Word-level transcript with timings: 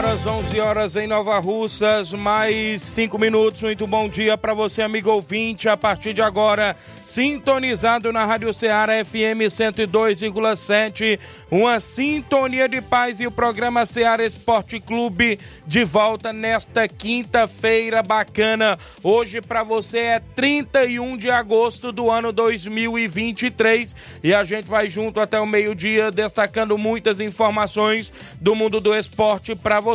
Horas, 0.00 0.24
11 0.24 0.60
horas 0.60 0.96
em 0.96 1.06
Nova 1.06 1.38
Russas, 1.38 2.14
mais 2.14 2.80
5 2.80 3.18
minutos. 3.18 3.60
Muito 3.60 3.86
bom 3.86 4.08
dia 4.08 4.38
para 4.38 4.54
você, 4.54 4.80
amigo 4.80 5.10
ouvinte. 5.10 5.68
A 5.68 5.76
partir 5.76 6.14
de 6.14 6.22
agora, 6.22 6.74
sintonizado 7.04 8.10
na 8.10 8.24
Rádio 8.24 8.50
Ceará 8.54 9.04
FM 9.04 9.44
102,7, 9.50 11.18
uma 11.50 11.78
sintonia 11.80 12.66
de 12.66 12.80
paz 12.80 13.20
e 13.20 13.26
o 13.26 13.30
programa 13.30 13.84
Ceará 13.84 14.24
Esporte 14.24 14.80
Clube 14.80 15.38
de 15.66 15.84
volta 15.84 16.32
nesta 16.32 16.88
quinta-feira 16.88 18.02
bacana. 18.02 18.78
Hoje 19.02 19.42
para 19.42 19.62
você 19.62 19.98
é 19.98 20.22
31 20.34 21.18
de 21.18 21.30
agosto 21.30 21.92
do 21.92 22.10
ano 22.10 22.32
2023 22.32 23.94
e 24.24 24.32
a 24.32 24.44
gente 24.44 24.66
vai 24.66 24.88
junto 24.88 25.20
até 25.20 25.38
o 25.38 25.46
meio-dia 25.46 26.10
destacando 26.10 26.78
muitas 26.78 27.20
informações 27.20 28.10
do 28.40 28.54
mundo 28.54 28.80
do 28.80 28.94
esporte 28.94 29.54
para 29.54 29.78
você. 29.78 29.89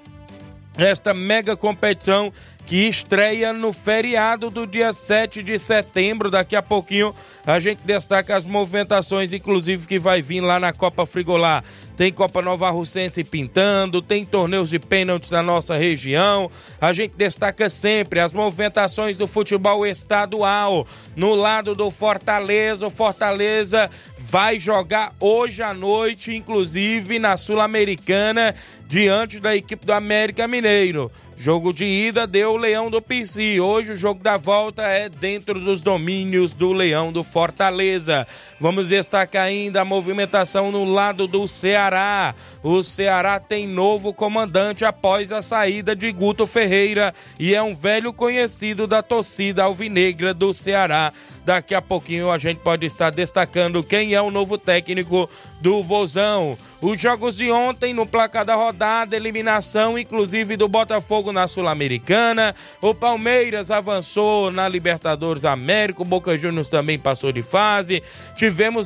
esta 0.77 1.13
mega 1.13 1.57
competição 1.57 2.33
que 2.71 2.89
estreia 2.89 3.53
no 3.53 3.73
feriado 3.73 4.49
do 4.49 4.65
dia 4.65 4.93
7 4.93 5.43
de 5.43 5.59
setembro. 5.59 6.31
Daqui 6.31 6.55
a 6.55 6.63
pouquinho 6.63 7.13
a 7.45 7.59
gente 7.59 7.81
destaca 7.85 8.37
as 8.37 8.45
movimentações, 8.45 9.33
inclusive, 9.33 9.89
que 9.89 9.99
vai 9.99 10.23
vir 10.23 10.41
lá 10.41 10.61
na 10.61 10.73
Copa 10.73 11.05
Frigolá. 11.05 11.65
Tem 11.97 12.13
Copa 12.13 12.41
Nova 12.41 12.71
Russense 12.71 13.25
pintando, 13.25 14.01
tem 14.01 14.25
torneios 14.25 14.71
de 14.71 14.79
pênaltis 14.79 15.33
na 15.33 15.43
nossa 15.43 15.77
região. 15.77 16.51
A 16.81 16.93
gente 16.93 17.17
destaca 17.17 17.69
sempre 17.69 18.21
as 18.21 18.33
movimentações 18.33 19.19
do 19.19 19.27
futebol 19.27 19.85
estadual. 19.85 20.87
No 21.17 21.35
lado 21.35 21.75
do 21.75 21.91
Fortaleza, 21.91 22.87
o 22.87 22.91
Fortaleza 22.91 23.91
vai 24.17 24.61
jogar 24.61 25.13
hoje 25.19 25.63
à 25.63 25.75
noite, 25.75 26.35
inclusive 26.35 27.19
na 27.19 27.37
Sul-Americana, 27.37 28.55
diante 28.91 29.39
da 29.39 29.55
equipe 29.55 29.87
do 29.87 29.93
América 29.93 30.49
Mineiro. 30.49 31.13
Jogo 31.37 31.73
de 31.73 31.85
ida 31.85 32.27
deu 32.27 32.51
o 32.51 32.57
Leão 32.57 32.91
do 32.91 33.01
PC. 33.01 33.61
Hoje 33.61 33.93
o 33.93 33.97
jogo 33.97 34.21
da 34.21 34.37
volta 34.37 34.83
é 34.83 35.09
dentro 35.09 35.61
dos 35.61 35.81
domínios 35.81 36.53
do 36.53 36.73
Leão 36.73 37.13
do 37.13 37.23
Fortaleza. 37.23 38.27
Vamos 38.61 38.91
destacar 38.91 39.45
ainda 39.45 39.81
a 39.81 39.87
movimentação 39.87 40.71
no 40.71 40.85
lado 40.85 41.27
do 41.27 41.49
Ceará. 41.49 42.35
O 42.63 42.83
Ceará 42.83 43.41
tem 43.41 43.67
novo 43.67 44.13
comandante 44.13 44.85
após 44.85 45.33
a 45.33 45.41
saída 45.41 45.97
de 45.97 46.13
Guto 46.13 46.47
Ferreira 46.47 47.15
e 47.39 47.55
é 47.55 47.63
um 47.63 47.75
velho 47.75 48.13
conhecido 48.13 48.87
da 48.87 49.03
torcida 49.03 49.65
alvinegra 49.65 50.35
do 50.35 50.53
Ceará. 50.53 51.11
Daqui 51.43 51.75
a 51.75 51.81
pouquinho 51.81 52.31
a 52.31 52.37
gente 52.37 52.59
pode 52.59 52.85
estar 52.85 53.09
destacando 53.11 53.83
quem 53.83 54.13
é 54.13 54.21
o 54.21 54.31
novo 54.31 54.59
técnico 54.59 55.29
do 55.61 55.83
Vozão. 55.83 56.57
Os 56.83 57.01
jogos 57.01 57.37
de 57.37 57.51
ontem 57.51 57.95
no 57.95 58.07
placar 58.07 58.45
da 58.45 58.55
rodada, 58.55 59.17
eliminação 59.17 59.99
inclusive 59.99 60.57
do 60.57 60.69
Botafogo 60.69 61.33
na 61.33 61.49
Sul-Americana. 61.49 62.55
O 62.81 62.95
Palmeiras 62.95 63.71
avançou 63.71 64.51
na 64.51 64.69
Libertadores 64.69 65.45
América, 65.47 66.03
o 66.03 66.05
Boca 66.05 66.37
Juniors 66.37 66.69
também 66.69 66.99
passou 66.99 67.33
de 67.33 67.43
fase. 67.43 68.03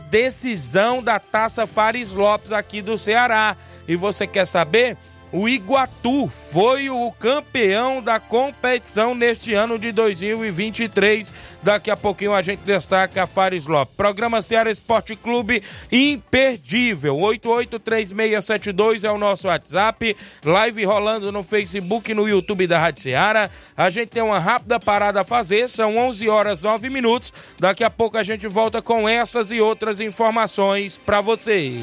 Decisão 0.04 1.02
da 1.02 1.18
Taça 1.18 1.66
Fares 1.66 2.12
Lopes 2.12 2.52
aqui 2.52 2.82
do 2.82 2.96
Ceará. 2.96 3.56
E 3.86 3.96
você 3.96 4.26
quer 4.26 4.46
saber? 4.46 4.96
O 5.36 5.48
Iguatu 5.48 6.28
foi 6.28 6.88
o 6.88 7.10
campeão 7.10 8.00
da 8.00 8.20
competição 8.20 9.16
neste 9.16 9.52
ano 9.52 9.80
de 9.80 9.90
2023. 9.90 11.32
Daqui 11.60 11.90
a 11.90 11.96
pouquinho 11.96 12.32
a 12.32 12.40
gente 12.40 12.60
destaca 12.60 13.24
a 13.24 13.26
Fares 13.26 13.66
Lopes. 13.66 13.96
Programa 13.96 14.40
Ceará 14.40 14.70
Esporte 14.70 15.16
Clube 15.16 15.60
imperdível. 15.90 17.18
883672 17.18 19.02
é 19.02 19.10
o 19.10 19.18
nosso 19.18 19.48
WhatsApp. 19.48 20.16
Live 20.44 20.84
rolando 20.84 21.32
no 21.32 21.42
Facebook 21.42 22.12
e 22.12 22.14
no 22.14 22.28
YouTube 22.28 22.68
da 22.68 22.78
Rádio 22.78 23.02
Ceará. 23.02 23.50
A 23.76 23.90
gente 23.90 24.10
tem 24.10 24.22
uma 24.22 24.38
rápida 24.38 24.78
parada 24.78 25.22
a 25.22 25.24
fazer. 25.24 25.68
São 25.68 25.96
11 25.96 26.28
horas 26.28 26.62
9 26.62 26.88
minutos. 26.88 27.32
Daqui 27.58 27.82
a 27.82 27.90
pouco 27.90 28.16
a 28.16 28.22
gente 28.22 28.46
volta 28.46 28.80
com 28.80 29.08
essas 29.08 29.50
e 29.50 29.60
outras 29.60 29.98
informações 29.98 30.96
para 30.96 31.20
vocês. 31.20 31.82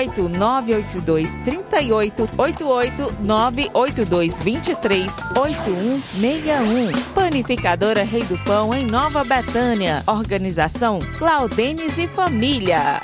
88 0.01 0.29
982 0.29 1.37
38 1.43 2.29
88 2.37 3.15
982 3.21 4.41
23 4.41 5.29
8161. 5.35 7.03
Panificadora 7.13 8.03
Rei 8.03 8.23
do 8.23 8.37
Pão 8.39 8.73
em 8.73 8.85
Nova 8.85 9.23
Betânia. 9.23 10.03
Organização 10.07 10.99
Claudenes 11.19 11.97
e 11.99 12.07
Família. 12.07 13.01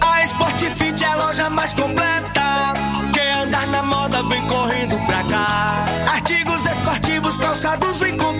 A 0.00 0.24
Sportfit 0.24 1.04
é 1.04 1.06
a 1.06 1.14
loja 1.14 1.48
mais 1.48 1.72
completa. 1.72 2.74
Quem 3.12 3.30
andar 3.32 3.66
na 3.68 3.82
moda 3.82 4.22
vem 4.24 4.44
correndo 4.46 4.96
pra 5.06 5.22
cá. 5.24 5.84
Artigos 6.12 6.66
esportivos, 6.66 7.36
calçados 7.36 7.98
vem 7.98 8.16
comprar. 8.16 8.39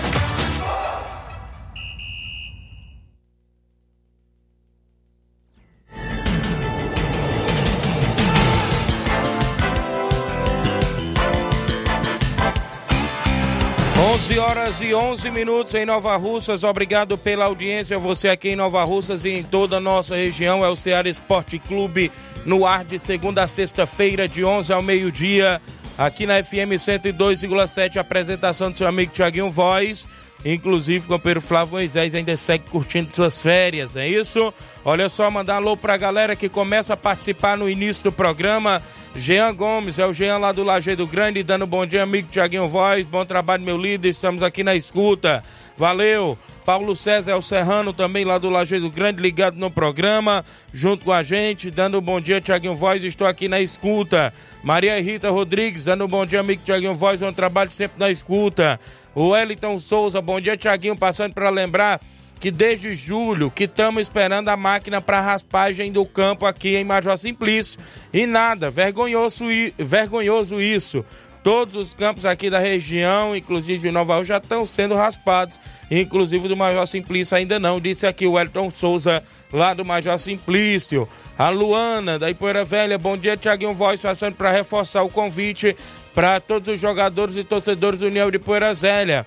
11 14.11 14.39
horas 14.39 14.81
e 14.81 14.93
11 14.93 15.31
minutos 15.31 15.73
em 15.73 15.85
Nova 15.85 16.17
Russas. 16.17 16.65
Obrigado 16.65 17.17
pela 17.17 17.45
audiência. 17.45 17.97
Você 17.97 18.27
aqui 18.27 18.49
em 18.49 18.57
Nova 18.57 18.83
Russas 18.83 19.23
e 19.23 19.29
em 19.29 19.41
toda 19.41 19.77
a 19.77 19.79
nossa 19.79 20.17
região. 20.17 20.65
É 20.65 20.67
o 20.67 20.75
Ceará 20.75 21.07
Esporte 21.07 21.57
Clube 21.57 22.11
no 22.45 22.65
ar 22.65 22.83
de 22.83 22.99
segunda 22.99 23.41
a 23.41 23.47
sexta-feira, 23.47 24.27
de 24.27 24.43
11 24.43 24.73
ao 24.73 24.81
meio-dia. 24.81 25.61
Aqui 25.97 26.25
na 26.25 26.43
FM 26.43 26.75
102,7. 26.75 27.95
Apresentação 27.95 28.69
do 28.69 28.77
seu 28.77 28.85
amigo 28.85 29.13
Tiaguinho 29.13 29.49
Voz. 29.49 30.09
Inclusive, 30.43 31.05
o 31.05 31.09
companheiro 31.09 31.41
Flávio 31.41 31.73
Moisés 31.73 32.15
ainda 32.15 32.35
segue 32.35 32.63
curtindo 32.69 33.13
suas 33.13 33.39
férias, 33.39 33.95
é 33.95 34.07
isso? 34.07 34.51
Olha 34.83 35.07
só, 35.07 35.29
mandar 35.29 35.57
alô 35.57 35.77
pra 35.77 35.97
galera 35.97 36.35
que 36.35 36.49
começa 36.49 36.93
a 36.93 36.97
participar 36.97 37.55
no 37.55 37.69
início 37.69 38.05
do 38.05 38.11
programa. 38.11 38.81
Jean 39.15 39.53
Gomes, 39.53 39.99
é 39.99 40.05
o 40.05 40.13
Jean 40.13 40.37
lá 40.37 40.51
do 40.51 40.63
Lajeado 40.63 41.05
Grande, 41.05 41.43
dando 41.43 41.67
bom 41.67 41.85
dia, 41.85 42.01
amigo 42.01 42.29
Tiaguinho 42.31 42.67
Voz. 42.67 43.05
Bom 43.05 43.23
trabalho, 43.23 43.63
meu 43.63 43.77
líder. 43.77 44.09
Estamos 44.09 44.41
aqui 44.41 44.63
na 44.63 44.73
escuta. 44.73 45.43
Valeu. 45.77 46.37
Paulo 46.65 46.95
César 46.95 47.31
é 47.31 47.35
o 47.35 47.41
Serrano 47.41 47.91
também 47.91 48.23
lá 48.23 48.37
do 48.37 48.49
Lajeado 48.49 48.89
Grande, 48.89 49.21
ligado 49.21 49.57
no 49.57 49.69
programa, 49.69 50.45
junto 50.71 51.05
com 51.05 51.11
a 51.11 51.23
gente, 51.23 51.71
dando 51.71 51.97
um 51.97 52.01
bom 52.01 52.21
dia, 52.21 52.39
Tiaguinho 52.39 52.75
Voz. 52.75 53.03
Estou 53.03 53.27
aqui 53.27 53.47
na 53.47 53.59
escuta. 53.59 54.33
Maria 54.63 55.01
Rita 55.01 55.29
Rodrigues, 55.29 55.83
dando 55.83 56.05
um 56.05 56.07
bom 56.07 56.25
dia, 56.25 56.39
amigo 56.39 56.61
Tiaguinho 56.63 56.93
Voz. 56.93 57.21
Um 57.21 57.33
trabalho 57.33 57.71
sempre 57.71 57.99
na 57.99 58.09
escuta. 58.09 58.79
O 59.13 59.29
Wellington 59.29 59.77
Souza, 59.77 60.21
bom 60.21 60.39
dia, 60.39 60.55
Tiaguinho, 60.55 60.97
passando 60.97 61.33
para 61.33 61.49
lembrar 61.49 61.99
que 62.39 62.49
desde 62.49 62.95
julho 62.95 63.51
que 63.51 63.65
estamos 63.65 64.01
esperando 64.01 64.49
a 64.49 64.55
máquina 64.55 65.01
para 65.01 65.19
raspagem 65.19 65.91
do 65.91 66.05
campo 66.05 66.45
aqui 66.45 66.77
em 66.77 66.85
Major 66.85 67.17
Simplício. 67.17 67.79
E 68.13 68.25
nada, 68.25 68.71
vergonhoso, 68.71 69.45
vergonhoso 69.77 70.61
isso. 70.61 71.05
Todos 71.43 71.75
os 71.75 71.93
campos 71.93 72.23
aqui 72.23 72.51
da 72.51 72.59
região, 72.59 73.35
inclusive 73.35 73.79
de 73.79 73.91
Nova 73.91 74.15
Rússia, 74.15 74.35
já 74.35 74.37
estão 74.37 74.63
sendo 74.63 74.93
raspados. 74.93 75.59
Inclusive 75.89 76.47
do 76.47 76.55
Major 76.55 76.85
Simplício 76.85 77.35
ainda 77.35 77.59
não. 77.59 77.79
Disse 77.79 78.05
aqui 78.05 78.27
o 78.27 78.33
Wellington 78.33 78.69
Souza, 78.69 79.23
lá 79.51 79.73
do 79.73 79.83
Major 79.83 80.19
Simplício. 80.19 81.07
A 81.37 81.49
Luana, 81.49 82.19
da 82.19 82.29
Ipoeira 82.29 82.63
Velha. 82.63 82.97
Bom 82.97 83.17
dia, 83.17 83.35
Tiaguinho 83.35 83.73
Voz, 83.73 83.99
passando 84.01 84.35
para 84.35 84.51
reforçar 84.51 85.01
o 85.01 85.09
convite 85.09 85.75
para 86.13 86.39
todos 86.39 86.69
os 86.69 86.79
jogadores 86.79 87.35
e 87.35 87.43
torcedores 87.43 87.99
do 87.99 88.05
União 88.05 88.29
de 88.29 88.37
Poeira 88.37 88.71
Zélia. 88.73 89.25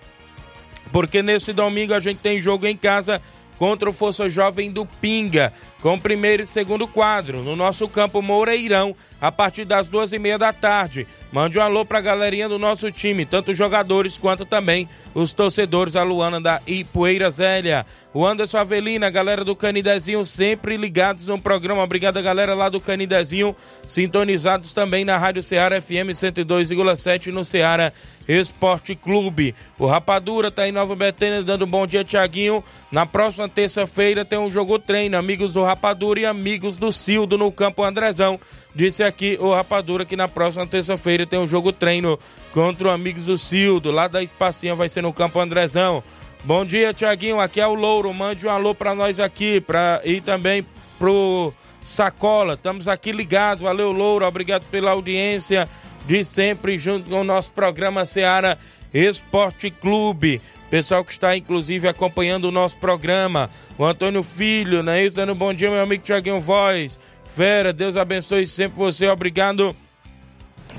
Porque 0.93 1.21
nesse 1.21 1.53
domingo 1.53 1.95
a 1.95 2.01
gente 2.01 2.19
tem 2.19 2.41
jogo 2.41 2.67
em 2.67 2.77
casa 2.77 3.21
contra 3.59 3.89
o 3.89 3.93
Força 3.93 4.29
Jovem 4.29 4.71
do 4.71 4.87
Pinga, 4.87 5.53
com 5.85 5.99
primeiro 5.99 6.43
e 6.43 6.47
segundo 6.47 6.89
quadro, 6.89 7.43
no 7.43 7.55
nosso 7.55 7.87
campo 7.87 8.23
Moreirão, 8.23 8.97
a 9.21 9.31
partir 9.31 9.67
das 9.67 9.87
duas 9.87 10.15
e 10.15 10.19
meia 10.19 10.39
da 10.39 10.51
tarde. 10.51 11.07
Mande 11.31 11.59
um 11.59 11.63
alô 11.63 11.85
pra 11.85 12.01
galerinha 12.01 12.49
do 12.49 12.59
nosso 12.59 12.91
time, 12.91 13.27
tanto 13.27 13.51
os 13.51 13.59
jogadores 13.59 14.17
quanto 14.17 14.47
também 14.47 14.89
os 15.15 15.35
torcedores, 15.35 15.95
a 15.95 16.03
Luana 16.03 16.41
da 16.41 16.63
Ipueira 16.67 17.29
Zélia. 17.31 17.85
O 18.15 18.25
Anderson 18.25 18.59
Avelina, 18.59 19.09
a 19.09 19.11
galera 19.11 19.45
do 19.45 19.55
Canidezinho, 19.55 20.25
sempre 20.25 20.79
ligados 20.79 21.27
no 21.27 21.39
programa. 21.39 21.83
Obrigado, 21.83 22.23
galera 22.23 22.55
lá 22.55 22.71
do 22.71 22.81
Canidezinho, 22.81 23.55
sintonizados 23.87 24.73
também 24.73 25.05
na 25.05 25.19
Rádio 25.19 25.43
Ceará 25.43 25.79
FM 25.83 26.15
102,7 26.15 27.27
no 27.27 27.45
Ceará 27.45 27.93
Esporte 28.27 28.95
Clube. 28.95 29.55
O 29.79 29.87
Rapadura 29.87 30.51
tá 30.51 30.67
em 30.67 30.73
Nova 30.73 30.95
Betânia 30.95 31.43
dando 31.43 31.65
um 31.65 31.69
bom 31.69 31.87
dia, 31.87 32.05
Tiaguinho. 32.05 32.63
Na 32.91 33.05
próxima 33.05 33.49
terça-feira 33.49 34.25
tem 34.25 34.39
um 34.39 34.51
jogo 34.51 34.79
treino, 34.79 35.19
amigos 35.19 35.53
do 35.53 35.63
Rapadura 35.63 35.74
e 36.19 36.27
amigos 36.27 36.77
do 36.77 36.93
Cildo 36.93 37.39
no 37.39 37.51
Campo 37.53 37.83
Andrezão. 37.83 38.39
Disse 38.75 39.03
aqui 39.03 39.39
o 39.41 39.53
Rapadura 39.53 40.05
que 40.05 40.17
na 40.17 40.29
próxima 40.29 40.67
terça-feira 40.67 41.27
tem 41.27 41.39
um 41.39 41.47
jogo 41.47 41.73
treino 41.73 42.19
contra 42.53 42.89
o 42.89 42.91
Amigos 42.91 43.27
do 43.27 43.39
Cildo. 43.39 43.91
Lá 43.91 44.09
da 44.09 44.23
Espacinha 44.23 44.75
vai 44.75 44.89
ser 44.89 45.03
no 45.03 45.13
Campo 45.13 45.39
Andrezão. 45.41 46.03
Bom 46.45 46.65
dia, 46.65 46.93
Tiaguinho. 46.93 47.41
Aqui 47.41 47.61
é 47.61 47.67
o 47.67 47.75
Louro. 47.75 48.13
Mande 48.13 48.47
um 48.47 48.51
alô 48.51 48.75
pra 48.75 48.95
nós 48.95 49.19
aqui 49.19 49.61
pra... 49.61 50.01
e 50.05 50.21
também 50.21 50.67
pro 50.99 51.53
Sacola. 51.83 52.55
Estamos 52.55 52.89
aqui 52.89 53.13
ligados. 53.13 53.63
Valeu, 53.63 53.93
Louro. 53.93 54.27
Obrigado 54.27 54.65
pela 54.71 54.91
audiência 54.91 55.69
de 56.07 56.23
sempre 56.25 56.79
junto 56.79 57.09
com 57.09 57.21
o 57.21 57.25
nosso 57.25 57.53
programa 57.53 58.05
Seara 58.05 58.59
Esporte 58.95 59.71
Clube. 59.71 60.41
Pessoal 60.71 61.05
que 61.05 61.13
está, 61.13 61.37
inclusive, 61.37 61.89
acompanhando 61.89 62.45
o 62.45 62.53
nosso 62.53 62.79
programa. 62.79 63.51
O 63.77 63.85
Antônio 63.85 64.23
Filho, 64.23 64.83
não 64.83 64.93
é 64.93 65.05
isso? 65.05 65.17
Dando 65.17 65.35
bom 65.35 65.53
dia, 65.53 65.71
meu 65.71 65.83
amigo 65.83 66.05
Tiaguinho 66.05 66.39
Voz. 66.39 66.99
Fera, 67.25 67.73
Deus 67.73 67.97
abençoe 67.97 68.47
sempre 68.47 68.79
você. 68.79 69.09
Obrigado 69.09 69.75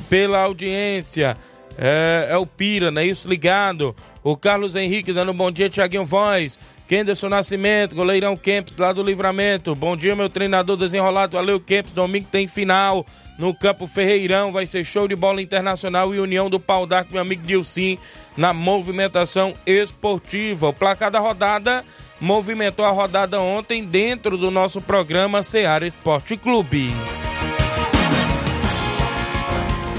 pela 0.10 0.40
audiência. 0.40 1.36
É, 1.78 2.28
é 2.32 2.38
o 2.38 2.46
Pira, 2.46 2.90
não 2.90 3.02
é 3.02 3.06
isso? 3.06 3.28
Ligado. 3.28 3.94
O 4.24 4.36
Carlos 4.38 4.76
Henrique 4.76 5.14
dando 5.14 5.34
bom 5.34 5.52
dia, 5.52 5.70
Tiaguinho 5.70 6.06
Voz. 6.06 6.58
Kenderson 6.88 7.30
Nascimento, 7.30 7.96
goleirão 7.96 8.38
Kempis 8.38 8.78
lá 8.78 8.94
do 8.94 9.02
Livramento. 9.02 9.76
Bom 9.76 9.98
dia, 9.98 10.16
meu 10.16 10.30
treinador 10.30 10.78
desenrolado. 10.78 11.36
Valeu, 11.36 11.60
Kempis. 11.60 11.94
Domingo 11.94 12.28
tem 12.32 12.48
final 12.48 13.06
no 13.38 13.54
Campo 13.54 13.88
Ferreirão. 13.88 14.52
Vai 14.52 14.68
ser 14.68 14.84
show 14.84 15.08
de 15.08 15.16
bola 15.16 15.42
internacional 15.42 16.14
e 16.14 16.20
união 16.20 16.50
do 16.50 16.60
Pau 16.60 16.86
d'Arco, 16.86 17.14
meu 17.14 17.22
amigo 17.22 17.46
Dilcim, 17.46 17.98
na 18.36 18.54
movimentação 18.54 19.54
esportiva. 19.66 20.70
O 20.70 20.74
placar 20.74 21.12
da 21.12 21.20
rodada 21.20 21.84
movimentou 22.20 22.86
a 22.86 22.92
rodada 22.92 23.40
ontem 23.40 23.84
dentro 23.84 24.38
do 24.38 24.50
nosso 24.50 24.82
programa 24.82 25.44
Seara 25.44 25.86
Esporte 25.86 26.38
Clube. 26.38 26.92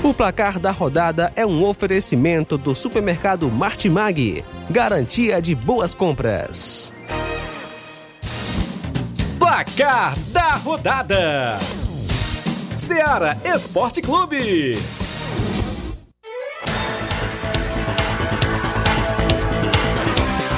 O 0.02 0.14
placar 0.14 0.60
da 0.60 0.70
rodada 0.70 1.32
é 1.34 1.44
um 1.44 1.64
oferecimento 1.64 2.56
do 2.56 2.76
supermercado 2.76 3.50
Martimag. 3.50 4.44
Garantia 4.70 5.42
de 5.42 5.52
boas 5.52 5.94
compras. 5.94 6.94
Placar 9.36 10.16
da 10.32 10.54
rodada: 10.54 11.58
Seara 12.86 13.36
Esporte 13.44 14.00
Clube. 14.00 14.78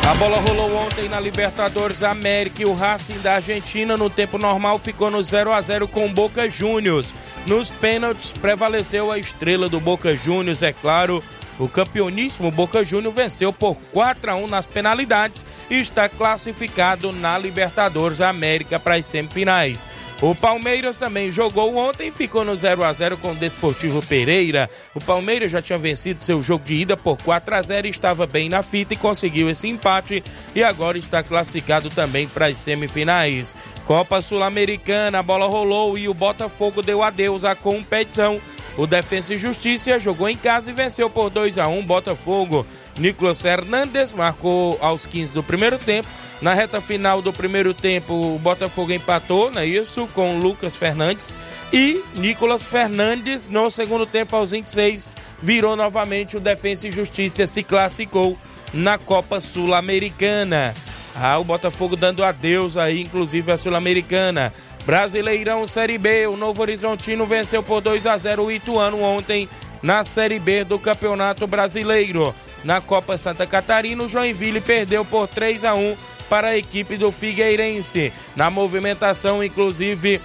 A 0.07 0.15
bola 0.15 0.39
rolou 0.39 0.77
ontem 0.77 1.09
na 1.09 1.19
Libertadores 1.19 2.03
América 2.03 2.61
e 2.61 2.67
o 2.67 2.75
Racing 2.75 3.19
da 3.21 3.37
Argentina 3.37 3.97
no 3.97 4.11
tempo 4.11 4.37
normal 4.37 4.79
ficou 4.79 5.11
no 5.11 5.23
0 5.23 5.51
a 5.53 5.61
0 5.63 5.89
com 5.89 6.13
Boca 6.13 6.47
Juniors. 6.51 7.15
Nos 7.47 7.71
pênaltis 7.71 8.35
prevaleceu 8.35 9.11
a 9.11 9.19
estrela 9.19 9.67
do 9.67 9.81
Boca 9.81 10.15
Juniors, 10.15 10.63
é 10.63 10.73
claro. 10.75 11.25
O 11.59 11.67
campeoníssimo 11.67 12.51
Boca 12.51 12.85
Juniors 12.85 13.17
venceu 13.17 13.53
por 13.53 13.75
4 13.91 14.31
a 14.31 14.35
1 14.37 14.47
nas 14.47 14.67
penalidades 14.67 15.47
e 15.71 15.81
está 15.81 16.09
classificado 16.09 17.11
na 17.11 17.37
Libertadores 17.39 18.21
América 18.21 18.79
para 18.79 18.95
as 18.95 19.07
semifinais. 19.07 19.87
O 20.21 20.35
Palmeiras 20.35 20.99
também 20.99 21.31
jogou 21.31 21.77
ontem 21.77 22.11
ficou 22.11 22.45
no 22.45 22.57
0 22.57 22.83
a 22.83 22.93
0 22.93 23.17
com 23.19 23.31
o 23.31 23.37
Desportivo 23.37 24.03
Pereira. 24.03 24.69
O 24.93 25.01
Palmeiras 25.01 25.53
já 25.53 25.63
tinha 25.63 25.79
vencido 25.79 26.25
seu 26.25 26.43
jogo 26.43 26.65
de 26.65 26.75
ida 26.75 26.97
por 26.97 27.17
4 27.23 27.55
a 27.55 27.63
0 27.63 27.87
e 27.87 27.91
estava 27.91 28.27
bem 28.27 28.49
na 28.49 28.61
fita 28.61 28.95
e 28.95 28.97
conseguiu 28.97 29.49
esse 29.49 29.69
empate 29.69 30.25
e 30.57 30.65
agora 30.65 30.99
está 30.99 31.23
classificado 31.23 31.89
também 31.89 32.27
para 32.27 32.47
as 32.47 32.59
semifinais. 32.59 33.55
Copa 33.87 34.21
Sul-Americana, 34.21 35.21
a 35.21 35.23
bola 35.23 35.47
rolou 35.47 35.97
e 35.97 36.09
o 36.09 36.15
Botafogo 36.15 36.83
deu 36.83 37.01
adeus 37.01 37.45
à 37.45 37.55
competição. 37.55 38.41
O 38.77 38.87
Defensa 38.87 39.35
e 39.35 39.39
Justiça 39.39 39.99
jogou 39.99 40.29
em 40.29 40.37
casa 40.37 40.71
e 40.71 40.73
venceu 40.73 41.09
por 41.09 41.31
2 41.31 41.59
a 41.59 41.67
1 41.69 41.85
Botafogo. 41.85 42.67
Nicolas 42.99 43.41
Fernandes 43.41 44.13
marcou 44.13 44.77
aos 44.81 45.07
15 45.07 45.35
do 45.35 45.43
primeiro 45.43 45.79
tempo. 45.79 46.09
Na 46.41 46.55
reta 46.55 46.81
final 46.81 47.21
do 47.23 47.33
primeiro 47.33 47.73
tempo, 47.75 48.35
o 48.35 48.39
Botafogo 48.39 48.93
empatou, 48.93 49.51
não 49.51 49.61
é 49.61 49.67
isso? 49.67 50.09
Com 50.09 50.39
Lucas 50.39 50.77
Fernandes. 50.77 51.39
E 51.73 52.03
Nicolas 52.15 52.65
Fernandes, 52.65 53.49
no 53.49 53.71
segundo 53.71 54.07
tempo, 54.07 54.37
aos 54.37 54.51
26, 54.51 55.17
virou 55.41 55.77
novamente 55.77 56.37
o 56.37 56.41
Defensa 56.41 56.89
e 56.89 56.93
Justiça, 56.93 57.47
se 57.47 57.63
classificou 57.63 58.39
na 58.73 58.99
Copa 58.99 59.41
Sul-Americana. 59.41 60.75
Ah, 61.15 61.39
o 61.39 61.45
Botafogo 61.45 61.97
dando 61.97 62.23
adeus 62.23 62.77
aí, 62.77 63.01
inclusive 63.01 63.51
a 63.51 63.59
Sul-Americana. 63.59 64.53
Brasileirão 64.87 65.67
Série 65.67 65.99
B, 65.99 66.27
o 66.29 66.37
Novo 66.37 66.63
Horizontino 66.63 67.27
venceu 67.27 67.63
por 67.63 67.81
2 67.81 68.07
a 68.07 68.17
0 68.17 68.45
o 68.45 68.53
Ituano 68.53 69.03
ontem 69.03 69.49
na 69.83 70.03
Série 70.05 70.39
B 70.39 70.65
do 70.65 70.79
Campeonato 70.79 71.47
Brasileiro. 71.47 72.35
Na 72.65 72.81
Copa 72.81 73.17
Santa 73.17 73.47
Catarina, 73.47 74.03
o 74.03 74.09
Joinville 74.09 74.61
perdeu 74.61 75.05
por 75.05 75.29
3 75.29 75.65
a 75.65 75.75
1 75.75 75.97
para 76.29 76.49
a 76.49 76.57
equipe 76.57 76.97
do 76.97 77.11
Figueirense. 77.11 78.13
Na 78.35 78.51
movimentação, 78.51 79.43
inclusive, 79.43 80.21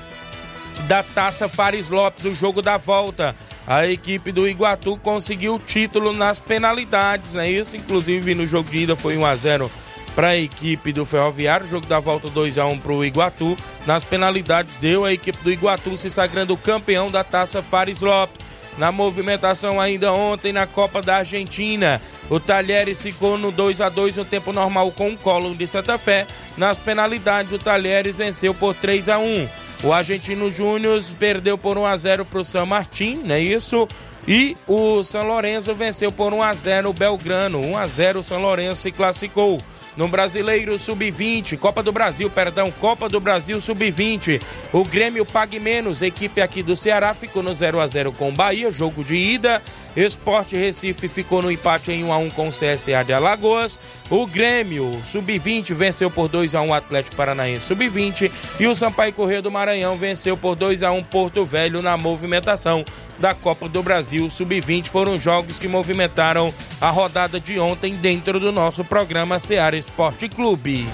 da 0.87 1.03
Taça 1.03 1.47
Fares 1.47 1.89
Lopes, 1.89 2.25
o 2.25 2.33
jogo 2.33 2.61
da 2.61 2.77
volta. 2.77 3.35
A 3.65 3.87
equipe 3.87 4.31
do 4.31 4.47
Iguatu 4.47 4.97
conseguiu 4.97 5.55
o 5.55 5.59
título 5.59 6.11
nas 6.11 6.39
penalidades, 6.39 7.33
não 7.33 7.41
é 7.41 7.49
isso? 7.49 7.77
Inclusive 7.77 8.35
no 8.35 8.45
jogo 8.45 8.69
de 8.69 8.79
ida 8.79 8.95
foi 8.95 9.17
1 9.17 9.25
a 9.25 9.35
0 9.35 9.71
para 10.15 10.29
a 10.29 10.37
equipe 10.37 10.93
do 10.93 11.05
Ferroviário, 11.05 11.65
jogo 11.65 11.87
da 11.87 11.99
volta 11.99 12.29
2 12.29 12.57
a 12.57 12.65
1 12.65 12.79
para 12.79 12.91
o 12.91 13.05
Iguatu. 13.05 13.57
Nas 13.85 14.03
penalidades 14.03 14.75
deu 14.77 15.05
a 15.05 15.13
equipe 15.13 15.41
do 15.43 15.51
Iguatu 15.51 15.95
se 15.97 16.09
sagrando 16.09 16.57
campeão 16.57 17.09
da 17.09 17.23
Taça 17.23 17.61
Fares 17.61 18.01
Lopes. 18.01 18.45
Na 18.77 18.91
movimentação 18.91 19.79
ainda 19.79 20.11
ontem 20.11 20.51
na 20.51 20.65
Copa 20.65 21.01
da 21.01 21.17
Argentina, 21.17 22.01
o 22.29 22.39
Talheres 22.39 23.01
ficou 23.01 23.37
no 23.37 23.51
2 23.51 23.81
a 23.81 23.89
2 23.89 24.17
no 24.17 24.25
tempo 24.25 24.51
normal 24.51 24.91
com 24.91 25.11
o 25.11 25.17
Colón 25.17 25.53
de 25.53 25.67
Santa 25.67 25.97
Fé. 25.97 26.25
Nas 26.57 26.79
penalidades, 26.79 27.53
o 27.53 27.59
Talheres 27.59 28.15
venceu 28.15 28.53
por 28.53 28.73
3 28.73 29.09
a 29.09 29.19
1. 29.19 29.47
O 29.83 29.93
Argentino 29.93 30.49
Júnior 30.49 30.99
perdeu 31.19 31.57
por 31.57 31.77
1 31.77 31.85
a 31.85 31.97
0 31.97 32.25
para 32.25 32.39
o 32.39 32.43
San 32.43 32.65
Martín, 32.65 33.21
não 33.23 33.35
é 33.35 33.39
isso? 33.41 33.87
E 34.27 34.55
o 34.67 35.03
São 35.03 35.27
Lourenço 35.27 35.73
venceu 35.75 36.11
por 36.11 36.33
1 36.33 36.41
a 36.41 36.53
0 36.53 36.89
o 36.89 36.93
Belgrano. 36.93 37.59
1 37.59 37.77
a 37.77 37.87
0 37.87 38.19
o 38.19 38.23
São 38.23 38.41
Lourenço 38.41 38.81
se 38.81 38.91
classificou. 38.91 39.61
No 39.95 40.07
Brasileiro 40.07 40.79
Sub-20, 40.79 41.57
Copa 41.59 41.83
do 41.83 41.91
Brasil, 41.91 42.27
perdão, 42.27 42.71
Copa 42.71 43.07
do 43.07 43.19
Brasil 43.19 43.61
Sub-20. 43.61 44.41
O 44.71 44.83
Grêmio 44.83 45.23
Pague 45.23 45.59
Menos, 45.59 46.01
equipe 46.01 46.41
aqui 46.41 46.63
do 46.63 46.75
Ceará, 46.75 47.13
ficou 47.13 47.43
no 47.43 47.53
0 47.53 47.79
a 47.79 47.87
0 47.87 48.11
com 48.11 48.29
o 48.29 48.31
Bahia, 48.31 48.71
jogo 48.71 49.03
de 49.03 49.15
ida. 49.15 49.61
Esporte 49.95 50.57
Recife 50.57 51.07
ficou 51.07 51.43
no 51.43 51.51
empate 51.51 51.91
em 51.91 52.03
1 52.03 52.11
a 52.11 52.17
1 52.17 52.29
com 52.31 52.47
o 52.47 52.51
CSA 52.51 53.03
de 53.05 53.13
Alagoas. 53.13 53.77
O 54.09 54.25
Grêmio 54.25 54.99
Sub-20 55.05 55.75
venceu 55.75 56.09
por 56.09 56.27
2 56.27 56.55
a 56.55 56.61
1 56.61 56.69
o 56.69 56.73
Atlético 56.73 57.15
Paranaense 57.15 57.67
Sub-20 57.67 58.31
e 58.59 58.65
o 58.65 58.73
Sampaio 58.73 59.13
Correio 59.13 59.43
do 59.43 59.51
Maranhão 59.51 59.95
venceu 59.95 60.35
por 60.35 60.55
2 60.55 60.81
a 60.81 60.91
1 60.91 61.03
Porto 61.03 61.45
Velho 61.45 61.83
na 61.83 61.95
movimentação 61.95 62.83
da 63.19 63.35
Copa 63.35 63.69
do 63.69 63.83
Brasil 63.83 64.12
Sub-20. 64.29 64.87
Foram 64.87 65.17
jogos 65.17 65.59
que 65.59 65.67
movimentaram 65.67 66.53
a 66.79 66.89
rodada 66.89 67.39
de 67.39 67.59
ontem 67.59 67.95
dentro 67.95 68.39
do 68.39 68.51
nosso 68.51 68.83
programa 68.83 69.39
Seara 69.39 69.77
Esporte 69.77 70.27
Clube. 70.27 70.87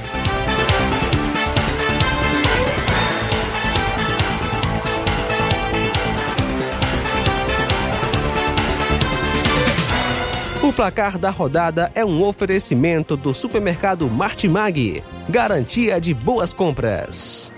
O 10.62 10.74
placar 10.74 11.18
da 11.18 11.32
rodada 11.32 11.92
é 11.96 12.06
um 12.06 12.22
oferecimento 12.22 13.18
do 13.18 13.34
supermercado 13.34 14.08
Martimag. 14.08 15.04
Garantia 15.28 16.00
de 16.00 16.14
boas 16.14 16.54
compras. 16.54 17.52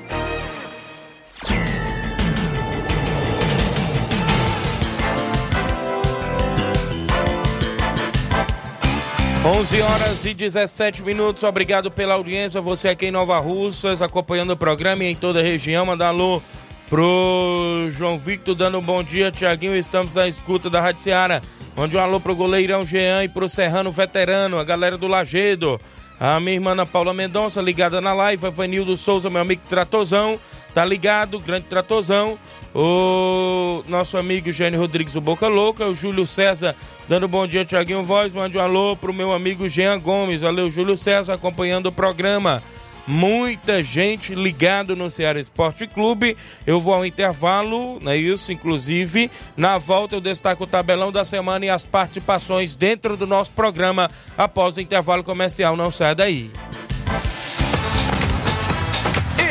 11 9.43 9.81
horas 9.81 10.24
e 10.25 10.36
17 10.36 11.01
minutos. 11.01 11.41
Obrigado 11.41 11.89
pela 11.89 12.13
audiência. 12.13 12.62
Você 12.62 12.89
aqui 12.89 13.07
em 13.07 13.12
Nova 13.12 13.39
Russas, 13.39 14.00
acompanhando 14.00 14.51
o 14.51 14.57
programa 14.57 15.03
e 15.03 15.07
em 15.07 15.15
toda 15.15 15.39
a 15.39 15.43
região. 15.43 15.83
Manda 15.83 16.07
alô 16.07 16.43
pro 16.88 17.88
João 17.89 18.19
Victor, 18.19 18.53
dando 18.53 18.77
um 18.77 18.83
bom 18.83 19.01
dia. 19.01 19.31
Tiaguinho, 19.31 19.75
estamos 19.75 20.13
na 20.13 20.27
escuta 20.27 20.69
da 20.69 20.79
Rádio 20.79 21.01
Seara. 21.01 21.41
Mande 21.75 21.98
um 21.98 22.00
alô 22.00 22.19
pro 22.19 22.36
goleirão 22.36 22.86
Jean 22.86 23.24
e 23.24 23.29
pro 23.29 23.50
Serrano 23.50 23.91
Veterano, 23.91 24.60
a 24.60 24.63
galera 24.63 24.95
do 24.95 25.07
Lagedo. 25.07 25.81
A 26.24 26.40
minha 26.40 26.54
irmã 26.54 26.74
Ana 26.74 26.86
Paula 26.86 27.16
Mendonça, 27.16 27.60
ligada 27.60 28.00
na 28.00 28.13
live. 28.13 28.46
A 28.46 28.50
Vanildo 28.51 28.96
Souza, 28.96 29.28
meu 29.28 29.42
amigo 29.42 29.63
Tratozão. 29.68 30.40
Tá 30.72 30.86
ligado, 30.86 31.40
grande 31.40 31.66
Tratozão. 31.66 32.38
O 32.75 33.84
nosso 33.88 34.20
amigo 34.20 34.51
Gênio 34.51 34.80
Rodrigues, 34.80 35.16
o 35.16 35.22
Boca 35.22 35.48
Louca. 35.48 35.88
O 35.88 35.96
Júlio 35.96 36.28
César, 36.28 36.75
dando 37.10 37.28
bom 37.28 37.48
dia, 37.48 37.66
Tiaguinho 37.66 38.04
Voz. 38.04 38.34
Mande 38.34 38.56
um 38.56 38.62
alô 38.62 38.96
pro 38.96 39.12
meu 39.12 39.34
amigo 39.34 39.68
Jean 39.68 40.00
Gomes. 40.00 40.42
Valeu, 40.42 40.70
Júlio 40.70 40.96
César, 40.96 41.34
acompanhando 41.34 41.88
o 41.88 41.92
programa. 41.92 42.62
Muita 43.08 43.84
gente 43.84 44.36
ligado 44.36 44.96
no 44.96 45.10
Ceará 45.10 45.39
Esporte 45.39 45.88
Clube. 45.88 46.38
Eu 46.65 46.79
vou 46.79 46.93
ao 46.93 47.05
intervalo, 47.05 48.00
não 48.01 48.12
é 48.12 48.17
isso? 48.17 48.51
Inclusive, 48.51 49.29
na 49.58 49.77
volta 49.77 50.15
eu 50.15 50.22
destaco 50.22 50.63
o 50.63 50.67
tabelão 50.67 51.12
da 51.12 51.25
semana 51.25 51.65
e 51.65 51.70
as 51.70 51.86
participações 51.86 52.75
dentro 52.75 53.17
do 53.17 53.27
nosso 53.27 53.51
programa 53.51 54.10
após 54.38 54.77
o 54.77 54.81
intervalo 54.81 55.24
comercial. 55.24 55.75
Não 55.75 55.91
saia 55.91 56.15
daí. 56.15 56.51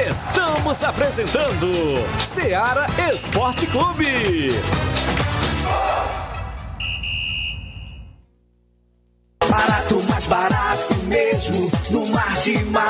Estamos 0.08 0.82
apresentando 0.82 1.70
Seara 2.18 2.86
Esporte 3.12 3.66
Clube. 3.66 4.50
Barato, 9.48 10.02
mais 10.08 10.26
barato 10.26 10.94
mesmo. 11.06 11.70
No 11.90 12.06
Martimag 12.06 12.60
é 12.60 12.64
mais 12.70 12.89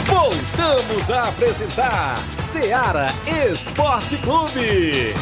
Voltamos 0.05 1.12
a 1.12 1.27
apresentar 1.27 2.17
Seara 2.39 3.08
Esporte 3.51 4.17
Clube. 4.17 5.13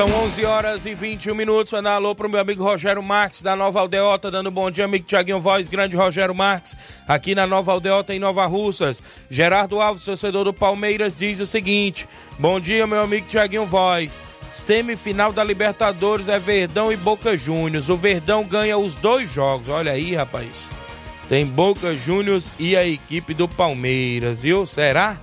São 0.00 0.10
11 0.24 0.46
horas 0.46 0.86
e 0.86 0.94
21 0.94 1.34
minutos. 1.34 1.74
Mandar 1.74 1.96
alô 1.96 2.14
pro 2.14 2.26
meu 2.26 2.40
amigo 2.40 2.64
Rogério 2.64 3.02
Marques, 3.02 3.42
da 3.42 3.54
Nova 3.54 3.80
Aldeota, 3.80 4.30
dando 4.30 4.50
bom 4.50 4.70
dia, 4.70 4.86
amigo 4.86 5.04
Tiaguinho 5.04 5.38
Voz, 5.38 5.68
grande 5.68 5.94
Rogério 5.94 6.34
Marques, 6.34 6.74
aqui 7.06 7.34
na 7.34 7.46
Nova 7.46 7.70
Aldeota, 7.72 8.14
em 8.14 8.18
Nova 8.18 8.46
Russas. 8.46 9.02
Gerardo 9.28 9.78
Alves, 9.78 10.02
torcedor 10.02 10.44
do 10.44 10.54
Palmeiras, 10.54 11.18
diz 11.18 11.38
o 11.38 11.44
seguinte: 11.44 12.08
Bom 12.38 12.58
dia, 12.58 12.86
meu 12.86 13.02
amigo 13.02 13.26
Tiaguinho 13.26 13.66
Voz. 13.66 14.22
Semifinal 14.50 15.34
da 15.34 15.44
Libertadores 15.44 16.28
é 16.28 16.38
Verdão 16.38 16.90
e 16.90 16.96
Boca 16.96 17.36
Juniors. 17.36 17.90
O 17.90 17.96
Verdão 17.98 18.42
ganha 18.42 18.78
os 18.78 18.96
dois 18.96 19.30
jogos. 19.30 19.68
Olha 19.68 19.92
aí, 19.92 20.14
rapaz. 20.14 20.70
Tem 21.28 21.44
Boca 21.44 21.94
Juniors 21.94 22.50
e 22.58 22.74
a 22.74 22.86
equipe 22.86 23.34
do 23.34 23.46
Palmeiras, 23.46 24.40
viu? 24.40 24.64
Será? 24.64 25.20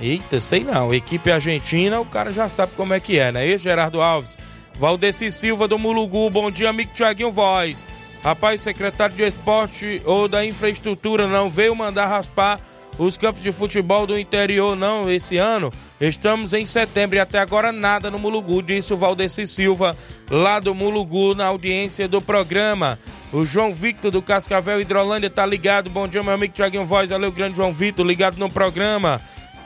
Eita, 0.00 0.40
sei 0.40 0.64
não. 0.64 0.92
Equipe 0.92 1.30
argentina, 1.30 2.00
o 2.00 2.04
cara 2.04 2.32
já 2.32 2.48
sabe 2.48 2.72
como 2.76 2.94
é 2.94 3.00
que 3.00 3.18
é, 3.18 3.30
né? 3.30 3.46
Esse 3.46 3.64
Gerardo 3.64 4.00
Alves. 4.00 4.36
Valdeci 4.76 5.30
Silva 5.30 5.68
do 5.68 5.78
Mulugu, 5.78 6.28
bom 6.30 6.50
dia, 6.50 6.70
amigo 6.70 6.92
Tiaguinho 6.94 7.30
Voz. 7.30 7.84
Rapaz, 8.22 8.60
secretário 8.60 9.14
de 9.14 9.22
esporte 9.22 10.02
ou 10.04 10.26
da 10.26 10.44
infraestrutura 10.44 11.28
não 11.28 11.48
veio 11.48 11.76
mandar 11.76 12.06
raspar 12.06 12.58
os 12.98 13.18
campos 13.18 13.42
de 13.42 13.50
futebol 13.50 14.06
do 14.06 14.18
interior, 14.18 14.76
não, 14.76 15.10
esse 15.10 15.36
ano. 15.36 15.72
Estamos 16.00 16.52
em 16.52 16.66
setembro 16.66 17.16
e 17.16 17.20
até 17.20 17.38
agora 17.38 17.72
nada 17.72 18.10
no 18.10 18.18
Mulugu, 18.18 18.62
disse 18.62 18.92
o 18.92 18.96
Valdeci 18.96 19.46
Silva, 19.46 19.96
lá 20.30 20.60
do 20.60 20.74
Mulugu, 20.74 21.34
na 21.34 21.46
audiência 21.46 22.06
do 22.06 22.20
programa. 22.20 22.98
O 23.32 23.44
João 23.44 23.72
Victor 23.72 24.10
do 24.10 24.22
Cascavel 24.22 24.80
Hidrolândia 24.80 25.28
tá 25.28 25.44
ligado. 25.44 25.90
Bom 25.90 26.06
dia, 26.06 26.22
meu 26.22 26.34
amigo 26.34 26.54
Tiaguinho 26.54 26.84
Voz. 26.84 27.10
Valeu, 27.10 27.32
grande 27.32 27.56
João 27.56 27.72
Victor, 27.72 28.06
ligado 28.06 28.36
no 28.38 28.50
programa. 28.50 29.20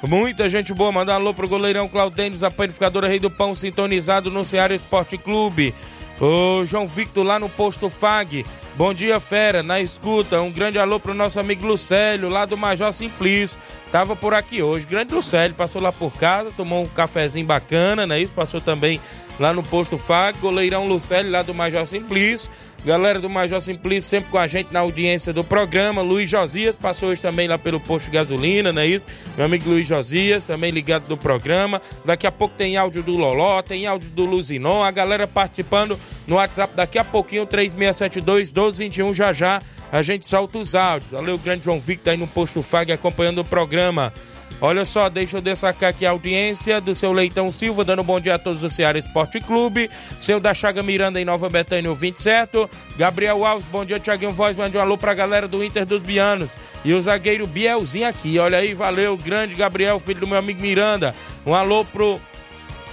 Muita 0.07 0.49
gente 0.49 0.73
boa, 0.73 0.93
mandar 0.93 1.15
um 1.15 1.17
alô 1.17 1.35
pro 1.35 1.49
goleirão 1.49 1.89
Claudênis, 1.89 2.45
a 2.45 2.51
panificadora 2.51 3.09
Rei 3.09 3.19
do 3.19 3.29
Pão, 3.29 3.53
sintonizado 3.53 4.31
no 4.31 4.45
Ceará 4.45 4.73
Esporte 4.73 5.19
Clube. 5.19 5.75
O 6.21 6.65
João 6.65 6.87
Victor 6.87 7.25
lá 7.27 7.39
no 7.39 7.49
posto 7.49 7.89
FAG. 7.89 8.45
Bom 8.77 8.95
dia, 8.95 9.19
fera, 9.19 9.61
na 9.63 9.81
escuta. 9.81 10.41
Um 10.41 10.53
grande 10.53 10.79
alô 10.79 11.01
pro 11.01 11.15
nosso 11.15 11.39
amigo 11.41 11.67
Lucélio, 11.67 12.29
lá 12.29 12.45
do 12.45 12.57
Major 12.57 12.93
Simplício. 12.93 13.61
Tava 13.91 14.15
por 14.15 14.35
aqui 14.35 14.63
hoje. 14.63 14.87
Grande 14.87 15.13
Lucélio, 15.13 15.55
passou 15.55 15.83
lá 15.83 15.93
por 15.93 16.13
casa, 16.13 16.53
tomou 16.53 16.85
um 16.85 16.89
cafezinho 16.89 17.47
bacana, 17.47 18.07
né? 18.07 18.21
Isso 18.21 18.33
passou 18.33 18.61
também 18.61 19.01
lá 19.39 19.53
no 19.53 19.65
posto 19.65 19.97
FAG. 19.97 20.39
Goleirão 20.39 20.87
Lucélio, 20.87 21.31
lá 21.31 21.43
do 21.43 21.55
Major 21.55 21.87
Simplício. 21.87 22.51
Galera 22.85 23.19
do 23.19 23.29
Major 23.29 23.61
Simplício 23.61 24.09
sempre 24.09 24.31
com 24.31 24.39
a 24.39 24.47
gente 24.47 24.73
na 24.73 24.81
audiência 24.81 25.33
do 25.33 25.43
programa. 25.43 26.01
Luiz 26.01 26.31
Josias 26.31 26.77
passou 26.77 27.11
hoje 27.11 27.21
também 27.21 27.49
lá 27.49 27.59
pelo 27.59 27.81
posto 27.81 28.07
de 28.07 28.13
gasolina, 28.13 28.73
não 28.73 28.81
é 28.81 28.87
isso? 28.87 29.07
Meu 29.37 29.47
amigo 29.47 29.69
Luiz 29.69 29.87
Josias, 29.87 30.47
também 30.47 30.71
ligado 30.71 31.07
do 31.07 31.17
programa. 31.17 31.83
Daqui 32.05 32.27
a 32.27 32.33
pouco 32.33 32.55
tem 32.57 32.77
áudio 32.77 33.03
do 33.03 33.17
Loló, 33.17 33.61
tem 33.63 33.87
áudio 33.87 34.09
do 34.11 34.25
Luzinon. 34.25 34.83
A 34.83 34.91
galera 34.91 35.27
participando 35.27 35.99
no 36.27 36.37
WhatsApp 36.37 36.75
daqui 36.75 36.99
a 36.99 37.05
pouquinho, 37.05 37.45
3672 37.47 38.53
1221 38.53 39.13
já 39.13 39.33
já. 39.33 39.61
A 39.91 40.03
gente 40.03 40.27
solta 40.27 40.59
os 40.59 40.75
áudios. 40.75 41.11
Valeu, 41.11 41.37
grande 41.39 41.65
João 41.65 41.79
Victor 41.81 42.13
aí 42.13 42.17
no 42.17 42.27
posto 42.27 42.63
FAG 42.63 42.93
acompanhando 42.93 43.39
o 43.39 43.45
programa. 43.45 44.13
Olha 44.61 44.85
só, 44.85 45.09
deixa 45.09 45.37
eu 45.37 45.41
destacar 45.41 45.91
aqui 45.91 46.05
a 46.05 46.11
audiência 46.11 46.81
do 46.81 46.93
seu 46.93 47.13
Leitão 47.13 47.53
Silva, 47.53 47.85
dando 47.85 48.03
bom 48.03 48.19
dia 48.19 48.35
a 48.35 48.39
todos 48.39 48.61
do 48.61 48.69
Ceará 48.69 48.99
Esporte 48.99 49.41
Clube. 49.41 49.89
Seu 50.19 50.41
da 50.41 50.53
Chaga 50.53 50.83
Miranda 50.83 51.21
em 51.21 51.25
Nova 51.25 51.49
Betânia, 51.49 51.89
o 51.89 51.95
27. 51.95 52.69
Gabriel 52.97 53.47
Alves, 53.47 53.67
bom 53.67 53.85
dia, 53.85 54.01
Tiaguinho 54.01 54.33
Voz, 54.33 54.57
mande 54.57 54.77
um 54.77 54.81
alô 54.81 54.99
pra 54.99 55.15
galera 55.15 55.47
do 55.47 55.63
Inter 55.63 55.87
dos 55.87 56.03
Bianos. 56.03 56.57
E 56.85 56.93
o 56.93 57.01
zagueiro 57.01 57.47
Bielzinho 57.47 58.09
aqui, 58.09 58.37
olha 58.41 58.59
aí, 58.59 58.75
valeu, 58.75 59.17
grande 59.17 59.55
Gabriel, 59.55 59.97
filho 60.01 60.21
do 60.21 60.27
meu 60.27 60.39
amigo 60.39 60.61
Miranda. 60.61 61.15
Um 61.47 61.55
alô 61.55 61.85
pro 61.85 62.21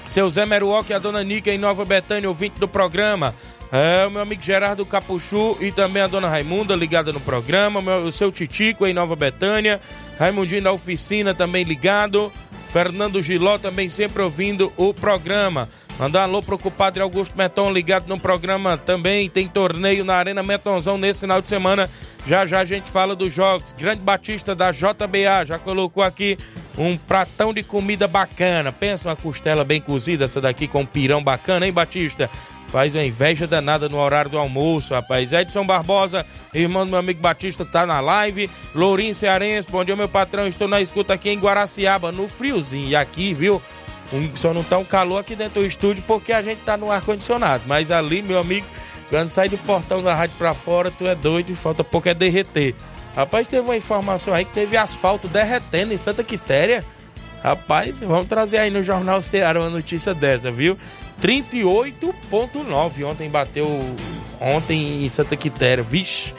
seu 0.06 0.30
Zé 0.30 0.46
Meruoc 0.46 0.88
e 0.92 0.94
a 0.94 1.00
dona 1.00 1.24
Nica 1.24 1.50
em 1.50 1.58
Nova 1.58 1.84
Betânia, 1.84 2.30
ouvinte 2.30 2.60
do 2.60 2.68
programa. 2.68 3.34
É, 3.72 4.06
o 4.06 4.12
meu 4.12 4.22
amigo 4.22 4.42
Gerardo 4.42 4.86
Capuchu 4.86 5.58
e 5.60 5.72
também 5.72 6.02
a 6.02 6.08
dona 6.08 6.30
Raimunda 6.30 6.76
ligada 6.76 7.12
no 7.12 7.20
programa, 7.20 7.82
meu, 7.82 8.06
o 8.06 8.12
seu 8.12 8.32
Titico 8.32 8.86
em 8.86 8.94
Nova 8.94 9.16
Betânia, 9.16 9.82
Raimundinho 10.20 10.62
da 10.62 10.72
oficina 10.72 11.34
também 11.34 11.64
ligado, 11.64 12.32
Fernando 12.66 13.22
Giló 13.22 13.58
também 13.58 13.90
sempre 13.90 14.22
ouvindo 14.22 14.72
o 14.78 14.94
programa. 14.94 15.68
Mandar 15.98 16.22
um 16.22 16.24
alô 16.24 16.44
pro 16.44 16.58
compadre 16.58 17.02
Augusto 17.02 17.38
Meton 17.38 17.72
ligado 17.72 18.10
no 18.10 18.20
programa 18.20 18.78
também. 18.78 19.30
Tem 19.30 19.48
torneio 19.48 20.04
na 20.04 20.16
Arena 20.16 20.44
Metonzão 20.44 20.98
nesse 20.98 21.22
final 21.22 21.42
de 21.42 21.48
semana. 21.48 21.90
Já 22.28 22.46
já 22.46 22.60
a 22.60 22.66
gente 22.66 22.92
fala 22.92 23.16
dos 23.16 23.34
jogos. 23.34 23.72
Grande 23.72 24.02
Batista 24.02 24.54
da 24.54 24.72
JBA 24.72 25.46
já 25.46 25.58
colocou 25.58 26.04
aqui 26.04 26.38
um 26.78 26.98
pratão 26.98 27.54
de 27.54 27.64
comida 27.64 28.08
bacana. 28.08 28.72
Pensa 28.72 29.10
uma 29.10 29.16
costela 29.16 29.64
bem 29.64 29.80
cozida, 29.82 30.26
essa 30.26 30.42
daqui 30.42 30.68
com 30.68 30.82
um 30.82 30.86
pirão 30.86 31.24
bacana, 31.24 31.66
hein, 31.66 31.74
Batista? 31.74 32.30
Faz 32.68 32.94
uma 32.94 33.04
inveja 33.04 33.48
danada 33.48 33.88
no 33.88 33.98
horário 33.98 34.32
do 34.32 34.38
almoço, 34.38 34.94
rapaz. 34.94 35.32
Edson 35.32 35.66
Barbosa, 35.66 36.26
irmão 36.54 36.86
do 36.86 36.90
meu 36.90 37.00
amigo 37.00 37.22
Batista, 37.22 37.64
tá 37.64 37.86
na 37.86 38.00
live. 38.00 38.50
Lourinho 38.74 39.16
Cearense, 39.16 39.70
bom 39.70 39.84
dia, 39.84 39.96
meu 39.96 40.10
patrão. 40.10 40.48
Estou 40.48 40.68
na 40.68 40.82
escuta 40.82 41.14
aqui 41.14 41.30
em 41.30 41.40
Guaraciaba, 41.40 42.12
no 42.12 42.28
friozinho. 42.28 42.90
E 42.90 42.96
aqui, 42.96 43.34
viu? 43.34 43.62
Um, 44.12 44.36
só 44.36 44.54
não 44.54 44.64
tá 44.64 44.78
um 44.78 44.86
calor 44.86 45.20
aqui 45.20 45.36
dentro 45.36 45.62
do 45.62 45.66
estúdio 45.66 46.04
porque 46.06 46.32
a 46.34 46.42
gente 46.42 46.62
tá 46.62 46.76
no 46.76 46.92
ar-condicionado. 46.92 47.64
Mas 47.66 47.92
ali, 47.92 48.22
meu 48.22 48.40
amigo, 48.40 48.68
Quando 49.10 49.30
sai 49.30 49.48
do 49.48 49.58
portão 49.60 50.02
da 50.02 50.16
rádio 50.16 50.36
pra 50.38 50.54
fora, 50.54 50.90
tu 50.90 51.06
é 51.06 51.16
doido 51.16 51.52
e 51.52 51.56
falta 51.56 51.84
pouco 51.84 52.10
é 52.10 52.14
derreter. 52.14 52.76
Rapaz, 53.16 53.48
teve 53.48 53.64
uma 53.64 53.78
informação 53.78 54.34
aí 54.34 54.44
que 54.44 54.54
teve 54.54 54.76
asfalto 54.76 55.28
derretendo 55.28 55.94
em 55.94 55.98
Santa 55.98 56.24
Quitéria. 56.24 56.84
Rapaz, 57.42 58.02
vamos 58.02 58.26
trazer 58.26 58.58
aí 58.58 58.70
no 58.70 58.84
Jornal 58.84 59.22
Ceará 59.22 59.60
uma 59.60 59.70
notícia 59.70 60.14
dessa, 60.14 60.52
viu? 60.52 60.78
38.9 61.22 63.06
ontem 63.06 63.30
bateu 63.30 63.80
ontem 64.42 65.06
em 65.06 65.08
Santa 65.08 65.38
Quitéria. 65.38 65.84
Vixe, 65.84 66.34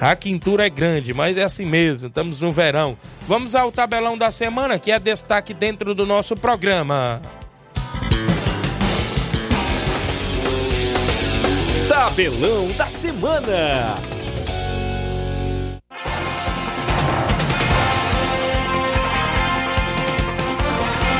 a 0.00 0.16
quintura 0.16 0.66
é 0.66 0.70
grande, 0.70 1.14
mas 1.14 1.36
é 1.36 1.44
assim 1.44 1.64
mesmo, 1.64 2.08
estamos 2.08 2.40
no 2.40 2.50
verão. 2.50 2.96
Vamos 3.28 3.54
ao 3.54 3.70
tabelão 3.70 4.18
da 4.18 4.30
semana, 4.30 4.78
que 4.78 4.90
é 4.90 4.98
destaque 4.98 5.54
dentro 5.54 5.94
do 5.94 6.04
nosso 6.04 6.34
programa. 6.34 7.22
Tabelão 11.88 12.68
da 12.76 12.90
semana. 12.90 14.15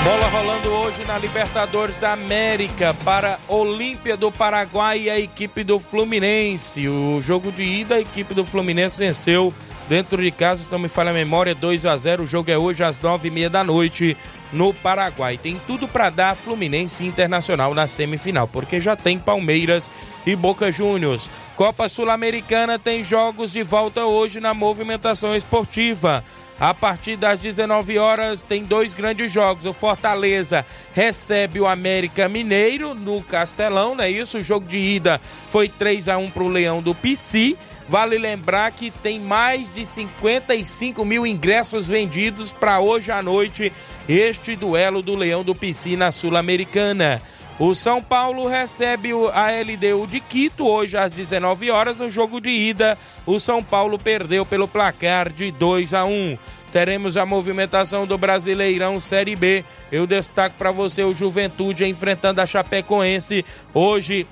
Bola 0.06 0.28
rolando 0.28 0.68
hoje 0.68 1.04
na 1.04 1.18
Libertadores 1.18 1.96
da 1.96 2.12
América 2.12 2.94
para 3.04 3.40
Olímpia 3.48 4.16
do 4.16 4.30
Paraguai 4.30 5.00
e 5.00 5.10
a 5.10 5.18
equipe 5.18 5.64
do 5.64 5.80
Fluminense. 5.80 6.88
O 6.88 7.20
jogo 7.20 7.50
de 7.50 7.64
ida, 7.64 7.96
a 7.96 8.00
equipe 8.00 8.32
do 8.32 8.44
Fluminense 8.44 8.96
venceu 8.96 9.52
dentro 9.88 10.22
de 10.22 10.30
casa, 10.30 10.62
se 10.62 10.70
não 10.70 10.78
me 10.78 10.88
falha 10.88 11.10
a 11.10 11.12
memória, 11.12 11.56
2 11.56 11.86
a 11.86 11.96
0 11.96 12.22
O 12.22 12.26
jogo 12.26 12.48
é 12.52 12.56
hoje 12.56 12.84
às 12.84 13.00
nove 13.00 13.26
e 13.26 13.30
meia 13.32 13.50
da 13.50 13.64
noite 13.64 14.16
no 14.52 14.72
Paraguai. 14.72 15.36
Tem 15.36 15.60
tudo 15.66 15.88
para 15.88 16.08
dar 16.08 16.36
Fluminense 16.36 17.04
Internacional 17.04 17.74
na 17.74 17.88
semifinal, 17.88 18.46
porque 18.46 18.80
já 18.80 18.94
tem 18.94 19.18
Palmeiras 19.18 19.90
e 20.24 20.36
Boca 20.36 20.70
Juniors. 20.70 21.28
Copa 21.56 21.88
Sul-Americana 21.88 22.78
tem 22.78 23.02
jogos 23.02 23.50
de 23.50 23.64
volta 23.64 24.04
hoje 24.04 24.38
na 24.38 24.54
movimentação 24.54 25.34
esportiva. 25.34 26.22
A 26.58 26.72
partir 26.72 27.16
das 27.16 27.42
19 27.42 27.98
horas 27.98 28.42
tem 28.44 28.64
dois 28.64 28.94
grandes 28.94 29.30
jogos. 29.30 29.66
O 29.66 29.74
Fortaleza 29.74 30.64
recebe 30.94 31.60
o 31.60 31.66
América 31.66 32.30
Mineiro 32.30 32.94
no 32.94 33.22
Castelão, 33.22 33.94
não 33.94 34.02
é 34.02 34.10
isso? 34.10 34.38
O 34.38 34.42
jogo 34.42 34.66
de 34.66 34.78
ida 34.78 35.20
foi 35.46 35.68
3 35.68 36.08
a 36.08 36.16
1 36.16 36.30
para 36.30 36.42
o 36.42 36.48
Leão 36.48 36.80
do 36.80 36.94
PC. 36.94 37.56
Vale 37.88 38.16
lembrar 38.16 38.72
que 38.72 38.90
tem 38.90 39.20
mais 39.20 39.72
de 39.72 39.84
55 39.84 41.04
mil 41.04 41.26
ingressos 41.26 41.86
vendidos 41.86 42.52
para 42.52 42.80
hoje 42.80 43.12
à 43.12 43.22
noite 43.22 43.72
este 44.08 44.56
duelo 44.56 45.02
do 45.02 45.14
Leão 45.14 45.44
do 45.44 45.54
PC 45.54 45.94
na 45.94 46.10
Sul-Americana. 46.10 47.22
O 47.58 47.74
São 47.74 48.02
Paulo 48.02 48.46
recebe 48.46 49.12
a 49.32 49.46
LDU 49.50 50.06
de 50.06 50.20
Quito 50.20 50.66
hoje 50.66 50.94
às 50.96 51.14
19 51.14 51.70
horas. 51.70 51.98
No 51.98 52.10
jogo 52.10 52.38
de 52.38 52.50
ida, 52.50 52.98
o 53.24 53.40
São 53.40 53.62
Paulo 53.62 53.98
perdeu 53.98 54.44
pelo 54.44 54.68
placar 54.68 55.32
de 55.32 55.50
2 55.50 55.94
a 55.94 56.04
1. 56.04 56.36
Teremos 56.70 57.16
a 57.16 57.24
movimentação 57.24 58.06
do 58.06 58.18
Brasileirão 58.18 59.00
Série 59.00 59.34
B. 59.34 59.64
Eu 59.90 60.06
destaco 60.06 60.54
para 60.58 60.70
você 60.70 61.02
o 61.02 61.14
Juventude 61.14 61.86
enfrentando 61.86 62.42
a 62.42 62.46
Chapecoense 62.46 63.42
hoje 63.72 64.26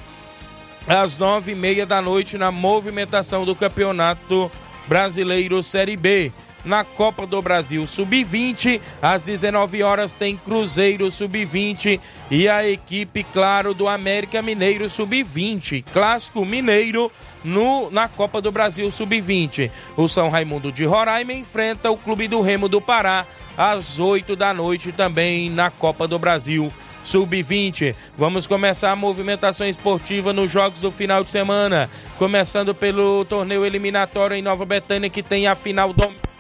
às 0.87 1.17
nove 1.17 1.53
e 1.53 1.55
meia 1.55 1.87
da 1.87 2.03
noite 2.03 2.37
na 2.37 2.53
movimentação 2.53 3.47
do 3.47 3.57
Campeonato 3.57 4.51
Brasileiro 4.87 5.63
Série 5.63 5.97
B 5.97 6.31
na 6.65 6.85
Copa 6.85 7.27
do 7.27 7.41
Brasil 7.43 7.87
Sub-20. 7.87 8.81
Às 9.03 9.27
19 9.27 9.83
horas 9.83 10.13
tem 10.13 10.37
Cruzeiro 10.37 11.11
Sub-20 11.11 12.01
e 12.31 12.49
a 12.49 12.67
equipe, 12.69 13.25
claro, 13.33 13.75
do 13.75 13.89
América 13.89 14.41
Mineiro 14.43 14.89
Sub-20. 14.89 15.85
Clássico 15.93 16.45
Mineiro 16.45 17.11
no, 17.43 17.91
na 17.91 18.09
Copa 18.09 18.41
do 18.41 18.51
Brasil 18.51 18.91
Sub-20. 18.91 19.71
O 19.97 20.09
São 20.09 20.29
Raimundo 20.31 20.73
de 20.73 20.85
Roraima 20.85 21.33
enfrenta 21.33 21.91
o 21.91 21.97
Clube 21.97 22.29
do 22.29 22.41
Remo 22.41 22.69
do 22.69 22.81
Pará 22.81 23.27
às 23.57 23.99
8 23.99 24.35
da 24.35 24.53
noite 24.53 24.93
também 24.93 25.51
na 25.51 25.71
Copa 25.71 26.09
do 26.09 26.19
Brasil 26.19 26.73
Sub-20. 27.05 27.95
Vamos 28.17 28.47
começar 28.47 28.91
a 28.91 28.97
movimentação 28.97 29.69
esportiva 29.69 30.33
nos 30.33 30.51
jogos 30.51 30.81
do 30.81 30.91
final 30.91 31.23
de 31.23 31.31
semana. 31.31 31.89
Começando 32.19 32.75
pelo 32.75 33.25
torneio 33.27 33.65
eliminatório 33.65 34.35
em 34.35 34.43
Nova 34.43 34.65
Betânia, 34.65 35.11
que 35.11 35.23
tem 35.23 35.47
a 35.47 35.55
final 35.55 35.93
do. 35.93 36.34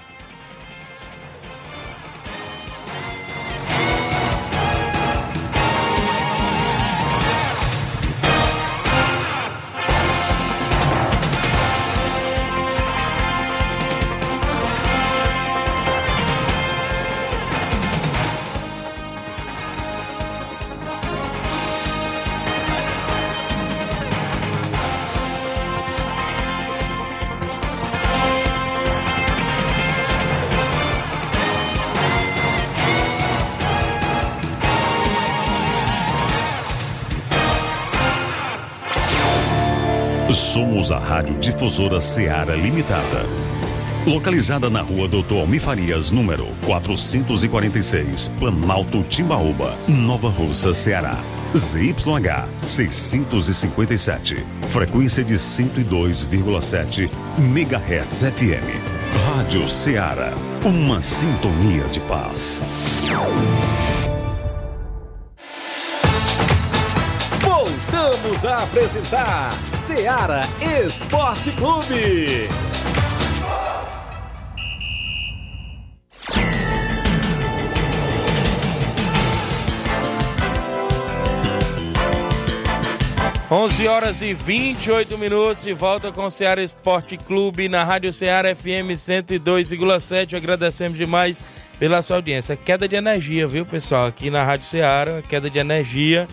A 40.94 40.98
Rádio 40.98 41.34
Difusora 41.38 42.00
Seara 42.00 42.54
Limitada. 42.54 43.24
Localizada 44.06 44.68
na 44.68 44.82
rua 44.82 45.08
Doutor 45.08 45.40
Almifarias, 45.40 46.10
número 46.10 46.46
446, 46.66 48.28
Planalto 48.38 49.02
Timbaúba, 49.04 49.74
Nova 49.88 50.28
Russa, 50.28 50.74
Ceará. 50.74 51.16
ZYH 51.56 52.48
657. 52.66 54.44
Frequência 54.68 55.24
de 55.24 55.34
102,7 55.34 57.10
MHz 57.38 58.22
FM. 58.22 58.94
Rádio 59.36 59.68
Ceará. 59.68 60.34
Uma 60.64 61.00
sintonia 61.00 61.84
de 61.84 62.00
paz. 62.00 62.62
A 68.46 68.62
apresentar 68.62 69.52
Seara 69.72 70.42
Esporte 70.86 71.50
Clube. 71.52 72.46
11 83.50 83.88
horas 83.88 84.20
e 84.20 84.34
28 84.34 85.16
minutos 85.16 85.64
e 85.64 85.72
volta 85.72 86.12
com 86.12 86.26
o 86.26 86.30
Ceará 86.30 86.62
Esporte 86.62 87.16
Clube 87.16 87.66
na 87.66 87.82
Rádio 87.82 88.12
Ceará 88.12 88.54
FM 88.54 88.92
102,7. 88.94 90.36
Agradecemos 90.36 90.98
demais 90.98 91.42
pela 91.78 92.02
sua 92.02 92.16
audiência. 92.16 92.56
Queda 92.56 92.86
de 92.86 92.96
energia, 92.96 93.46
viu, 93.46 93.64
pessoal? 93.64 94.06
Aqui 94.06 94.28
na 94.28 94.44
Rádio 94.44 94.66
Ceará, 94.66 95.22
queda 95.22 95.48
de 95.48 95.58
energia. 95.58 96.28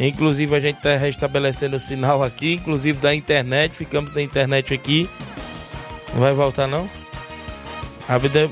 Inclusive 0.00 0.54
a 0.54 0.60
gente 0.60 0.76
está 0.76 0.96
restabelecendo 0.96 1.76
o 1.76 1.80
sinal 1.80 2.22
aqui, 2.22 2.54
inclusive 2.54 3.00
da 3.00 3.14
internet. 3.14 3.76
Ficamos 3.76 4.12
sem 4.12 4.24
internet 4.24 4.72
aqui. 4.72 5.10
Não 6.12 6.20
vai 6.20 6.32
voltar 6.32 6.66
não? 6.66 6.88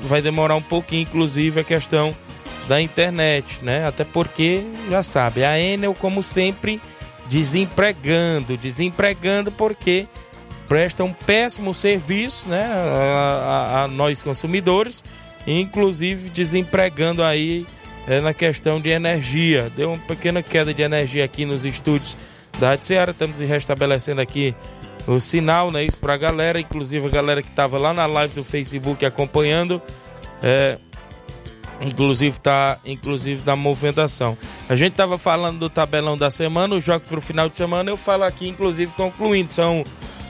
Vai 0.01 0.21
demorar 0.21 0.55
um 0.55 0.61
pouquinho, 0.61 1.01
inclusive, 1.01 1.59
a 1.59 1.63
questão 1.63 2.15
da 2.67 2.79
internet, 2.81 3.63
né? 3.63 3.87
Até 3.87 4.03
porque, 4.03 4.61
já 4.89 5.01
sabe, 5.01 5.43
a 5.43 5.59
Enel, 5.59 5.95
como 5.95 6.21
sempre 6.21 6.79
desempregando, 7.27 8.55
desempregando 8.55 9.51
porque 9.51 10.07
presta 10.67 11.03
um 11.03 11.13
péssimo 11.13 11.73
serviço 11.73 12.49
né, 12.49 12.63
a, 12.63 13.79
a, 13.79 13.83
a 13.83 13.87
nós 13.87 14.21
consumidores, 14.21 15.03
inclusive 15.45 16.29
desempregando 16.29 17.23
aí 17.23 17.65
é, 18.07 18.21
na 18.21 18.33
questão 18.33 18.79
de 18.79 18.89
energia. 18.89 19.71
Deu 19.75 19.91
uma 19.91 19.99
pequena 19.99 20.41
queda 20.41 20.73
de 20.73 20.81
energia 20.81 21.25
aqui 21.25 21.45
nos 21.45 21.65
estúdios 21.65 22.17
da 22.59 22.69
Rádio 22.69 22.85
Ceará, 22.85 23.11
estamos 23.11 23.39
restabelecendo 23.39 24.21
aqui 24.21 24.55
o 25.05 25.19
sinal, 25.19 25.71
né, 25.71 25.83
isso 25.83 25.97
para 25.97 26.13
a 26.13 26.17
galera, 26.17 26.59
inclusive 26.59 27.07
a 27.07 27.09
galera 27.09 27.41
que 27.41 27.49
estava 27.49 27.77
lá 27.77 27.93
na 27.93 28.05
live 28.05 28.33
do 28.33 28.43
Facebook 28.43 29.05
acompanhando, 29.05 29.81
é, 30.41 30.77
inclusive 31.79 32.39
tá 32.39 32.77
inclusive 32.83 33.41
da 33.43 33.55
movimentação. 33.55 34.37
A 34.67 34.75
gente 34.75 34.93
estava 34.93 35.17
falando 35.17 35.59
do 35.59 35.69
tabelão 35.69 36.17
da 36.17 36.31
semana, 36.31 36.75
os 36.75 36.83
jogos 36.83 37.07
para 37.07 37.17
o 37.17 37.21
final 37.21 37.47
de 37.47 37.55
semana, 37.55 37.89
eu 37.89 37.97
falo 37.97 38.23
aqui 38.23 38.49
inclusive 38.49 38.91
concluindo, 38.93 39.53
são 39.53 39.83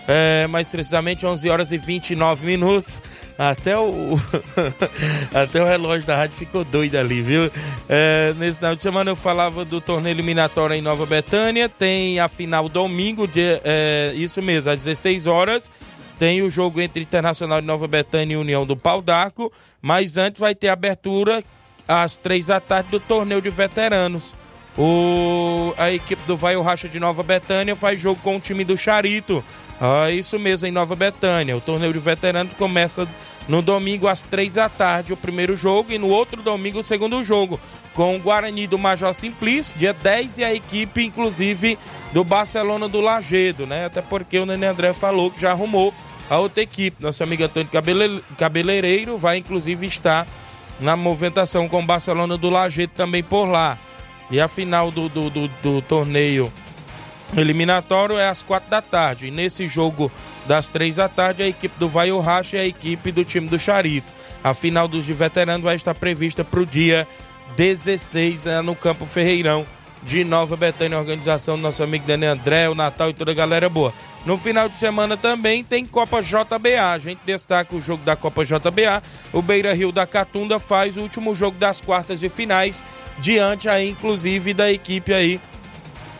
é, 0.07 0.47
mais 0.47 0.67
precisamente 0.67 1.25
11 1.25 1.49
horas 1.49 1.71
e 1.71 1.77
29 1.77 2.45
minutos. 2.45 3.01
Até 3.37 3.77
o, 3.77 4.15
até 5.33 5.61
o 5.61 5.65
relógio 5.65 6.07
da 6.07 6.15
rádio 6.15 6.35
ficou 6.35 6.63
doido 6.63 6.95
ali, 6.95 7.21
viu? 7.21 7.51
É, 7.87 8.33
nesse 8.37 8.59
final 8.59 8.75
de 8.75 8.81
semana 8.81 9.11
eu 9.11 9.15
falava 9.15 9.63
do 9.63 9.79
torneio 9.79 10.13
eliminatório 10.13 10.75
em 10.75 10.81
Nova 10.81 11.05
Betânia. 11.05 11.69
Tem 11.69 12.19
a 12.19 12.27
final 12.27 12.67
domingo, 12.67 13.27
de, 13.27 13.61
é, 13.63 14.11
isso 14.15 14.41
mesmo, 14.41 14.71
às 14.71 14.83
16 14.83 15.27
horas. 15.27 15.71
Tem 16.17 16.41
o 16.41 16.49
jogo 16.49 16.81
entre 16.81 17.03
Internacional 17.03 17.61
de 17.61 17.67
Nova 17.67 17.87
Betânia 17.87 18.33
e 18.33 18.37
União 18.37 18.65
do 18.65 18.75
Pau 18.75 19.01
d'Arco. 19.03 19.53
Mas 19.81 20.17
antes 20.17 20.39
vai 20.39 20.55
ter 20.55 20.69
abertura 20.69 21.43
às 21.87 22.17
três 22.17 22.47
da 22.47 22.59
tarde 22.59 22.89
do 22.89 22.99
torneio 22.99 23.41
de 23.41 23.51
veteranos. 23.51 24.33
O, 24.77 25.73
a 25.77 25.91
equipe 25.91 26.21
do 26.27 26.37
Vai 26.37 26.55
o 26.55 26.61
Racha 26.61 26.87
de 26.87 26.99
Nova 26.99 27.23
Betânia 27.23 27.75
faz 27.75 27.99
jogo 27.99 28.19
com 28.23 28.37
o 28.37 28.39
time 28.39 28.63
do 28.63 28.77
Charito. 28.77 29.43
Ah, 29.79 30.09
isso 30.09 30.39
mesmo, 30.39 30.67
em 30.67 30.71
Nova 30.71 30.95
Betânia. 30.95 31.55
O 31.55 31.61
torneio 31.61 31.93
de 31.93 31.99
veteranos 31.99 32.55
começa 32.55 33.07
no 33.47 33.61
domingo 33.61 34.07
às 34.07 34.23
três 34.23 34.55
da 34.55 34.67
tarde, 34.67 35.13
o 35.13 35.17
primeiro 35.17 35.55
jogo, 35.55 35.93
e 35.93 35.99
no 35.99 36.07
outro 36.07 36.41
domingo 36.41 36.79
o 36.79 36.83
segundo 36.83 37.23
jogo, 37.23 37.59
com 37.93 38.15
o 38.15 38.19
Guarani 38.19 38.65
do 38.65 38.77
Major 38.77 39.13
Simplício, 39.13 39.77
dia 39.77 39.93
10, 39.93 40.39
e 40.39 40.43
a 40.43 40.53
equipe, 40.53 41.03
inclusive, 41.03 41.77
do 42.11 42.23
Barcelona 42.23 42.89
do 42.89 43.01
Lagedo, 43.01 43.67
né? 43.67 43.85
Até 43.85 44.01
porque 44.01 44.39
o 44.39 44.45
Nenê 44.45 44.65
André 44.65 44.93
falou 44.93 45.29
que 45.29 45.41
já 45.41 45.51
arrumou 45.51 45.93
a 46.29 46.37
outra 46.37 46.63
equipe. 46.63 47.01
Nosso 47.01 47.21
amigo 47.23 47.43
Antônio 47.43 47.69
Cabeleireiro 48.35 49.15
vai, 49.15 49.37
inclusive, 49.37 49.85
estar 49.85 50.27
na 50.79 50.95
movimentação 50.95 51.67
com 51.67 51.81
o 51.81 51.85
Barcelona 51.85 52.35
do 52.37 52.49
Lagedo 52.49 52.93
também 52.95 53.23
por 53.23 53.45
lá. 53.45 53.77
E 54.29 54.39
a 54.41 54.47
final 54.47 54.91
do, 54.91 55.07
do, 55.07 55.29
do, 55.29 55.47
do 55.47 55.81
torneio 55.83 56.51
eliminatório 57.35 58.17
é 58.17 58.27
às 58.27 58.43
quatro 58.43 58.69
da 58.69 58.81
tarde. 58.81 59.27
E 59.27 59.31
nesse 59.31 59.67
jogo 59.67 60.11
das 60.45 60.67
três 60.67 60.95
da 60.95 61.09
tarde, 61.09 61.43
a 61.43 61.47
equipe 61.47 61.77
do 61.77 61.89
Vai 61.89 62.09
Racha 62.19 62.57
e 62.57 62.59
a 62.59 62.65
equipe 62.65 63.11
do 63.11 63.25
time 63.25 63.47
do 63.47 63.59
Charito. 63.59 64.11
A 64.43 64.53
final 64.53 64.87
dos 64.87 65.05
de 65.05 65.13
veteranos 65.13 65.63
vai 65.63 65.75
estar 65.75 65.93
prevista 65.93 66.43
para 66.43 66.59
o 66.59 66.65
dia 66.65 67.07
16 67.55 68.45
né, 68.45 68.61
no 68.61 68.75
Campo 68.75 69.05
Ferreirão 69.05 69.65
de 70.03 70.23
Nova 70.23 70.55
Betânia, 70.55 70.97
organização 70.97 71.57
do 71.57 71.61
nosso 71.63 71.83
amigo 71.83 72.05
Dani 72.05 72.25
André, 72.25 72.69
o 72.69 72.75
Natal 72.75 73.09
e 73.09 73.13
toda 73.13 73.31
a 73.31 73.35
galera 73.35 73.67
boa. 73.67 73.93
No 74.25 74.37
final 74.37 74.69
de 74.69 74.77
semana 74.77 75.17
também 75.17 75.63
tem 75.63 75.85
Copa 75.85 76.21
JBA. 76.21 76.91
A 76.93 76.99
gente 76.99 77.19
destaca 77.25 77.75
o 77.75 77.81
jogo 77.81 78.03
da 78.03 78.15
Copa 78.15 78.45
JBA. 78.45 79.01
O 79.33 79.41
Beira 79.41 79.73
Rio 79.73 79.91
da 79.91 80.05
Catunda 80.05 80.59
faz 80.59 80.97
o 80.97 81.01
último 81.01 81.33
jogo 81.33 81.57
das 81.57 81.81
quartas 81.81 82.19
de 82.19 82.29
finais, 82.29 82.83
diante 83.19 83.67
aí, 83.67 83.89
inclusive, 83.89 84.53
da 84.53 84.71
equipe 84.71 85.13
aí 85.13 85.41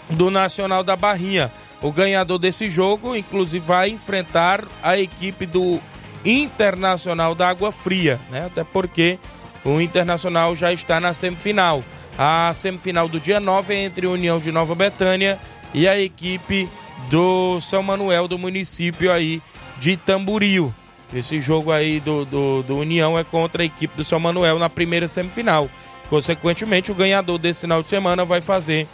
do 0.09 0.31
Nacional 0.31 0.83
da 0.83 0.95
Barrinha. 0.95 1.51
O 1.81 1.91
ganhador 1.91 2.39
desse 2.39 2.69
jogo, 2.69 3.15
inclusive, 3.15 3.63
vai 3.63 3.89
enfrentar 3.89 4.63
a 4.81 4.97
equipe 4.97 5.45
do 5.45 5.79
Internacional 6.25 7.35
da 7.35 7.49
Água 7.49 7.71
Fria, 7.71 8.19
né? 8.29 8.45
Até 8.45 8.63
porque 8.63 9.19
o 9.63 9.79
Internacional 9.79 10.55
já 10.55 10.73
está 10.73 10.99
na 10.99 11.13
semifinal. 11.13 11.83
A 12.17 12.51
semifinal 12.55 13.07
do 13.07 13.19
dia 13.19 13.39
9 13.39 13.73
é 13.73 13.83
entre 13.83 14.07
União 14.07 14.39
de 14.39 14.51
Nova 14.51 14.73
Betânia 14.73 15.39
e 15.73 15.87
a 15.87 15.99
equipe 15.99 16.67
do 17.09 17.61
São 17.61 17.83
Manuel 17.83 18.27
do 18.27 18.37
município 18.37 19.11
aí 19.11 19.41
de 19.79 19.95
Tamburil. 19.95 20.73
Esse 21.13 21.39
jogo 21.39 21.71
aí 21.71 21.99
do, 21.99 22.25
do, 22.25 22.63
do, 22.63 22.77
União 22.77 23.17
é 23.17 23.23
contra 23.23 23.61
a 23.61 23.65
equipe 23.65 23.95
do 23.95 24.03
São 24.03 24.19
Manuel 24.19 24.59
na 24.59 24.69
primeira 24.69 25.07
semifinal. 25.07 25.69
Consequentemente, 26.09 26.91
o 26.91 26.95
ganhador 26.95 27.37
desse 27.37 27.61
final 27.61 27.81
de 27.81 27.87
semana 27.87 28.25
vai 28.25 28.41
fazer 28.41 28.87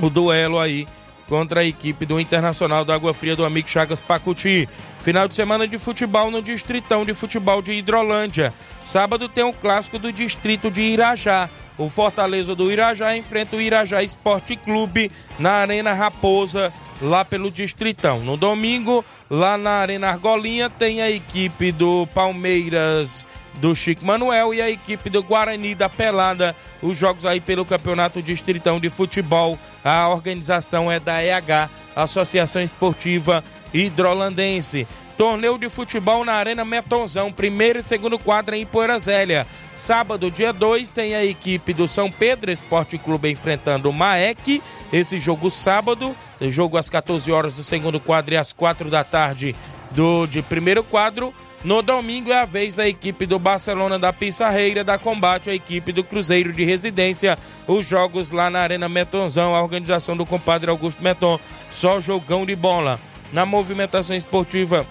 o 0.00 0.10
duelo 0.10 0.58
aí 0.58 0.86
contra 1.28 1.60
a 1.60 1.64
equipe 1.64 2.06
do 2.06 2.20
Internacional 2.20 2.84
da 2.84 2.94
Água 2.94 3.12
Fria 3.12 3.36
do 3.36 3.44
amigo 3.44 3.68
Chagas 3.68 4.00
Pacuti. 4.00 4.68
Final 5.00 5.28
de 5.28 5.34
semana 5.34 5.66
de 5.66 5.78
futebol 5.78 6.30
no 6.30 6.42
Distritão 6.42 7.04
de 7.04 7.14
Futebol 7.14 7.60
de 7.60 7.72
Hidrolândia. 7.72 8.54
Sábado 8.82 9.28
tem 9.28 9.44
o 9.44 9.48
um 9.48 9.52
clássico 9.52 9.98
do 9.98 10.12
distrito 10.12 10.70
de 10.70 10.80
Irajá. 10.80 11.48
O 11.76 11.88
Fortaleza 11.88 12.54
do 12.54 12.72
Irajá 12.72 13.16
enfrenta 13.16 13.56
o 13.56 13.60
Irajá 13.60 14.02
Esporte 14.02 14.56
Clube 14.56 15.10
na 15.38 15.50
Arena 15.52 15.92
Raposa, 15.92 16.72
lá 17.02 17.24
pelo 17.24 17.50
Distritão. 17.50 18.20
No 18.20 18.36
domingo, 18.36 19.04
lá 19.28 19.58
na 19.58 19.72
Arena 19.72 20.08
Argolinha, 20.08 20.70
tem 20.70 21.02
a 21.02 21.10
equipe 21.10 21.72
do 21.72 22.06
Palmeiras 22.14 23.26
do 23.56 23.74
Chico 23.74 24.04
Manuel 24.04 24.54
e 24.54 24.60
a 24.60 24.70
equipe 24.70 25.10
do 25.10 25.22
Guarani 25.22 25.74
da 25.74 25.88
Pelada. 25.88 26.54
Os 26.82 26.96
jogos 26.96 27.24
aí 27.24 27.40
pelo 27.40 27.64
Campeonato 27.64 28.22
Distritão 28.22 28.78
de 28.78 28.90
Futebol. 28.90 29.58
A 29.84 30.08
organização 30.08 30.90
é 30.90 31.00
da 31.00 31.22
EH, 31.22 31.68
Associação 31.94 32.62
Esportiva 32.62 33.42
Hidrolandense. 33.72 34.86
Torneio 35.16 35.56
de 35.56 35.70
futebol 35.70 36.26
na 36.26 36.34
Arena 36.34 36.62
Metonzão, 36.62 37.32
primeiro 37.32 37.78
e 37.78 37.82
segundo 37.82 38.18
quadro 38.18 38.54
em 38.54 38.66
Poeirazélia. 38.66 39.46
Sábado, 39.74 40.30
dia 40.30 40.52
2, 40.52 40.92
tem 40.92 41.14
a 41.14 41.24
equipe 41.24 41.72
do 41.72 41.88
São 41.88 42.10
Pedro 42.10 42.50
Esporte 42.50 42.98
Clube 42.98 43.30
enfrentando 43.30 43.88
o 43.88 43.92
Maek. 43.94 44.62
Esse 44.92 45.18
jogo 45.18 45.50
sábado, 45.50 46.14
jogo 46.42 46.76
às 46.76 46.90
14 46.90 47.32
horas 47.32 47.56
do 47.56 47.62
segundo 47.62 47.98
quadro 47.98 48.34
e 48.34 48.36
às 48.36 48.52
4 48.52 48.90
da 48.90 49.02
tarde 49.02 49.56
do 49.90 50.26
de 50.26 50.42
primeiro 50.42 50.84
quadro. 50.84 51.32
No 51.64 51.82
domingo 51.82 52.30
é 52.30 52.40
a 52.40 52.44
vez 52.44 52.76
da 52.76 52.86
equipe 52.86 53.26
do 53.26 53.38
Barcelona 53.38 53.98
da 53.98 54.12
Pissarreira 54.12 54.84
da 54.84 54.98
combate 54.98 55.50
a 55.50 55.54
equipe 55.54 55.90
do 55.90 56.04
Cruzeiro 56.04 56.52
de 56.52 56.64
Residência. 56.64 57.38
Os 57.66 57.86
jogos 57.86 58.30
lá 58.30 58.48
na 58.50 58.60
Arena 58.60 58.88
Metonzão, 58.88 59.54
a 59.54 59.62
organização 59.62 60.16
do 60.16 60.26
compadre 60.26 60.70
Augusto 60.70 61.02
Meton. 61.02 61.40
Só 61.70 61.98
jogão 61.98 62.46
de 62.46 62.54
bola. 62.54 63.00
Na 63.32 63.44
movimentação 63.44 64.14
esportiva 64.16 64.86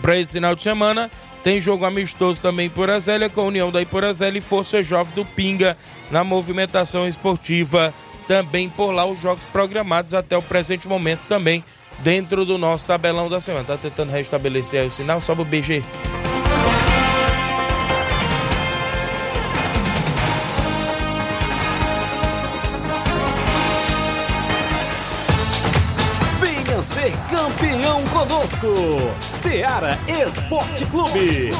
para 0.00 0.18
esse 0.18 0.32
final 0.32 0.54
de 0.54 0.62
semana. 0.62 1.10
Tem 1.42 1.60
jogo 1.60 1.84
amistoso 1.84 2.40
também 2.40 2.66
em 2.66 2.70
Porazélia, 2.70 3.28
com 3.28 3.40
a 3.40 3.44
União 3.44 3.70
da 3.70 3.82
Iporazélia 3.82 4.38
e 4.38 4.42
Força 4.42 4.80
Jovem 4.82 5.12
do 5.12 5.24
Pinga 5.24 5.76
na 6.10 6.22
movimentação 6.22 7.06
esportiva. 7.08 7.92
Também 8.28 8.68
por 8.68 8.92
lá 8.92 9.04
os 9.04 9.20
jogos 9.20 9.44
programados 9.46 10.14
até 10.14 10.36
o 10.36 10.42
presente 10.42 10.86
momento 10.86 11.26
também 11.26 11.64
dentro 12.02 12.44
do 12.44 12.58
nosso 12.58 12.86
tabelão 12.86 13.28
da 13.28 13.40
semana. 13.40 13.64
Tá 13.64 13.76
tentando 13.76 14.10
restabelecer 14.10 14.80
aí 14.80 14.88
o 14.88 14.90
sinal, 14.90 15.20
sobe 15.20 15.42
o 15.42 15.44
BG. 15.44 15.82
ser 26.82 27.12
campeão 27.30 28.02
conosco. 28.08 28.66
Seara 29.20 29.96
Esporte 30.08 30.84
Clube. 30.86 31.52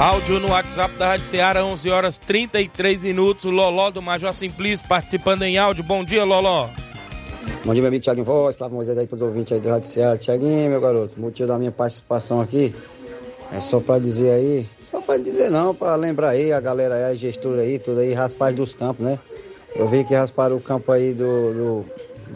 Áudio 0.00 0.40
no 0.40 0.48
WhatsApp 0.48 0.96
da 0.96 1.08
Rádio 1.08 1.26
Ceará, 1.26 1.62
11 1.62 1.90
horas 1.90 2.18
33 2.18 3.04
minutos. 3.04 3.44
Loló 3.44 3.90
do 3.90 4.00
Major 4.00 4.32
Simplício 4.32 4.88
participando 4.88 5.42
em 5.42 5.58
áudio. 5.58 5.84
Bom 5.84 6.02
dia, 6.02 6.24
Loló. 6.24 6.70
Bom 7.62 7.74
dia, 7.74 7.82
meu 7.82 7.88
amigo 7.88 8.02
Thiago 8.02 8.24
Voz, 8.24 8.56
Flávio 8.56 8.76
Moisés 8.76 8.96
aí 8.96 9.06
para 9.06 9.16
os 9.16 9.20
ouvintes 9.20 9.52
aí 9.52 9.60
do 9.60 9.68
Rádio 9.68 9.90
Ceará. 9.90 10.16
Thiaguinho, 10.16 10.70
meu 10.70 10.80
garoto, 10.80 11.12
o 11.18 11.20
motivo 11.20 11.48
da 11.48 11.58
minha 11.58 11.70
participação 11.70 12.40
aqui 12.40 12.74
é 13.52 13.60
só 13.60 13.78
para 13.78 13.98
dizer 13.98 14.30
aí, 14.30 14.66
só 14.82 15.02
para 15.02 15.18
dizer 15.18 15.50
não, 15.50 15.74
para 15.74 15.94
lembrar 15.96 16.30
aí 16.30 16.50
a 16.50 16.60
galera 16.60 16.94
aí, 16.94 17.04
a 17.04 17.14
gestura 17.14 17.60
aí, 17.60 17.78
tudo 17.78 18.00
aí, 18.00 18.14
raspar 18.14 18.54
dos 18.54 18.74
campos, 18.74 19.04
né? 19.04 19.18
Eu 19.76 19.86
vi 19.86 20.02
que 20.04 20.14
rasparam 20.14 20.56
o 20.56 20.60
campo 20.62 20.90
aí 20.92 21.12
do, 21.12 21.52
do, 21.52 21.84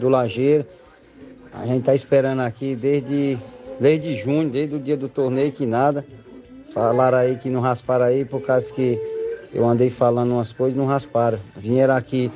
do 0.01 0.07
Lajeiro. 0.07 0.67
A 1.51 1.65
gente 1.65 1.83
tá 1.83 1.95
esperando 1.95 2.41
aqui 2.41 2.75
desde, 2.75 3.39
desde 3.79 4.15
junho, 4.17 4.51
desde 4.51 4.75
o 4.75 4.79
dia 4.79 4.95
do 4.95 5.09
torneio 5.09 5.51
que 5.51 5.65
nada. 5.65 6.05
Falaram 6.75 7.19
aí 7.19 7.37
que 7.37 7.49
não 7.49 7.61
rasparam 7.61 8.03
aí 8.03 8.25
por 8.25 8.41
causa 8.41 8.71
que 8.73 8.99
eu 9.53 9.65
andei 9.65 9.89
falando 9.89 10.33
umas 10.33 10.51
coisas 10.51 10.77
não 10.77 10.85
rasparam. 10.85 11.39
Vieram 11.55 11.95
aqui 11.95 12.29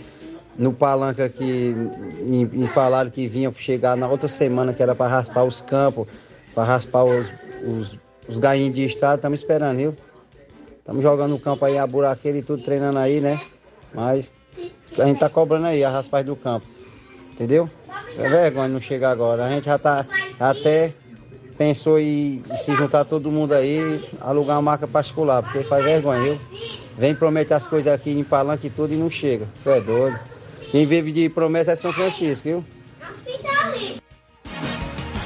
no 0.58 0.71
palanque 0.71 1.21
aqui 1.21 1.75
e, 2.21 2.49
e 2.63 2.67
falaram 2.67 3.10
que 3.10 3.28
vinham 3.28 3.54
chegar 3.54 3.97
na 3.97 4.08
outra 4.08 4.30
semana 4.30 4.73
que 4.73 4.82
era 4.82 4.95
para 4.95 5.12
raspar 5.12 5.43
os 5.43 5.60
campos, 5.60 6.08
para 6.56 6.63
raspar 6.63 7.04
os, 7.04 7.28
os, 7.67 7.99
os 8.30 8.38
gainhos 8.38 8.73
de 8.73 8.86
estrada. 8.86 9.15
Estamos 9.15 9.41
esperando, 9.41 9.75
viu? 9.75 9.95
Estamos 10.78 11.04
jogando 11.04 11.32
no 11.32 11.39
campo 11.39 11.65
aí 11.65 11.78
a 11.78 11.86
buraqueira 11.86 12.38
e 12.38 12.41
tudo 12.41 12.63
treinando 12.63 12.97
aí, 12.97 13.19
né? 13.19 13.41
Mas 13.93 14.32
a 14.97 15.04
gente 15.04 15.19
tá 15.19 15.28
cobrando 15.28 15.67
aí 15.67 15.84
a 15.84 15.89
raspagem 15.89 16.28
do 16.28 16.38
campo. 16.38 16.65
Entendeu? 17.34 17.69
É 18.17 18.30
vergonha 18.30 18.69
não 18.69 18.80
chegar 18.80 19.12
agora. 19.12 19.45
A 19.45 19.49
gente 19.49 19.65
já 19.65 19.78
tá 19.78 20.06
até 20.39 20.93
pensou 21.60 22.00
em, 22.00 22.41
se 22.56 22.74
juntar 22.74 23.04
todo 23.04 23.30
mundo 23.30 23.54
aí, 23.54 24.02
alugar 24.22 24.56
uma 24.56 24.62
marca 24.62 24.88
particular, 24.88 25.43
porque 25.43 25.62
faz 25.65 25.84
vergonha, 25.84 26.22
viu? 26.22 26.39
Vem 26.98 27.13
prometer 27.13 27.54
as 27.54 27.67
coisas 27.67 27.91
aqui 27.91 28.12
em 28.12 28.24
palanque 28.24 28.67
e 28.67 28.69
tudo 28.69 28.93
e 28.93 28.98
não 28.98 29.12
chega. 29.12 29.45
Tu 29.62 29.69
é 29.69 29.82
doido. 29.82 30.17
Quem 30.72 30.86
vive 30.86 31.12
de 31.12 31.28
promessa 31.28 31.74
é 31.74 31.76
São 31.76 31.91
Francisco, 31.91 32.48
viu? 32.48 32.65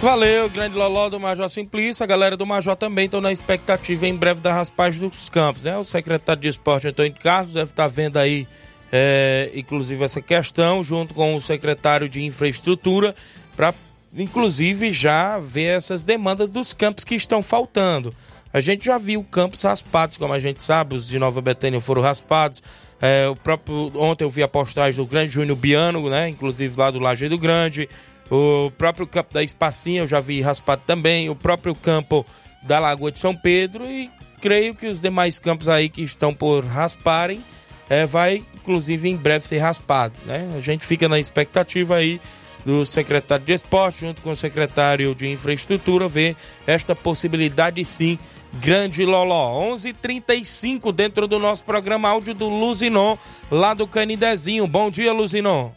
Valeu, 0.02 0.50
grande 0.50 0.76
Loló 0.76 1.08
do 1.08 1.20
Major 1.20 1.48
Simplício. 1.48 2.04
A 2.04 2.08
galera 2.08 2.36
do 2.36 2.48
Major 2.48 2.76
também 2.76 3.06
estão 3.06 3.22
na 3.22 3.32
expectativa 3.32 4.08
em 4.08 4.16
breve 4.16 4.42
da 4.42 4.52
raspagem 4.52 5.08
dos 5.08 5.30
campos, 5.30 5.64
né? 5.64 5.78
O 5.78 5.84
secretário 5.84 6.42
de 6.42 6.48
Esporte, 6.48 6.88
Antônio 6.88 7.14
Carlos, 7.14 7.54
deve 7.54 7.70
estar 7.70 7.88
vendo 7.88 8.18
aí, 8.18 8.48
é, 8.92 9.52
inclusive, 9.54 10.04
essa 10.04 10.22
questão, 10.22 10.84
junto 10.84 11.14
com 11.14 11.36
o 11.36 11.42
secretário 11.42 12.10
de 12.10 12.24
Infraestrutura, 12.24 13.16
para, 13.56 13.74
inclusive, 14.18 14.92
já 14.92 15.38
ver 15.40 15.78
essas 15.78 16.04
demandas 16.04 16.50
dos 16.50 16.74
campos 16.74 17.04
que 17.04 17.16
estão 17.16 17.42
faltando. 17.42 18.14
A 18.54 18.60
gente 18.60 18.86
já 18.86 18.98
viu 19.00 19.24
campos 19.24 19.64
raspados, 19.64 20.18
como 20.18 20.32
a 20.32 20.40
gente 20.40 20.62
sabe, 20.62 20.96
os 20.96 21.08
de 21.08 21.18
Nova 21.18 21.42
Betânia 21.42 21.80
foram 21.80 22.02
raspados. 22.02 22.62
É, 23.02 23.28
o 23.28 23.36
próprio 23.36 23.92
ontem 23.96 24.24
eu 24.24 24.30
vi 24.30 24.44
a 24.44 24.48
postagem 24.48 25.04
do 25.04 25.10
grande 25.10 25.34
Júnior 25.34 25.58
Biano, 25.58 26.08
né? 26.10 26.30
Inclusive 26.30 26.78
lá 26.78 26.92
do 26.92 27.00
Lajeado 27.00 27.38
Grande. 27.38 27.90
O 28.30 28.72
próprio 28.78 29.08
campo 29.08 29.34
da 29.34 29.44
Espacinha 29.44 30.02
eu 30.02 30.08
já 30.08 30.20
vi 30.20 30.40
raspado 30.40 30.84
também. 30.86 31.30
O 31.30 31.36
próprio 31.36 31.74
campo 31.74 32.24
da 32.62 32.80
Lagoa 32.80 33.12
de 33.12 33.20
São 33.20 33.36
Pedro. 33.36 33.86
E 33.86 34.12
creio 34.40 34.76
que 34.76 34.88
os 34.88 35.02
demais 35.02 35.40
campos 35.40 35.68
aí 35.68 35.90
que 35.90 36.04
estão 36.04 36.34
por 36.34 36.64
rasparem 36.64 37.44
é, 37.90 38.06
vai, 38.06 38.44
inclusive, 38.56 39.10
em 39.10 39.18
breve 39.18 39.48
ser 39.48 39.58
raspado. 39.58 40.14
Né? 40.26 40.54
A 40.56 40.60
gente 40.60 40.86
fica 40.86 41.10
na 41.10 41.20
expectativa 41.20 41.96
aí 41.96 42.22
do 42.66 42.86
secretário 42.86 43.46
de 43.46 43.54
Esporte, 43.54 44.02
junto 44.02 44.22
com 44.22 44.32
o 44.32 44.36
secretário 44.36 45.14
de 45.14 45.28
Infraestrutura, 45.28 46.08
ver 46.08 46.36
esta 46.66 46.96
possibilidade 46.96 47.84
sim. 47.84 48.18
Grande 48.56 49.04
Loló, 49.04 49.60
11:35 49.74 49.90
h 49.90 49.94
35 50.00 50.92
dentro 50.92 51.28
do 51.28 51.40
nosso 51.40 51.66
programa 51.66 52.10
áudio 52.10 52.36
do 52.36 52.48
Luzinon, 52.48 53.18
lá 53.50 53.74
do 53.74 53.88
Canidezinho. 53.88 54.68
Bom 54.68 54.92
dia, 54.92 55.12
Luzinon. 55.12 55.72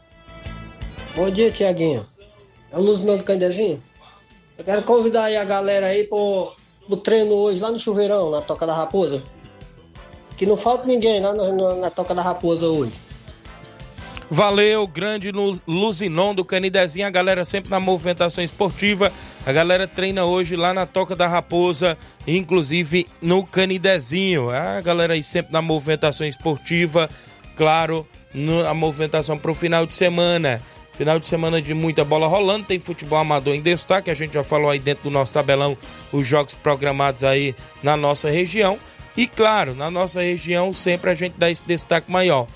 Bom 1.14 1.30
dia, 1.30 1.50
Tiaguinho. 1.50 2.04
É 2.70 2.76
o 2.76 2.82
Luzinon 2.82 3.16
do 3.16 3.24
Canidezinho. 3.24 3.82
Eu 4.58 4.64
quero 4.64 4.82
convidar 4.82 5.24
aí 5.24 5.36
a 5.36 5.44
galera 5.44 5.86
aí 5.86 6.04
pro, 6.04 6.52
pro 6.86 6.98
treino 6.98 7.32
hoje 7.32 7.60
lá 7.60 7.70
no 7.70 7.78
Chuveirão, 7.78 8.30
na 8.30 8.42
Toca 8.42 8.66
da 8.66 8.74
Raposa. 8.74 9.22
Que 10.36 10.44
não 10.44 10.58
falta 10.58 10.86
ninguém 10.86 11.20
lá 11.22 11.34
na, 11.34 11.52
na, 11.52 11.74
na 11.76 11.90
Toca 11.90 12.14
da 12.14 12.20
Raposa 12.20 12.66
hoje. 12.66 13.05
Valeu, 14.28 14.88
grande 14.88 15.30
Luzinon 15.66 16.34
do 16.34 16.44
Canidezinho, 16.44 17.06
a 17.06 17.10
galera 17.10 17.44
sempre 17.44 17.70
na 17.70 17.78
movimentação 17.78 18.42
esportiva. 18.42 19.12
A 19.46 19.52
galera 19.52 19.86
treina 19.86 20.24
hoje 20.24 20.56
lá 20.56 20.74
na 20.74 20.84
Toca 20.84 21.14
da 21.14 21.28
Raposa, 21.28 21.96
inclusive 22.26 23.06
no 23.22 23.46
Canidezinho. 23.46 24.50
A 24.50 24.80
galera 24.80 25.14
aí 25.14 25.22
sempre 25.22 25.52
na 25.52 25.62
movimentação 25.62 26.26
esportiva, 26.26 27.08
claro, 27.54 28.06
a 28.68 28.74
movimentação 28.74 29.38
para 29.38 29.50
o 29.52 29.54
final 29.54 29.86
de 29.86 29.94
semana. 29.94 30.60
Final 30.92 31.20
de 31.20 31.26
semana 31.26 31.62
de 31.62 31.72
muita 31.72 32.04
bola 32.04 32.26
rolando, 32.26 32.64
tem 32.64 32.80
futebol 32.80 33.18
amador 33.18 33.54
em 33.54 33.62
destaque. 33.62 34.10
A 34.10 34.14
gente 34.14 34.34
já 34.34 34.42
falou 34.42 34.70
aí 34.70 34.80
dentro 34.80 35.04
do 35.04 35.10
nosso 35.10 35.34
tabelão 35.34 35.76
os 36.10 36.26
jogos 36.26 36.54
programados 36.54 37.22
aí 37.22 37.54
na 37.80 37.96
nossa 37.96 38.28
região. 38.28 38.76
E 39.16 39.26
claro, 39.26 39.74
na 39.74 39.90
nossa 39.90 40.20
região 40.20 40.72
sempre 40.72 41.10
a 41.10 41.14
gente 41.14 41.34
dá 41.38 41.50
esse 41.50 41.66
destaque 41.66 42.10
maior. 42.10 42.46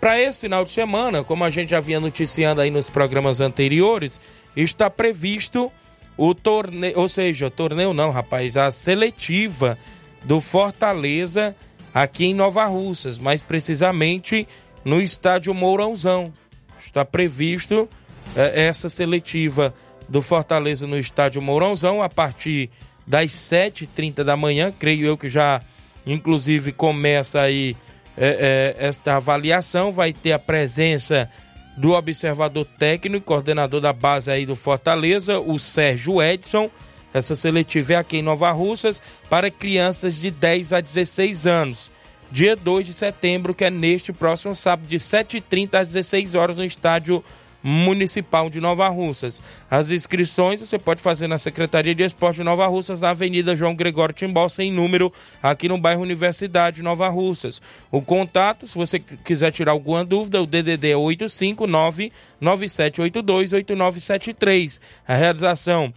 Para 0.00 0.20
esse 0.20 0.42
final 0.42 0.64
de 0.64 0.70
semana, 0.70 1.24
como 1.24 1.44
a 1.44 1.50
gente 1.50 1.70
já 1.70 1.80
vinha 1.80 1.98
noticiando 1.98 2.60
aí 2.60 2.70
nos 2.70 2.90
programas 2.90 3.40
anteriores, 3.40 4.20
está 4.54 4.88
previsto 4.90 5.72
o 6.16 6.34
torneio, 6.34 6.98
ou 6.98 7.08
seja, 7.08 7.50
torneio 7.50 7.92
não, 7.92 8.10
rapaz, 8.10 8.56
a 8.56 8.70
seletiva 8.70 9.78
do 10.24 10.40
Fortaleza 10.40 11.54
aqui 11.92 12.26
em 12.26 12.34
Nova 12.34 12.64
Russas, 12.66 13.18
mais 13.18 13.42
precisamente 13.42 14.46
no 14.84 15.00
estádio 15.00 15.54
Mourãozão. 15.54 16.32
Está 16.78 17.04
previsto 17.04 17.88
é, 18.36 18.66
essa 18.66 18.88
seletiva 18.88 19.74
do 20.08 20.22
Fortaleza 20.22 20.86
no 20.86 20.98
estádio 20.98 21.42
Mourãozão 21.42 22.02
a 22.02 22.08
partir 22.08 22.70
das 23.06 23.32
7h30 23.32 24.24
da 24.24 24.36
manhã, 24.36 24.72
creio 24.76 25.06
eu 25.06 25.16
que 25.16 25.28
já 25.28 25.60
inclusive 26.06 26.72
começa 26.72 27.40
aí 27.40 27.76
é, 28.16 28.74
é, 28.78 28.86
esta 28.86 29.16
avaliação, 29.16 29.90
vai 29.90 30.12
ter 30.12 30.32
a 30.32 30.38
presença 30.38 31.30
do 31.76 31.92
observador 31.92 32.64
técnico, 32.78 33.26
coordenador 33.26 33.80
da 33.80 33.92
base 33.92 34.30
aí 34.30 34.46
do 34.46 34.56
Fortaleza, 34.56 35.38
o 35.38 35.58
Sérgio 35.58 36.22
Edson. 36.22 36.70
Essa 37.12 37.36
seletiva 37.36 37.94
é 37.94 37.96
aqui 37.96 38.18
em 38.18 38.22
Nova 38.22 38.50
Russas 38.50 39.02
para 39.28 39.50
crianças 39.50 40.16
de 40.16 40.30
10 40.30 40.72
a 40.72 40.80
16 40.80 41.46
anos. 41.46 41.90
Dia 42.30 42.56
2 42.56 42.86
de 42.86 42.92
setembro, 42.92 43.54
que 43.54 43.64
é 43.64 43.70
neste 43.70 44.12
próximo 44.12 44.54
sábado, 44.54 44.88
de 44.88 44.96
7h30 44.96 45.74
às 45.74 45.92
16 45.92 46.34
horas 46.34 46.56
no 46.56 46.64
estádio 46.64 47.22
Municipal 47.68 48.48
de 48.48 48.60
Nova 48.60 48.88
Russas. 48.88 49.42
As 49.68 49.90
inscrições 49.90 50.60
você 50.60 50.78
pode 50.78 51.02
fazer 51.02 51.26
na 51.26 51.36
Secretaria 51.36 51.96
de 51.96 52.04
Esporte 52.04 52.36
de 52.36 52.44
Nova 52.44 52.64
Russas, 52.68 53.00
na 53.00 53.10
Avenida 53.10 53.56
João 53.56 53.74
Gregório 53.74 54.14
Timbó, 54.14 54.48
sem 54.48 54.70
número, 54.70 55.12
aqui 55.42 55.68
no 55.68 55.76
bairro 55.76 56.02
Universidade 56.02 56.80
Nova 56.80 57.08
Russas. 57.08 57.60
O 57.90 58.00
contato, 58.00 58.68
se 58.68 58.78
você 58.78 59.00
quiser 59.00 59.50
tirar 59.50 59.72
alguma 59.72 60.04
dúvida, 60.04 60.40
o 60.40 60.46
DDD 60.46 60.90
é 60.90 60.96
859 60.96 62.12
9782 62.40 63.52
8973. 63.52 64.80
A 65.08 65.14
realização 65.16 65.92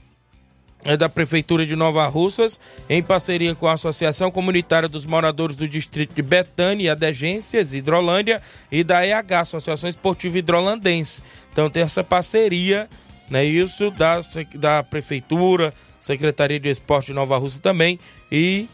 da 0.98 1.10
Prefeitura 1.10 1.66
de 1.66 1.76
Nova 1.76 2.08
Russas, 2.08 2.60
em 2.90 3.04
parceria 3.04 3.54
com 3.54 3.68
a 3.68 3.74
Associação 3.74 4.32
Comunitária 4.32 4.88
dos 4.88 5.06
Moradores 5.06 5.56
do 5.56 5.68
Distrito 5.68 6.16
de 6.16 6.22
Betânia 6.22 6.94
Adegências, 6.94 7.74
Hidrolândia, 7.74 8.42
e 8.72 8.84
da 8.84 9.06
EH, 9.06 9.42
Associação 9.42 9.90
Esportiva 9.90 10.40
Hidrolandense. 10.40 11.22
Então 11.52 11.70
tem 11.70 11.84
essa 11.84 12.04
parceria, 12.04 12.90
né, 13.30 13.44
isso, 13.44 13.92
da, 13.92 14.22
da 14.56 14.84
Prefeitura, 14.84 15.74
Secretaria 16.00 16.60
de 16.60 16.70
Esporte 16.70 17.08
de 17.08 17.14
Nova 17.14 17.38
Russa 17.38 17.60
também, 17.60 18.00
e 18.32 18.68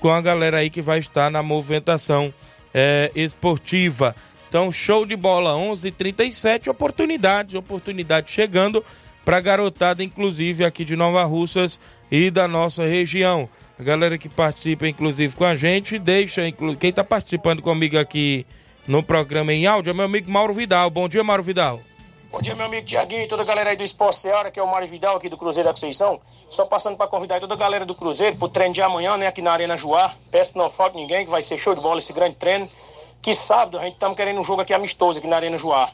com 0.00 0.10
a 0.10 0.20
galera 0.20 0.58
aí 0.58 0.70
que 0.70 0.82
vai 0.82 0.98
estar 0.98 1.30
na 1.30 1.42
movimentação 1.42 2.34
é, 2.74 3.12
esportiva. 3.14 4.14
Então, 4.48 4.70
show 4.70 5.06
de 5.06 5.16
bola, 5.16 5.52
11:37 5.52 5.86
h 5.86 5.92
37 5.96 6.70
oportunidades, 6.70 7.54
oportunidade 7.54 8.30
chegando 8.30 8.84
para 9.24 9.40
garotada, 9.40 10.02
inclusive 10.02 10.64
aqui 10.64 10.84
de 10.84 10.96
Nova 10.96 11.24
Russas 11.24 11.80
e 12.10 12.30
da 12.30 12.46
nossa 12.46 12.84
região. 12.84 13.48
A 13.78 13.82
galera 13.82 14.18
que 14.18 14.28
participa, 14.28 14.86
inclusive, 14.86 15.34
com 15.34 15.44
a 15.44 15.56
gente, 15.56 15.98
deixa. 15.98 16.42
Quem 16.78 16.90
está 16.90 17.02
participando 17.02 17.62
comigo 17.62 17.98
aqui 17.98 18.46
no 18.86 19.02
programa 19.02 19.52
em 19.52 19.66
áudio 19.66 19.90
é 19.90 19.94
meu 19.94 20.04
amigo 20.04 20.30
Mauro 20.30 20.54
Vidal. 20.54 20.90
Bom 20.90 21.08
dia, 21.08 21.24
Mauro 21.24 21.42
Vidal. 21.42 21.80
Bom 22.34 22.40
dia, 22.40 22.54
meu 22.56 22.66
amigo 22.66 22.84
Tiaguinho 22.84 23.22
e 23.22 23.28
toda 23.28 23.42
a 23.42 23.46
galera 23.46 23.70
aí 23.70 23.76
do 23.76 23.84
Esporte 23.84 24.16
Seara, 24.16 24.50
que 24.50 24.58
é 24.58 24.62
o 24.62 24.68
Mário 24.68 24.88
Vidal 24.88 25.16
aqui 25.16 25.28
do 25.28 25.36
Cruzeiro 25.36 25.68
da 25.68 25.72
Conceição. 25.72 26.20
Só 26.50 26.66
passando 26.66 26.96
para 26.96 27.06
convidar 27.06 27.38
toda 27.38 27.54
a 27.54 27.56
galera 27.56 27.86
do 27.86 27.94
Cruzeiro 27.94 28.36
pro 28.36 28.48
treino 28.48 28.74
de 28.74 28.82
amanhã, 28.82 29.16
né, 29.16 29.28
aqui 29.28 29.40
na 29.40 29.52
Arena 29.52 29.76
Joá. 29.76 30.12
Peço 30.32 30.52
que 30.52 30.58
não 30.58 30.68
falte 30.68 30.96
ninguém, 30.96 31.24
que 31.24 31.30
vai 31.30 31.40
ser 31.40 31.56
show 31.56 31.76
de 31.76 31.80
bola 31.80 32.00
esse 32.00 32.12
grande 32.12 32.34
treino. 32.34 32.68
Que 33.22 33.32
sábado 33.32 33.78
a 33.78 33.82
gente 33.82 33.94
estamos 33.94 34.16
querendo 34.16 34.40
um 34.40 34.44
jogo 34.44 34.62
aqui 34.62 34.74
amistoso 34.74 35.20
aqui 35.20 35.28
na 35.28 35.36
Arena 35.36 35.56
Joá. 35.56 35.88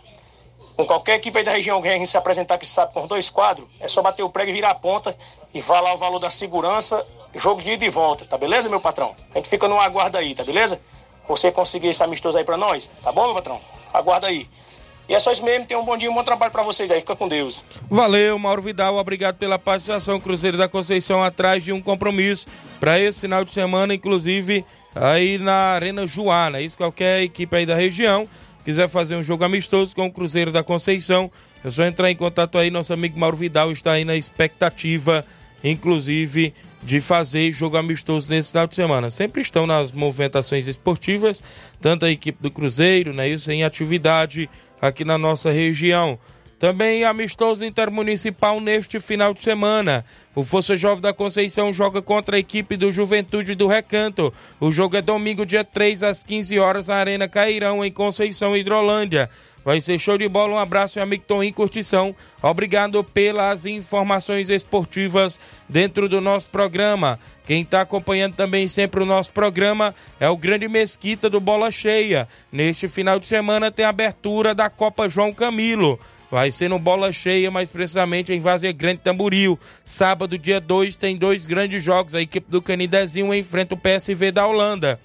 Com 0.80 0.86
qualquer 0.86 1.16
equipe 1.16 1.36
aí 1.36 1.44
da 1.44 1.52
região 1.52 1.82
que 1.82 1.88
a 1.88 1.92
gente 1.92 2.06
se 2.06 2.16
apresentar 2.16 2.56
que 2.56 2.66
sabe 2.66 2.94
com 2.94 3.06
dois 3.06 3.28
quadros, 3.28 3.68
é 3.78 3.86
só 3.86 4.00
bater 4.00 4.22
o 4.22 4.30
prego 4.30 4.48
e 4.48 4.54
virar 4.54 4.70
a 4.70 4.74
ponta 4.74 5.14
e 5.52 5.60
valer 5.60 5.92
o 5.92 5.98
valor 5.98 6.18
da 6.18 6.30
segurança, 6.30 7.06
jogo 7.34 7.60
de 7.60 7.72
ida 7.72 7.84
e 7.84 7.90
volta, 7.90 8.24
tá 8.24 8.38
beleza, 8.38 8.66
meu 8.66 8.80
patrão? 8.80 9.14
A 9.34 9.36
gente 9.36 9.50
fica 9.50 9.68
no 9.68 9.78
aguardo 9.78 10.16
aí, 10.16 10.34
tá 10.34 10.42
beleza? 10.42 10.80
Você 11.28 11.52
conseguir 11.52 11.88
esse 11.88 12.02
amistoso 12.02 12.38
aí 12.38 12.44
pra 12.44 12.56
nós, 12.56 12.90
tá 13.02 13.12
bom, 13.12 13.26
meu 13.26 13.34
patrão? 13.34 13.60
Aguarda 13.92 14.28
aí. 14.28 14.48
E 15.06 15.14
é 15.14 15.18
só 15.18 15.30
isso 15.30 15.44
mesmo, 15.44 15.66
tenham 15.66 15.82
um 15.82 15.84
bom 15.84 15.98
dia, 15.98 16.10
um 16.10 16.14
bom 16.14 16.24
trabalho 16.24 16.50
para 16.50 16.62
vocês 16.62 16.90
aí, 16.90 17.00
fica 17.00 17.14
com 17.14 17.28
Deus. 17.28 17.62
Valeu, 17.90 18.38
Mauro 18.38 18.62
Vidal, 18.62 18.96
obrigado 18.96 19.36
pela 19.36 19.58
participação. 19.58 20.18
Cruzeiro 20.18 20.56
da 20.56 20.66
Conceição 20.66 21.22
atrás 21.22 21.62
de 21.62 21.74
um 21.74 21.82
compromisso 21.82 22.46
para 22.80 22.98
esse 22.98 23.20
final 23.20 23.44
de 23.44 23.52
semana, 23.52 23.92
inclusive 23.92 24.64
aí 24.94 25.36
na 25.36 25.74
Arena 25.74 26.06
Joá, 26.06 26.48
né? 26.48 26.62
Isso 26.62 26.78
qualquer 26.78 27.20
equipe 27.20 27.54
aí 27.54 27.66
da 27.66 27.74
região 27.74 28.26
quiser 28.64 28.88
fazer 28.88 29.16
um 29.16 29.22
jogo 29.22 29.44
amistoso 29.44 29.94
com 29.94 30.06
o 30.06 30.12
Cruzeiro 30.12 30.52
da 30.52 30.62
Conceição, 30.62 31.30
é 31.64 31.70
só 31.70 31.84
entrar 31.84 32.10
em 32.10 32.16
contato 32.16 32.58
aí. 32.58 32.70
Nosso 32.70 32.92
amigo 32.92 33.18
Mauro 33.18 33.36
Vidal 33.36 33.70
está 33.70 33.92
aí 33.92 34.04
na 34.04 34.16
expectativa, 34.16 35.24
inclusive, 35.62 36.54
de 36.82 37.00
fazer 37.00 37.52
jogo 37.52 37.76
amistoso 37.76 38.30
nesse 38.30 38.50
final 38.50 38.66
de 38.66 38.74
semana. 38.74 39.10
Sempre 39.10 39.42
estão 39.42 39.66
nas 39.66 39.92
movimentações 39.92 40.66
esportivas, 40.66 41.42
tanto 41.80 42.06
a 42.06 42.10
equipe 42.10 42.42
do 42.42 42.50
Cruzeiro, 42.50 43.12
né, 43.12 43.28
isso 43.28 43.50
em 43.50 43.64
atividade 43.64 44.48
aqui 44.80 45.04
na 45.04 45.18
nossa 45.18 45.50
região. 45.50 46.18
Também 46.60 47.04
amistoso 47.04 47.64
intermunicipal 47.64 48.60
neste 48.60 49.00
final 49.00 49.32
de 49.32 49.40
semana. 49.40 50.04
O 50.34 50.42
Força 50.44 50.76
Jovem 50.76 51.00
da 51.00 51.10
Conceição 51.10 51.72
joga 51.72 52.02
contra 52.02 52.36
a 52.36 52.38
equipe 52.38 52.76
do 52.76 52.90
Juventude 52.90 53.54
do 53.54 53.66
Recanto. 53.66 54.30
O 54.60 54.70
jogo 54.70 54.94
é 54.94 55.00
domingo, 55.00 55.46
dia 55.46 55.64
3, 55.64 56.02
às 56.02 56.22
15 56.22 56.58
horas, 56.58 56.88
na 56.88 56.96
Arena 56.96 57.26
Cairão, 57.26 57.82
em 57.82 57.90
Conceição, 57.90 58.54
Hidrolândia. 58.54 59.30
Vai 59.64 59.80
ser 59.80 59.98
show 59.98 60.18
de 60.18 60.28
bola. 60.28 60.56
Um 60.56 60.58
abraço, 60.58 60.98
meu 60.98 61.04
amigo 61.04 61.24
Tom 61.26 61.42
em 61.42 61.50
Curtição. 61.50 62.14
Obrigado 62.42 63.02
pelas 63.02 63.64
informações 63.64 64.50
esportivas 64.50 65.40
dentro 65.66 66.10
do 66.10 66.20
nosso 66.20 66.50
programa. 66.50 67.18
Quem 67.46 67.62
está 67.62 67.80
acompanhando 67.80 68.34
também 68.34 68.68
sempre 68.68 69.02
o 69.02 69.06
nosso 69.06 69.32
programa 69.32 69.94
é 70.20 70.28
o 70.28 70.36
Grande 70.36 70.68
Mesquita 70.68 71.30
do 71.30 71.40
Bola 71.40 71.70
Cheia. 71.70 72.28
Neste 72.52 72.86
final 72.86 73.18
de 73.18 73.24
semana 73.24 73.70
tem 73.70 73.86
a 73.86 73.88
abertura 73.88 74.54
da 74.54 74.68
Copa 74.68 75.08
João 75.08 75.32
Camilo 75.32 75.98
vai 76.30 76.52
ser 76.52 76.68
no 76.68 76.78
Bola 76.78 77.12
Cheia, 77.12 77.50
mais 77.50 77.68
precisamente 77.68 78.32
em 78.32 78.40
Vazia 78.40 78.72
Grande 78.72 79.00
Tamboril. 79.00 79.58
Sábado, 79.84 80.38
dia 80.38 80.60
2, 80.60 80.96
tem 80.96 81.16
dois 81.16 81.46
grandes 81.46 81.82
jogos. 81.82 82.14
A 82.14 82.22
equipe 82.22 82.50
do 82.50 82.62
Canidezinho 82.62 83.34
enfrenta 83.34 83.74
o 83.74 83.78
PSV 83.78 84.30
da 84.30 84.46
Holanda. 84.46 85.00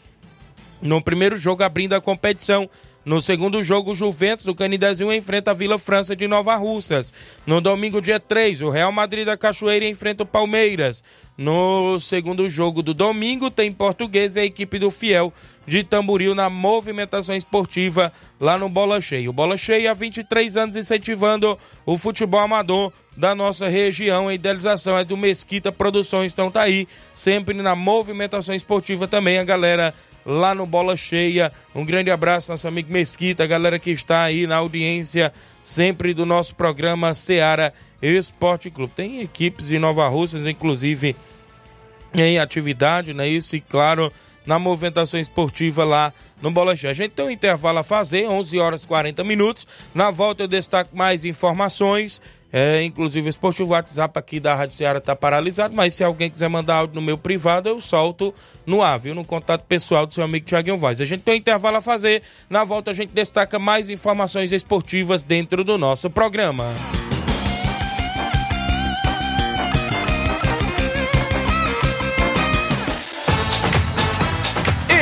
No 0.82 1.02
primeiro 1.02 1.36
jogo, 1.36 1.64
abrindo 1.64 1.94
a 1.94 2.02
competição, 2.02 2.70
no 3.06 3.22
segundo 3.22 3.64
jogo, 3.64 3.92
o 3.92 3.96
Juventus 3.96 4.46
do 4.46 4.56
Canidezinho 4.56 5.14
enfrenta 5.14 5.52
a 5.52 5.54
Vila 5.54 5.78
França 5.78 6.16
de 6.16 6.28
Nova 6.28 6.56
Russas. 6.56 7.14
No 7.46 7.62
domingo, 7.62 8.02
dia 8.02 8.20
3, 8.20 8.64
o 8.64 8.70
Real 8.72 8.92
Madrid 8.92 9.26
da 9.26 9.38
Cachoeira 9.38 9.86
enfrenta 9.86 10.24
o 10.24 10.26
Palmeiras. 10.26 11.04
No 11.38 12.00
segundo 12.00 12.48
jogo 12.48 12.82
do 12.82 12.94
domingo, 12.94 13.52
tem 13.52 13.70
Português 13.70 14.38
e 14.38 14.40
a 14.40 14.46
equipe 14.46 14.80
do 14.80 14.90
Fiel 14.90 15.34
de 15.68 15.84
Tamboril 15.84 16.34
na 16.34 16.50
movimentação 16.50 17.36
esportiva 17.36 18.14
lá 18.40 18.58
no 18.58 18.70
Bola 18.70 19.02
Cheia. 19.02 19.30
O 19.30 19.34
Bola 19.34 19.58
Cheia 19.58 19.92
há 19.92 19.94
23 19.94 20.56
anos 20.56 20.78
incentivando 20.78 21.58
o 21.86 21.98
futebol 21.98 22.40
amador 22.40 22.94
da 23.18 23.36
nossa 23.36 23.68
região. 23.68 24.30
A 24.30 24.34
idealização 24.34 24.98
é 24.98 25.04
do 25.04 25.18
Mesquita 25.18 25.74
Produções, 25.74 26.32
então 26.32 26.50
tá 26.50 26.62
aí, 26.62 26.88
sempre 27.14 27.54
na 27.62 27.76
movimentação 27.76 28.56
esportiva 28.56 29.06
também 29.06 29.38
a 29.38 29.44
galera 29.44 29.94
lá 30.26 30.56
no 30.56 30.66
Bola 30.66 30.96
Cheia. 30.96 31.52
Um 31.74 31.84
grande 31.84 32.10
abraço, 32.10 32.52
nosso 32.52 32.68
amigo 32.68 32.92
Mesquita, 32.92 33.44
a 33.44 33.48
galera 33.48 33.78
que 33.78 33.92
está 33.92 34.24
aí 34.24 34.48
na 34.48 34.56
audiência 34.56 35.34
sempre 35.66 36.14
do 36.14 36.26
nosso 36.26 36.56
programa 36.56 37.16
Seara 37.16 37.74
Esporte 38.00 38.70
Clube. 38.70 38.94
Tem 38.96 39.22
equipes 39.22 39.72
em 39.72 39.80
Nova 39.80 40.08
Rússia, 40.08 40.38
inclusive 40.50 41.16
em 42.14 42.38
atividade, 42.38 43.14
né? 43.14 43.28
Isso 43.28 43.56
e 43.56 43.62
claro, 43.62 44.14
na 44.46 44.60
movimentação 44.60 45.20
esportiva 45.20 45.84
lá 45.84 46.14
no 46.40 46.52
Bola 46.52 46.76
Cheia. 46.76 46.92
A 46.92 46.94
gente 46.94 47.12
tem 47.12 47.26
um 47.26 47.32
intervalo 47.32 47.80
a 47.80 47.84
fazer, 47.84 48.28
11 48.28 48.60
horas 48.60 48.84
e 48.84 48.88
40 48.88 49.24
minutos. 49.24 49.68
Na 49.94 50.12
volta 50.12 50.44
eu 50.44 50.48
destaco 50.48 50.96
mais 50.96 51.26
informações. 51.26 52.22
É, 52.58 52.82
inclusive, 52.84 53.30
o 53.30 53.68
WhatsApp 53.68 54.18
aqui 54.18 54.40
da 54.40 54.56
Rádio 54.56 54.78
Ceará 54.78 55.00
está 55.00 55.14
paralisado, 55.14 55.76
mas 55.76 55.94
se 55.94 56.06
alguém 56.06 56.30
quiser 56.30 56.48
mandar 56.48 56.76
áudio 56.76 56.96
no 56.96 57.02
meu 57.02 57.18
privado, 57.18 57.68
eu 57.68 57.82
solto 57.82 58.34
no 58.66 58.82
ar, 58.82 58.98
viu? 58.98 59.14
No 59.14 59.26
contato 59.26 59.66
pessoal 59.66 60.06
do 60.06 60.14
seu 60.14 60.24
amigo 60.24 60.46
Tiaguinho 60.46 60.78
Vaz. 60.78 61.02
A 61.02 61.06
gente 61.06 61.20
tem 61.20 61.34
um 61.34 61.38
intervalo 61.38 61.76
a 61.76 61.82
fazer. 61.82 62.24
Na 62.50 62.64
volta, 62.64 62.92
a 62.92 62.94
gente 62.94 63.12
destaca 63.12 63.60
mais 63.60 63.90
informações 63.90 64.54
esportivas 64.54 65.26
dentro 65.26 65.66
do 65.66 65.78
nosso 65.78 66.10
programa. 66.10 66.74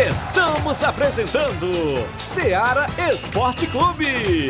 Estamos 0.10 0.84
apresentando 0.84 1.70
Seara 2.18 2.88
Esporte 3.12 3.68
Clube. 3.68 4.50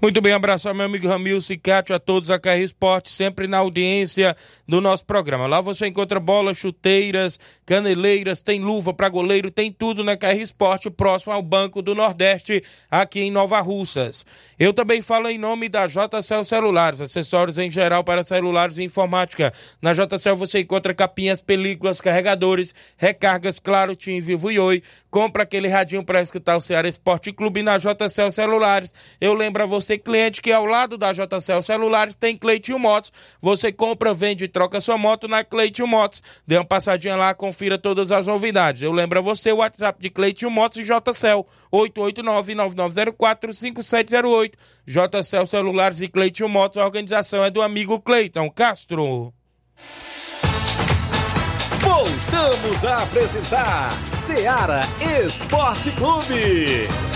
Muito 0.00 0.20
bem, 0.20 0.32
abraço 0.32 0.68
ao 0.68 0.74
meu 0.74 0.84
amigo 0.84 1.08
Ramilson 1.08 1.54
e 1.54 1.56
Cátio, 1.56 1.94
a 1.94 1.98
todos 1.98 2.30
a 2.30 2.38
KR 2.38 2.58
Esporte, 2.62 3.10
sempre 3.10 3.46
na 3.46 3.58
audiência 3.58 4.36
do 4.68 4.78
nosso 4.78 5.06
programa. 5.06 5.46
Lá 5.46 5.62
você 5.62 5.86
encontra 5.86 6.20
bolas, 6.20 6.58
chuteiras, 6.58 7.40
caneleiras, 7.64 8.42
tem 8.42 8.60
luva 8.60 8.92
para 8.92 9.08
goleiro, 9.08 9.50
tem 9.50 9.72
tudo 9.72 10.04
na 10.04 10.14
KR 10.14 10.38
Esporte, 10.38 10.90
próximo 10.90 11.32
ao 11.32 11.42
Banco 11.42 11.80
do 11.80 11.94
Nordeste, 11.94 12.62
aqui 12.90 13.20
em 13.20 13.30
Nova 13.30 13.58
Russas. 13.60 14.26
Eu 14.58 14.74
também 14.74 15.00
falo 15.00 15.28
em 15.28 15.38
nome 15.38 15.66
da 15.68 15.86
JCL 15.86 16.44
Celulares, 16.44 17.00
acessórios 17.00 17.56
em 17.56 17.70
geral 17.70 18.04
para 18.04 18.22
celulares 18.22 18.76
e 18.76 18.84
informática. 18.84 19.52
Na 19.80 19.94
JCL 19.94 20.36
você 20.36 20.60
encontra 20.60 20.94
capinhas, 20.94 21.40
películas, 21.40 22.02
carregadores, 22.02 22.74
recargas, 22.98 23.58
claro, 23.58 23.96
Tim 23.96 24.20
Vivo 24.20 24.50
e 24.50 24.58
Oi. 24.58 24.82
Compra 25.10 25.44
aquele 25.44 25.68
radinho 25.68 26.04
para 26.04 26.20
escutar 26.20 26.56
o 26.56 26.60
Ceará 26.60 26.86
Esporte 26.86 27.32
Clube 27.32 27.62
na 27.62 27.78
JCL 27.78 28.30
Celulares. 28.30 28.94
Eu 29.18 29.32
lembro 29.32 29.62
a 29.62 29.66
você, 29.66 29.85
cliente, 29.98 30.40
que 30.40 30.50
ao 30.50 30.64
lado 30.64 30.96
da 30.96 31.12
JCL 31.12 31.62
Celulares 31.62 32.16
tem 32.16 32.34
Cleitinho 32.36 32.78
Motos. 32.78 33.12
Você 33.40 33.70
compra, 33.70 34.14
vende 34.14 34.44
e 34.44 34.48
troca 34.48 34.80
sua 34.80 34.96
moto 34.96 35.28
na 35.28 35.44
Cleitinho 35.44 35.86
Motos. 35.86 36.22
Dê 36.46 36.56
uma 36.56 36.64
passadinha 36.64 37.14
lá, 37.14 37.34
confira 37.34 37.76
todas 37.76 38.10
as 38.10 38.26
novidades. 38.26 38.80
Eu 38.80 38.92
lembro 38.92 39.18
a 39.18 39.22
você 39.22 39.52
o 39.52 39.58
WhatsApp 39.58 40.00
de 40.00 40.08
Cleitinho 40.08 40.50
Motos 40.50 40.78
e 40.78 40.82
JCL 40.82 41.44
889-9904-5708. 41.72 44.52
JCL 44.86 45.46
Celulares 45.46 46.00
e 46.00 46.08
Cleitinho 46.08 46.48
Motos. 46.48 46.78
A 46.78 46.84
organização 46.84 47.44
é 47.44 47.50
do 47.50 47.60
amigo 47.60 48.00
Cleiton 48.00 48.48
Castro. 48.50 49.34
Voltamos 51.80 52.84
a 52.84 53.02
apresentar 53.02 53.90
Seara 54.12 54.82
Esporte 55.24 55.90
Clube. 55.92 57.15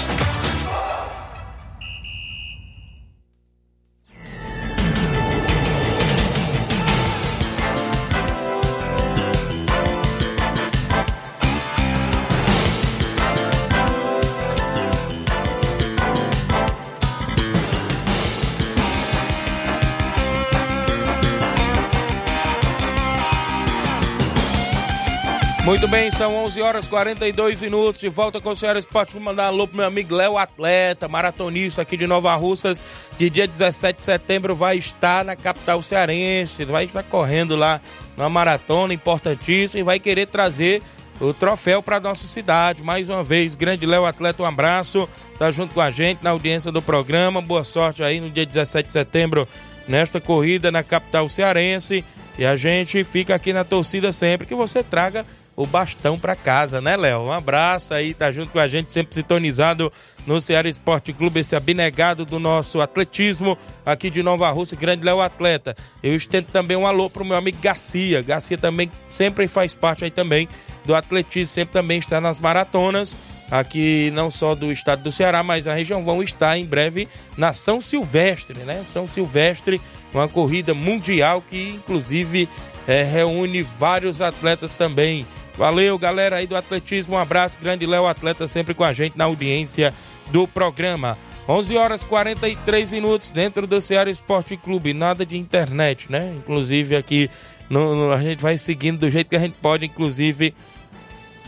Muito 25.71 25.87
bem, 25.87 26.11
são 26.11 26.35
11 26.35 26.61
horas 26.63 26.87
e 26.87 26.89
42 26.89 27.63
minutos. 27.63 28.01
De 28.01 28.09
volta 28.09 28.41
com 28.41 28.51
o 28.51 28.57
Ceará 28.57 28.77
Esporte. 28.77 29.13
Vou 29.13 29.23
mandar 29.23 29.45
um 29.45 29.47
alô 29.47 29.69
pro 29.69 29.77
meu 29.77 29.87
amigo 29.87 30.13
Léo 30.13 30.37
Atleta, 30.37 31.07
maratonista 31.07 31.83
aqui 31.83 31.97
de 31.97 32.09
Nova 32.09 32.35
Russas, 32.35 32.85
que 33.17 33.31
dia 33.31 33.47
17 33.47 33.99
de 33.99 34.03
setembro 34.03 34.53
vai 34.53 34.79
estar 34.79 35.25
na 35.25 35.37
capital 35.37 35.81
cearense. 35.81 36.65
Vai 36.65 36.87
estar 36.87 37.05
correndo 37.05 37.55
lá 37.55 37.81
numa 38.17 38.29
maratona 38.29 38.93
importantíssima 38.93 39.79
e 39.79 39.85
vai 39.85 40.01
querer 40.01 40.27
trazer 40.27 40.83
o 41.21 41.33
troféu 41.33 41.81
para 41.81 42.01
nossa 42.01 42.27
cidade. 42.27 42.83
Mais 42.83 43.09
uma 43.09 43.23
vez, 43.23 43.55
grande 43.55 43.87
Léo 43.87 44.07
Atleta, 44.07 44.43
um 44.43 44.47
abraço. 44.47 45.09
Tá 45.39 45.53
junto 45.53 45.73
com 45.73 45.81
a 45.81 45.93
gente 45.93 46.25
na 46.25 46.31
audiência 46.31 46.73
do 46.73 46.83
programa. 46.83 47.41
Boa 47.41 47.63
sorte 47.63 48.03
aí 48.03 48.19
no 48.21 48.29
dia 48.29 48.45
17 48.45 48.89
de 48.89 48.93
setembro 48.93 49.47
nesta 49.87 50.21
corrida 50.21 50.73
na 50.73 50.83
capital 50.83 51.29
cearense. 51.29 52.05
E 52.37 52.45
a 52.45 52.57
gente 52.57 53.05
fica 53.05 53.37
aqui 53.37 53.53
na 53.53 53.63
torcida 53.63 54.11
sempre 54.13 54.49
que 54.49 54.55
você 54.55 54.83
traga 54.83 55.25
o 55.63 55.67
bastão 55.67 56.19
para 56.19 56.35
casa, 56.35 56.81
né, 56.81 56.97
Léo? 56.97 57.21
Um 57.21 57.33
abraço 57.33 57.93
aí, 57.93 58.15
tá 58.15 58.31
junto 58.31 58.49
com 58.49 58.59
a 58.59 58.67
gente, 58.67 58.91
sempre 58.91 59.15
sintonizado 59.15 59.93
no 60.27 60.41
Ceará 60.41 60.71
Esporte 60.71 61.13
Clube, 61.13 61.41
esse 61.41 61.55
abnegado 61.55 62.25
do 62.25 62.39
nosso 62.39 62.81
atletismo 62.81 63.59
aqui 63.85 64.09
de 64.09 64.23
Nova 64.23 64.51
Rússia, 64.51 64.75
grande 64.75 65.05
Léo 65.05 65.21
Atleta. 65.21 65.77
Eu 66.03 66.15
estendo 66.15 66.47
também 66.51 66.79
um 66.79 66.87
alô 66.87 67.11
pro 67.11 67.27
meu 67.27 67.37
amigo 67.37 67.59
Garcia. 67.61 68.23
Garcia 68.23 68.57
também 68.57 68.91
sempre 69.07 69.47
faz 69.47 69.75
parte 69.75 70.03
aí 70.03 70.11
também 70.11 70.49
do 70.87 70.95
atletismo, 70.95 71.53
sempre 71.53 71.75
também 71.75 71.99
está 71.99 72.23
nas 72.23 72.39
maratonas 72.39 73.15
aqui 73.51 74.11
não 74.15 74.31
só 74.31 74.55
do 74.55 74.71
estado 74.71 75.03
do 75.03 75.13
Ceará, 75.13 75.43
mas 75.43 75.67
a 75.67 75.75
região 75.75 76.01
vão 76.03 76.23
estar 76.23 76.57
em 76.57 76.65
breve 76.65 77.09
na 77.37 77.53
São 77.53 77.81
Silvestre, 77.81 78.61
né? 78.61 78.83
São 78.85 79.09
Silvestre, 79.09 79.81
uma 80.15 80.29
corrida 80.29 80.73
mundial 80.73 81.43
que 81.43 81.71
inclusive 81.71 82.49
é, 82.87 83.03
reúne 83.03 83.63
vários 83.63 84.21
atletas 84.21 84.77
também 84.77 85.27
Valeu, 85.57 85.99
galera 85.99 86.37
aí 86.37 86.47
do 86.47 86.57
atletismo. 86.57 87.15
Um 87.15 87.19
abraço, 87.19 87.59
grande 87.61 87.87
Léo 87.87 88.07
Atleta, 88.07 88.49
sempre 88.49 88.75
com 88.75 88.85
a 88.85 88.93
gente 88.93 89.17
na 89.17 89.25
audiência 89.25 89.93
do 90.31 90.47
programa. 90.47 91.19
11 91.49 91.77
horas 91.77 92.05
43 92.05 92.93
minutos 92.93 93.31
dentro 93.31 93.67
do 93.67 93.81
Ceará 93.81 94.11
Esporte 94.11 94.57
Clube. 94.57 94.95
Nada 94.95 95.27
de 95.27 95.37
internet, 95.37 96.11
né? 96.11 96.33
Inclusive 96.37 96.97
aqui 96.97 97.29
no, 97.69 97.95
no, 97.95 98.13
a 98.13 98.21
gente 98.21 98.41
vai 98.41 98.57
seguindo 98.57 98.99
do 98.99 99.11
jeito 99.11 99.29
que 99.29 99.37
a 99.37 99.41
gente 99.41 99.57
pode, 99.61 99.85
inclusive 99.85 100.55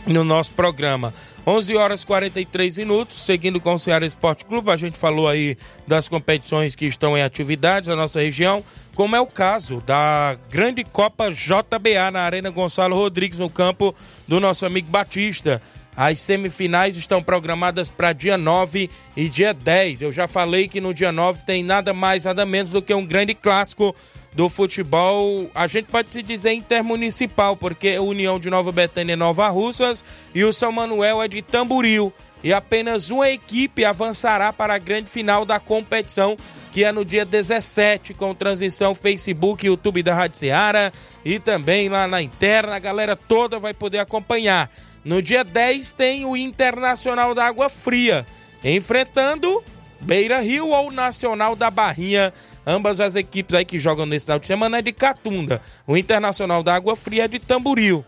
no 0.05 0.23
nosso 0.23 0.53
programa. 0.53 1.13
11 1.45 1.75
horas 1.75 2.05
43 2.05 2.77
minutos, 2.77 3.17
seguindo 3.17 3.59
com 3.59 3.73
o 3.73 3.79
Ceará 3.79 4.05
Esporte 4.05 4.45
Clube, 4.45 4.71
a 4.71 4.77
gente 4.77 4.97
falou 4.97 5.27
aí 5.27 5.57
das 5.85 6.07
competições 6.07 6.75
que 6.75 6.85
estão 6.85 7.17
em 7.17 7.21
atividade 7.21 7.89
na 7.89 7.95
nossa 7.95 8.21
região, 8.21 8.63
como 8.95 9.15
é 9.15 9.19
o 9.19 9.27
caso 9.27 9.81
da 9.85 10.37
grande 10.49 10.83
Copa 10.83 11.29
JBA 11.31 12.11
na 12.11 12.21
Arena 12.21 12.49
Gonçalo 12.49 12.95
Rodrigues, 12.95 13.39
no 13.39 13.49
campo 13.49 13.93
do 14.27 14.39
nosso 14.39 14.65
amigo 14.65 14.89
Batista. 14.89 15.61
As 15.95 16.19
semifinais 16.19 16.95
estão 16.95 17.21
programadas 17.21 17.89
para 17.89 18.13
dia 18.13 18.37
9 18.37 18.89
e 19.15 19.29
dia 19.29 19.53
10. 19.53 20.01
Eu 20.01 20.11
já 20.11 20.27
falei 20.27 20.67
que 20.67 20.81
no 20.81 20.93
dia 20.93 21.11
9 21.11 21.45
tem 21.45 21.63
nada 21.63 21.93
mais, 21.93 22.25
nada 22.25 22.45
menos 22.45 22.71
do 22.71 22.81
que 22.81 22.93
um 22.93 23.05
grande 23.05 23.35
clássico 23.35 23.95
do 24.35 24.49
futebol, 24.49 25.49
a 25.53 25.67
gente 25.67 25.85
pode 25.85 26.11
se 26.11 26.23
dizer 26.23 26.53
intermunicipal, 26.53 27.55
porque 27.55 27.89
a 27.89 28.01
União 28.01 28.39
de 28.39 28.49
Nova 28.49 28.71
Betânia 28.71 29.13
e 29.13 29.15
Nova 29.15 29.47
Russas 29.49 30.03
e 30.33 30.43
o 30.43 30.51
São 30.51 30.71
Manuel 30.71 31.21
é 31.21 31.27
de 31.27 31.41
Tamboril. 31.41 32.11
E 32.43 32.51
apenas 32.51 33.09
uma 33.09 33.29
equipe 33.29 33.85
avançará 33.85 34.51
para 34.51 34.73
a 34.73 34.77
grande 34.77 35.09
final 35.09 35.45
da 35.45 35.61
competição, 35.61 36.35
que 36.73 36.83
é 36.83 36.91
no 36.91 37.05
dia 37.05 37.23
17, 37.23 38.13
com 38.13 38.35
transição 38.35 38.93
Facebook, 38.93 39.65
YouTube 39.65 40.03
da 40.03 40.13
Rádio 40.13 40.39
Seara 40.39 40.91
e 41.23 41.39
também 41.39 41.87
lá 41.87 42.05
na 42.05 42.21
interna. 42.21 42.75
A 42.75 42.79
galera 42.79 43.15
toda 43.15 43.59
vai 43.59 43.73
poder 43.73 43.99
acompanhar. 43.99 44.69
No 45.05 45.21
dia 45.21 45.43
10 45.43 45.93
tem 45.93 46.25
o 46.25 46.35
Internacional 46.35 47.33
da 47.33 47.45
Água 47.45 47.69
Fria, 47.69 48.25
enfrentando 48.61 49.63
Beira 50.01 50.41
Rio 50.41 50.69
ou 50.69 50.91
Nacional 50.91 51.55
da 51.55 51.71
Barrinha 51.71 52.33
Ambas 52.65 52.99
as 52.99 53.15
equipes 53.15 53.55
aí 53.55 53.65
que 53.65 53.77
jogam 53.77 54.05
nesse 54.05 54.25
final 54.25 54.39
de 54.39 54.47
semana 54.47 54.77
é 54.77 54.81
de 54.81 54.91
Catunda. 54.91 55.61
O 55.85 55.97
Internacional 55.97 56.63
da 56.63 56.75
Água 56.75 56.95
Fria 56.95 57.25
é 57.25 57.27
de 57.27 57.39
Tamburil. 57.39 58.05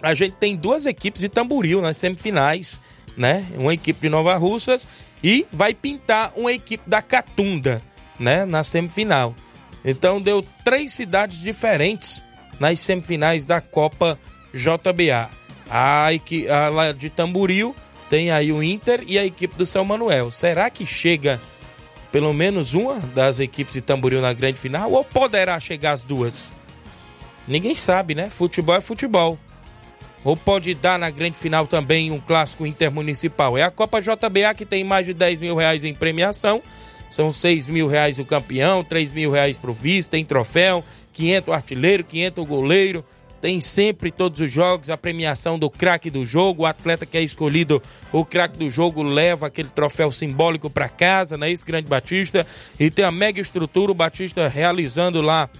A 0.00 0.14
gente 0.14 0.36
tem 0.36 0.54
duas 0.54 0.86
equipes 0.86 1.20
de 1.20 1.28
Tamburil 1.28 1.80
nas 1.80 1.96
semifinais, 1.96 2.80
né? 3.16 3.46
Uma 3.56 3.74
equipe 3.74 4.00
de 4.00 4.08
Nova 4.08 4.36
Russas 4.36 4.86
e 5.22 5.46
vai 5.50 5.74
pintar 5.74 6.32
uma 6.36 6.52
equipe 6.52 6.88
da 6.88 7.00
Catunda, 7.00 7.82
né? 8.18 8.44
Na 8.44 8.62
semifinal. 8.62 9.34
Então 9.84 10.20
deu 10.20 10.44
três 10.62 10.92
cidades 10.92 11.40
diferentes 11.40 12.22
nas 12.60 12.80
semifinais 12.80 13.46
da 13.46 13.60
Copa 13.60 14.18
JBA. 14.52 15.30
A, 15.68 16.06
a 16.06 16.92
de 16.92 17.10
Tamburil 17.10 17.74
tem 18.08 18.30
aí 18.30 18.52
o 18.52 18.62
Inter 18.62 19.02
e 19.06 19.18
a 19.18 19.24
equipe 19.24 19.56
do 19.56 19.66
São 19.66 19.84
Manuel. 19.84 20.30
Será 20.30 20.70
que 20.70 20.86
chega 20.86 21.40
pelo 22.14 22.32
menos 22.32 22.74
uma 22.74 23.00
das 23.00 23.40
equipes 23.40 23.72
de 23.72 23.80
Tamboril 23.80 24.20
na 24.20 24.32
grande 24.32 24.60
final 24.60 24.92
ou 24.92 25.02
poderá 25.02 25.58
chegar 25.58 25.90
as 25.90 26.00
duas? 26.00 26.52
Ninguém 27.44 27.74
sabe, 27.74 28.14
né? 28.14 28.30
Futebol 28.30 28.76
é 28.76 28.80
futebol. 28.80 29.36
Ou 30.22 30.36
pode 30.36 30.72
dar 30.74 30.96
na 30.96 31.10
grande 31.10 31.36
final 31.36 31.66
também 31.66 32.12
um 32.12 32.20
clássico 32.20 32.64
intermunicipal. 32.64 33.58
É 33.58 33.64
a 33.64 33.70
Copa 33.70 34.00
JBA 34.00 34.54
que 34.56 34.64
tem 34.64 34.84
mais 34.84 35.06
de 35.06 35.12
10 35.12 35.40
mil 35.40 35.56
reais 35.56 35.82
em 35.82 35.92
premiação. 35.92 36.62
São 37.10 37.32
6 37.32 37.66
mil 37.66 37.88
reais 37.88 38.20
o 38.20 38.24
campeão, 38.24 38.84
3 38.84 39.10
mil 39.10 39.32
reais 39.32 39.56
pro 39.56 39.72
vice, 39.72 40.08
tem 40.08 40.24
troféu, 40.24 40.84
500 41.14 41.52
artilheiro, 41.52 42.04
500 42.04 42.46
goleiro, 42.46 43.04
tem 43.44 43.60
sempre 43.60 44.10
todos 44.10 44.40
os 44.40 44.50
jogos 44.50 44.88
a 44.88 44.96
premiação 44.96 45.58
do 45.58 45.68
craque 45.68 46.08
do 46.08 46.24
jogo. 46.24 46.62
O 46.62 46.66
atleta 46.66 47.04
que 47.04 47.18
é 47.18 47.20
escolhido 47.20 47.82
o 48.10 48.24
craque 48.24 48.56
do 48.56 48.70
jogo 48.70 49.02
leva 49.02 49.48
aquele 49.48 49.68
troféu 49.68 50.10
simbólico 50.10 50.70
para 50.70 50.88
casa, 50.88 51.36
não 51.36 51.46
é 51.46 51.52
isso, 51.52 51.66
Grande 51.66 51.86
Batista? 51.86 52.46
E 52.80 52.90
tem 52.90 53.04
a 53.04 53.12
mega 53.12 53.42
estrutura, 53.42 53.92
o 53.92 53.94
Batista 53.94 54.48
realizando 54.48 55.20
lá 55.20 55.50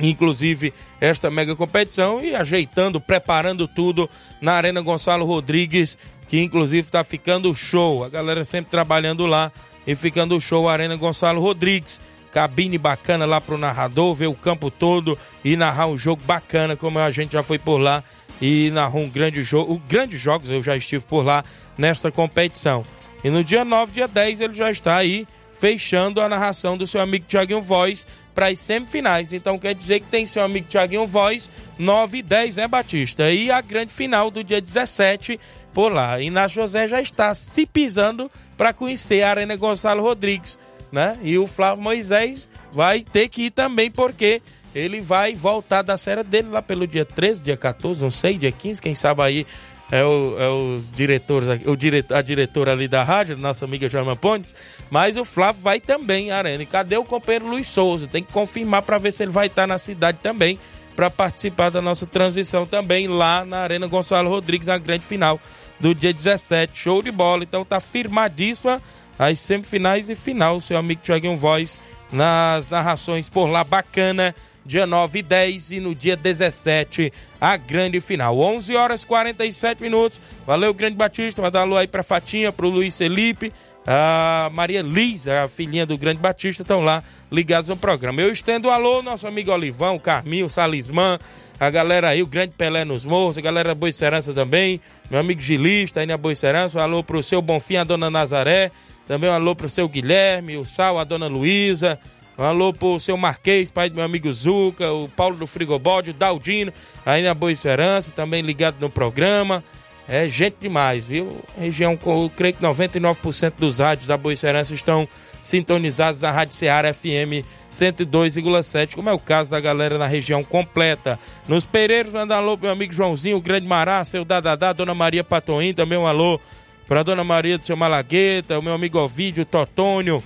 inclusive 0.00 0.72
esta 0.98 1.30
mega 1.30 1.54
competição 1.54 2.24
e 2.24 2.34
ajeitando, 2.34 2.98
preparando 2.98 3.68
tudo 3.68 4.08
na 4.40 4.54
Arena 4.54 4.80
Gonçalo 4.80 5.26
Rodrigues, 5.26 5.98
que 6.26 6.40
inclusive 6.40 6.86
está 6.86 7.04
ficando 7.04 7.54
show. 7.54 8.04
A 8.04 8.08
galera 8.08 8.42
sempre 8.42 8.70
trabalhando 8.70 9.26
lá 9.26 9.52
e 9.86 9.94
ficando 9.94 10.40
show 10.40 10.66
a 10.66 10.72
Arena 10.72 10.96
Gonçalo 10.96 11.42
Rodrigues 11.42 12.00
cabine 12.36 12.76
bacana 12.76 13.24
lá 13.24 13.40
pro 13.40 13.56
narrador, 13.56 14.14
ver 14.14 14.26
o 14.26 14.34
campo 14.34 14.70
todo 14.70 15.18
e 15.42 15.56
narrar 15.56 15.86
um 15.86 15.96
jogo 15.96 16.22
bacana, 16.26 16.76
como 16.76 16.98
a 16.98 17.10
gente 17.10 17.32
já 17.32 17.42
foi 17.42 17.58
por 17.58 17.78
lá 17.78 18.04
e 18.42 18.70
narrou 18.74 19.04
um 19.04 19.08
grande 19.08 19.42
jogo, 19.42 19.82
grandes 19.88 20.20
jogos, 20.20 20.50
eu 20.50 20.62
já 20.62 20.76
estive 20.76 21.02
por 21.06 21.24
lá 21.24 21.42
nesta 21.78 22.12
competição. 22.12 22.84
E 23.24 23.30
no 23.30 23.42
dia 23.42 23.64
9, 23.64 23.90
dia 23.90 24.06
10, 24.06 24.42
ele 24.42 24.52
já 24.52 24.70
está 24.70 24.98
aí 24.98 25.26
fechando 25.54 26.20
a 26.20 26.28
narração 26.28 26.76
do 26.76 26.86
seu 26.86 27.00
amigo 27.00 27.24
Thiaguinho 27.24 27.62
Voz 27.62 28.06
para 28.34 28.48
as 28.48 28.60
semifinais. 28.60 29.32
Então 29.32 29.58
quer 29.58 29.74
dizer 29.74 30.00
que 30.00 30.08
tem 30.08 30.26
seu 30.26 30.44
amigo 30.44 30.68
Thiaguinho 30.68 31.06
Voz 31.06 31.50
9 31.78 32.18
e 32.18 32.22
10, 32.22 32.58
né, 32.58 32.68
Batista? 32.68 33.32
E 33.32 33.50
a 33.50 33.62
grande 33.62 33.94
final 33.94 34.30
do 34.30 34.44
dia 34.44 34.60
17 34.60 35.40
por 35.72 35.90
lá. 35.90 36.20
E 36.20 36.28
na 36.28 36.46
José 36.46 36.86
já 36.86 37.00
está 37.00 37.32
se 37.32 37.64
pisando 37.64 38.30
para 38.58 38.74
conhecer 38.74 39.22
a 39.22 39.30
Arena 39.30 39.56
Gonçalo 39.56 40.02
Rodrigues 40.02 40.58
né? 40.90 41.18
E 41.22 41.38
o 41.38 41.46
Flávio 41.46 41.82
Moisés 41.82 42.48
vai 42.72 43.00
ter 43.02 43.28
que 43.28 43.46
ir 43.46 43.50
também, 43.50 43.90
porque 43.90 44.42
ele 44.74 45.00
vai 45.00 45.34
voltar 45.34 45.82
da 45.82 45.96
série 45.96 46.22
dele 46.22 46.48
lá 46.48 46.60
pelo 46.60 46.86
dia 46.86 47.04
13, 47.04 47.42
dia 47.42 47.56
14, 47.56 48.02
não 48.02 48.10
sei, 48.10 48.36
dia 48.36 48.52
15, 48.52 48.82
quem 48.82 48.94
sabe 48.94 49.22
aí 49.22 49.46
é, 49.90 50.04
o, 50.04 50.36
é 50.38 50.48
os 50.48 50.92
diretores, 50.92 51.48
o 51.64 51.76
diretor, 51.76 52.16
a 52.16 52.22
diretora 52.22 52.72
ali 52.72 52.88
da 52.88 53.02
rádio, 53.02 53.36
nossa 53.36 53.64
amiga 53.64 53.88
Joana 53.88 54.16
Ponte, 54.16 54.48
mas 54.90 55.16
o 55.16 55.24
Flávio 55.24 55.62
vai 55.62 55.80
também, 55.80 56.30
Arena. 56.30 56.62
E 56.62 56.66
cadê 56.66 56.96
o 56.96 57.04
companheiro 57.04 57.46
Luiz 57.46 57.68
Souza? 57.68 58.06
Tem 58.06 58.22
que 58.22 58.32
confirmar 58.32 58.82
para 58.82 58.98
ver 58.98 59.12
se 59.12 59.22
ele 59.22 59.32
vai 59.32 59.46
estar 59.46 59.66
na 59.66 59.78
cidade 59.78 60.18
também 60.22 60.58
para 60.96 61.10
participar 61.10 61.70
da 61.70 61.82
nossa 61.82 62.06
transição 62.06 62.66
também 62.66 63.06
lá 63.06 63.44
na 63.44 63.58
Arena 63.58 63.86
Gonçalo 63.86 64.30
Rodrigues, 64.30 64.66
na 64.66 64.78
grande 64.78 65.04
final 65.04 65.38
do 65.78 65.94
dia 65.94 66.12
17. 66.12 66.76
Show 66.76 67.02
de 67.02 67.10
bola. 67.10 67.44
Então 67.44 67.64
tá 67.64 67.78
firmadíssima 67.80 68.80
as 69.18 69.40
semifinais 69.40 70.10
e 70.10 70.14
final, 70.14 70.60
seu 70.60 70.76
amigo 70.76 71.00
Thiaguinho 71.02 71.36
Voz, 71.36 71.80
nas 72.12 72.70
narrações 72.70 73.28
por 73.28 73.46
lá, 73.46 73.64
bacana, 73.64 74.34
dia 74.64 74.86
9 74.86 75.20
e 75.20 75.22
10 75.22 75.70
e 75.70 75.80
no 75.80 75.94
dia 75.94 76.16
17, 76.16 77.12
a 77.40 77.56
grande 77.56 78.00
final. 78.00 78.38
11 78.38 78.74
horas 78.74 79.04
47 79.04 79.80
minutos. 79.80 80.20
Valeu, 80.46 80.74
Grande 80.74 80.96
Batista. 80.96 81.40
Mandar 81.40 81.60
alô 81.60 81.76
aí 81.76 81.86
pra 81.86 82.02
Fatinha, 82.02 82.50
pro 82.50 82.68
Luiz 82.68 82.98
Felipe, 82.98 83.52
a 83.86 84.50
Maria 84.52 84.82
Liz, 84.82 85.28
a 85.28 85.46
filhinha 85.46 85.86
do 85.86 85.96
Grande 85.96 86.20
Batista, 86.20 86.62
estão 86.62 86.80
lá 86.80 87.02
ligados 87.30 87.68
no 87.68 87.76
programa. 87.76 88.20
Eu 88.20 88.32
estendo 88.32 88.68
alô, 88.68 89.00
nosso 89.02 89.26
amigo 89.28 89.52
Olivão, 89.52 89.98
Carminho, 89.98 90.48
Salismã, 90.48 91.18
a 91.58 91.70
galera 91.70 92.08
aí, 92.08 92.22
o 92.22 92.26
Grande 92.26 92.52
Pelé 92.58 92.84
nos 92.84 93.04
Morros, 93.04 93.38
a 93.38 93.40
galera 93.40 93.68
da 93.68 93.74
Boa 93.74 93.92
Serança 93.92 94.34
também, 94.34 94.80
meu 95.08 95.20
amigo 95.20 95.40
Gilista 95.40 96.00
aí 96.00 96.06
na 96.06 96.16
Boa 96.16 96.34
Serança, 96.34 96.78
um 96.78 96.82
alô 96.82 97.04
pro 97.04 97.22
seu 97.22 97.40
Bonfim, 97.40 97.76
a 97.76 97.84
dona 97.84 98.10
Nazaré, 98.10 98.72
também 99.06 99.30
um 99.30 99.32
alô 99.32 99.54
pro 99.54 99.70
seu 99.70 99.88
Guilherme, 99.88 100.56
o 100.56 100.66
Sal, 100.66 100.98
a 100.98 101.04
dona 101.04 101.26
Luísa. 101.26 101.98
Um 102.38 102.44
alô 102.44 102.72
pro 102.72 103.00
seu 103.00 103.16
Marquês, 103.16 103.70
pai 103.70 103.88
do 103.88 103.96
meu 103.96 104.04
amigo 104.04 104.30
Zuca, 104.30 104.92
o 104.92 105.08
Paulo 105.08 105.36
do 105.36 105.46
Frigobode, 105.46 106.10
o 106.10 106.14
Daldino, 106.14 106.70
aí 107.04 107.22
na 107.22 107.32
Boa 107.32 107.50
Esperança, 107.50 108.10
também 108.10 108.42
ligado 108.42 108.76
no 108.78 108.90
programa. 108.90 109.64
É 110.08 110.28
gente 110.28 110.56
demais, 110.60 111.08
viu? 111.08 111.40
Região, 111.58 111.98
eu 112.06 112.30
creio 112.36 112.54
que 112.54 112.62
99% 112.62 113.54
dos 113.58 113.78
rádios 113.78 114.06
da 114.06 114.16
Boa 114.16 114.32
Esperança 114.32 114.74
estão 114.74 115.08
sintonizados 115.42 116.20
na 116.20 116.30
Rádio 116.30 116.54
Ceará 116.54 116.92
FM 116.92 117.42
102,7, 117.72 118.94
como 118.94 119.08
é 119.08 119.12
o 119.12 119.18
caso 119.18 119.50
da 119.50 119.58
galera 119.58 119.96
na 119.96 120.06
região 120.06 120.44
completa. 120.44 121.18
Nos 121.48 121.64
Pereiros, 121.64 122.12
manda 122.12 122.34
um 122.34 122.38
alô 122.38 122.56
pro 122.56 122.66
meu 122.66 122.72
amigo 122.72 122.92
Joãozinho, 122.92 123.36
o 123.36 123.40
Grande 123.40 123.66
Mará, 123.66 124.04
seu 124.04 124.24
Dadadá, 124.24 124.72
Dona 124.72 124.94
Maria 124.94 125.24
Patoim, 125.24 125.72
também 125.72 125.98
um 125.98 126.06
alô 126.06 126.40
para 126.86 127.02
Dona 127.02 127.24
Maria 127.24 127.58
do 127.58 127.66
seu 127.66 127.76
Malagueta, 127.76 128.58
o 128.58 128.62
meu 128.62 128.72
amigo 128.72 128.98
Ovídio, 128.98 129.42
o 129.42 129.46
Totônio, 129.46 130.22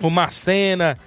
o 0.00 0.08
Marcena, 0.08 0.98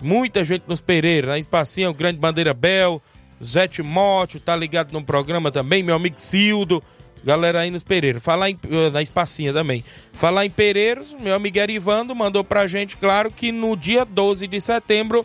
muita 0.00 0.44
gente 0.44 0.64
nos 0.68 0.80
Pereira, 0.80 1.28
na 1.28 1.38
Espacinha, 1.38 1.90
o 1.90 1.94
Grande 1.94 2.18
Bandeira 2.18 2.52
Bel, 2.52 3.02
Zé 3.42 3.66
Timóteo, 3.66 4.38
tá 4.38 4.54
ligado 4.54 4.92
no 4.92 5.02
programa 5.02 5.50
também, 5.50 5.82
meu 5.82 5.94
amigo 5.94 6.20
Cildo, 6.20 6.82
galera 7.24 7.60
aí 7.60 7.70
nos 7.70 7.82
Pereiros. 7.82 8.22
Falar 8.22 8.50
em, 8.50 8.58
eh, 8.70 8.90
na 8.90 9.02
Espacinha 9.02 9.52
também. 9.52 9.82
Falar 10.12 10.44
em 10.44 10.50
Pereiros, 10.50 11.14
meu 11.18 11.34
amigo 11.34 11.58
Erivando 11.58 12.14
mandou 12.14 12.44
pra 12.44 12.66
gente, 12.66 12.96
claro, 12.96 13.30
que 13.30 13.50
no 13.50 13.74
dia 13.74 14.04
12 14.04 14.46
de 14.46 14.60
setembro 14.60 15.24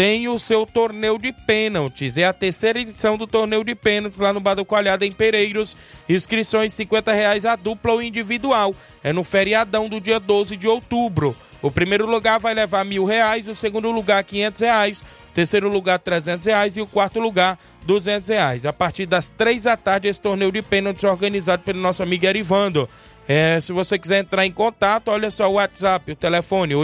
tem 0.00 0.28
o 0.28 0.38
seu 0.38 0.64
torneio 0.64 1.18
de 1.18 1.30
pênaltis. 1.30 2.16
É 2.16 2.24
a 2.24 2.32
terceira 2.32 2.80
edição 2.80 3.18
do 3.18 3.26
torneio 3.26 3.62
de 3.62 3.74
pênaltis 3.74 4.18
lá 4.18 4.32
no 4.32 4.40
Bado 4.40 4.64
Coalhada, 4.64 5.04
em 5.04 5.12
Pereiros. 5.12 5.76
Inscrições 6.08 6.72
50 6.72 7.12
reais 7.12 7.44
a 7.44 7.54
dupla 7.54 7.92
ou 7.92 8.02
individual. 8.02 8.74
É 9.04 9.12
no 9.12 9.22
feriadão 9.22 9.90
do 9.90 10.00
dia 10.00 10.18
12 10.18 10.56
de 10.56 10.66
outubro. 10.66 11.36
O 11.60 11.70
primeiro 11.70 12.06
lugar 12.06 12.40
vai 12.40 12.54
levar 12.54 12.82
mil 12.82 13.04
reais, 13.04 13.46
o 13.46 13.54
segundo 13.54 13.90
lugar 13.90 14.24
500 14.24 14.60
reais, 14.62 15.00
o 15.00 15.34
terceiro 15.34 15.68
lugar 15.68 15.98
300 15.98 16.46
reais 16.46 16.78
e 16.78 16.80
o 16.80 16.86
quarto 16.86 17.20
lugar 17.20 17.58
200 17.84 18.30
reais. 18.30 18.64
A 18.64 18.72
partir 18.72 19.04
das 19.04 19.28
três 19.28 19.64
da 19.64 19.76
tarde 19.76 20.08
esse 20.08 20.22
torneio 20.22 20.50
de 20.50 20.62
pênaltis 20.62 21.04
é 21.04 21.10
organizado 21.10 21.62
pelo 21.62 21.78
nosso 21.78 22.02
amigo 22.02 22.24
Erivando. 22.24 22.88
É, 23.32 23.60
se 23.60 23.72
você 23.72 23.96
quiser 23.96 24.18
entrar 24.18 24.44
em 24.44 24.50
contato, 24.50 25.06
olha 25.06 25.30
só 25.30 25.48
o 25.48 25.52
WhatsApp, 25.52 26.10
o 26.10 26.16
telefone 26.16 26.74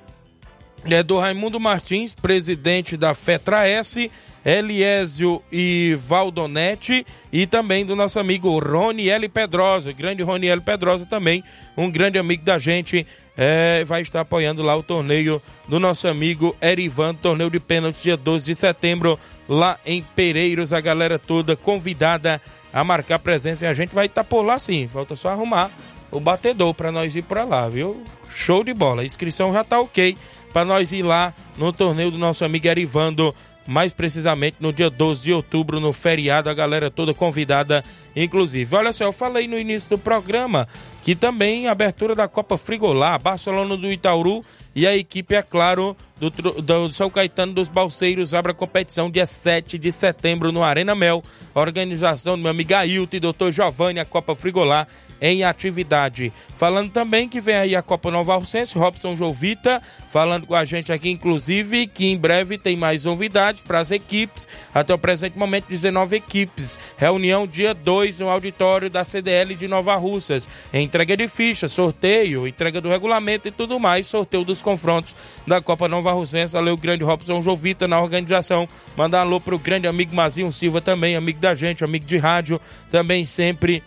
é 0.85 1.03
do 1.03 1.19
Raimundo 1.19 1.59
Martins, 1.59 2.15
presidente 2.15 2.97
da 2.97 3.13
FETRA-S, 3.13 4.09
Eliésio 4.43 5.39
e 5.51 5.95
Valdonetti 5.99 7.05
e 7.31 7.45
também 7.45 7.85
do 7.85 7.95
nosso 7.95 8.19
amigo 8.19 8.57
Roniel 8.57 9.29
Pedrosa, 9.29 9.91
grande 9.91 10.23
Roniel 10.23 10.63
Pedrosa 10.63 11.05
também, 11.05 11.43
um 11.77 11.91
grande 11.91 12.17
amigo 12.17 12.43
da 12.43 12.57
gente, 12.57 13.05
é, 13.37 13.83
vai 13.83 14.01
estar 14.01 14.21
apoiando 14.21 14.63
lá 14.63 14.75
o 14.75 14.83
torneio 14.83 15.41
do 15.67 15.79
nosso 15.79 16.07
amigo 16.07 16.55
Erivan, 16.61 17.13
torneio 17.15 17.49
de 17.49 17.59
pênaltis 17.59 18.03
dia 18.03 18.17
12 18.17 18.45
de 18.45 18.55
setembro, 18.55 19.19
lá 19.47 19.77
em 19.85 20.01
Pereiros, 20.15 20.71
a 20.71 20.79
galera 20.79 21.19
toda 21.19 21.55
convidada 21.55 22.41
a 22.71 22.83
marcar 22.83 23.19
presença 23.19 23.65
e 23.65 23.67
a 23.67 23.73
gente 23.73 23.93
vai 23.93 24.05
estar 24.05 24.23
por 24.23 24.41
lá 24.41 24.59
sim, 24.59 24.87
falta 24.87 25.15
só 25.15 25.29
arrumar 25.29 25.71
o 26.11 26.19
batedor 26.19 26.73
para 26.73 26.91
nós 26.91 27.15
ir 27.15 27.23
para 27.23 27.43
lá, 27.43 27.67
viu? 27.67 28.03
Show 28.29 28.63
de 28.63 28.73
bola, 28.73 29.01
a 29.01 29.05
inscrição 29.05 29.51
já 29.53 29.63
tá 29.63 29.79
ok 29.79 30.17
para 30.53 30.63
nós 30.63 30.91
ir 30.93 31.03
lá 31.03 31.33
no 31.57 31.73
torneio 31.73 32.09
do 32.09 32.17
nosso 32.17 32.45
amigo 32.45 32.67
Erivando 32.67 33.35
mais 33.67 33.93
precisamente 33.93 34.57
no 34.59 34.71
dia 34.71 34.89
12 34.89 35.23
de 35.23 35.33
outubro, 35.33 35.79
no 35.79 35.91
feriado, 35.91 36.49
a 36.49 36.53
galera 36.53 36.91
toda 36.91 37.13
convidada, 37.13 37.83
inclusive. 38.15 38.75
Olha 38.75 38.93
só, 38.93 39.05
eu 39.05 39.11
falei 39.11 39.47
no 39.47 39.57
início 39.57 39.89
do 39.89 39.97
programa 39.97 40.67
que 41.03 41.15
também 41.15 41.67
a 41.67 41.71
abertura 41.71 42.15
da 42.15 42.27
Copa 42.27 42.57
Frigolá, 42.57 43.17
Barcelona 43.17 43.77
do 43.77 43.91
Itauru 43.91 44.43
e 44.75 44.85
a 44.85 44.95
equipe, 44.95 45.35
é 45.35 45.41
claro, 45.41 45.95
do, 46.19 46.29
do 46.29 46.93
São 46.93 47.09
Caetano 47.09 47.53
dos 47.53 47.69
Balseiros 47.69 48.33
abre 48.33 48.51
a 48.51 48.55
competição 48.55 49.09
dia 49.09 49.25
7 49.25 49.77
de 49.77 49.91
setembro 49.91 50.51
no 50.51 50.63
Arena 50.63 50.95
Mel, 50.95 51.23
organização 51.53 52.35
do 52.35 52.41
meu 52.41 52.51
amigo 52.51 52.73
Ailton 52.73 53.17
e 53.17 53.19
doutor 53.19 53.51
Giovanni, 53.51 53.99
a 53.99 54.05
Copa 54.05 54.35
Frigolá 54.35 54.87
em 55.21 55.43
atividade. 55.43 56.31
Falando 56.55 56.89
também 56.89 57.27
que 57.27 57.41
vem 57.41 57.55
aí 57.55 57.75
a 57.75 57.81
Copa 57.81 58.11
Nova 58.11 58.33
Alcense, 58.33 58.77
Robson 58.77 59.15
Jovita, 59.15 59.81
falando 60.07 60.45
com 60.45 60.55
a 60.55 60.65
gente 60.65 60.91
aqui, 60.91 61.09
inclusive, 61.09 61.87
que 61.87 62.07
em 62.07 62.17
breve 62.17 62.57
tem 62.57 62.75
mais 62.77 63.05
novidades 63.05 63.61
para 63.61 63.79
as 63.79 63.91
equipes. 63.91 64.47
Até 64.73 64.93
o 64.93 64.97
presente 64.97 65.37
momento, 65.37 65.65
19 65.67 66.15
equipes. 66.15 66.79
Reunião 66.97 67.47
dia 67.47 67.73
2 67.73 68.19
no 68.19 68.29
auditório 68.29 68.89
da 68.89 69.03
CDL 69.03 69.55
de 69.55 69.67
Nova 69.67 69.95
Russas. 69.95 70.47
Entrega 70.73 71.15
de 71.15 71.27
ficha, 71.27 71.67
sorteio, 71.67 72.47
entrega 72.47 72.81
do 72.81 72.89
regulamento 72.89 73.47
e 73.47 73.51
tudo 73.51 73.79
mais. 73.79 74.07
Sorteio 74.07 74.43
dos 74.43 74.61
confrontos 74.61 75.15
da 75.45 75.61
Copa 75.61 75.87
Nova 75.87 76.11
Russense. 76.11 76.53
Valeu, 76.53 76.77
grande 76.77 77.03
Robson 77.03 77.41
Jovita 77.41 77.87
na 77.87 77.99
organização. 78.01 78.67
Mandar 78.95 79.21
alô 79.21 79.39
pro 79.39 79.59
grande 79.59 79.87
amigo 79.87 80.15
Mazinho 80.15 80.51
Silva 80.51 80.81
também, 80.81 81.15
amigo 81.15 81.39
da 81.39 81.53
gente, 81.53 81.83
amigo 81.83 82.05
de 82.05 82.17
rádio, 82.17 82.59
também 82.89 83.25
sempre 83.25 83.83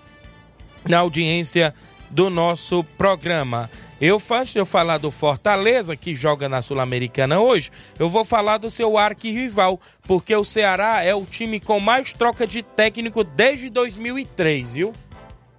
na 0.87 0.99
audiência 0.99 1.75
do 2.11 2.31
nosso 2.31 2.85
programa. 2.97 3.71
Eu, 4.01 4.23
antes 4.31 4.53
de 4.53 4.61
eu 4.61 4.67
falar 4.67 4.99
do 4.99 5.11
Fortaleza, 5.11 5.97
que 5.97 6.15
joga 6.15 6.49
na 6.49 6.63
Sul-Americana 6.63 7.41
hoje, 7.41 7.71
eu 7.99 8.09
vou 8.09 8.25
falar 8.25 8.59
do 8.59 8.71
seu 8.71 8.97
arquirrival, 8.97 9.81
porque 10.05 10.35
o 10.35 10.45
Ceará 10.45 11.03
é 11.03 11.13
o 11.15 11.25
time 11.25 11.59
com 11.59 11.81
mais 11.81 12.13
troca 12.13 12.47
de 12.47 12.63
técnico 12.63 13.25
desde 13.25 13.69
2003, 13.69 14.73
viu? 14.75 14.93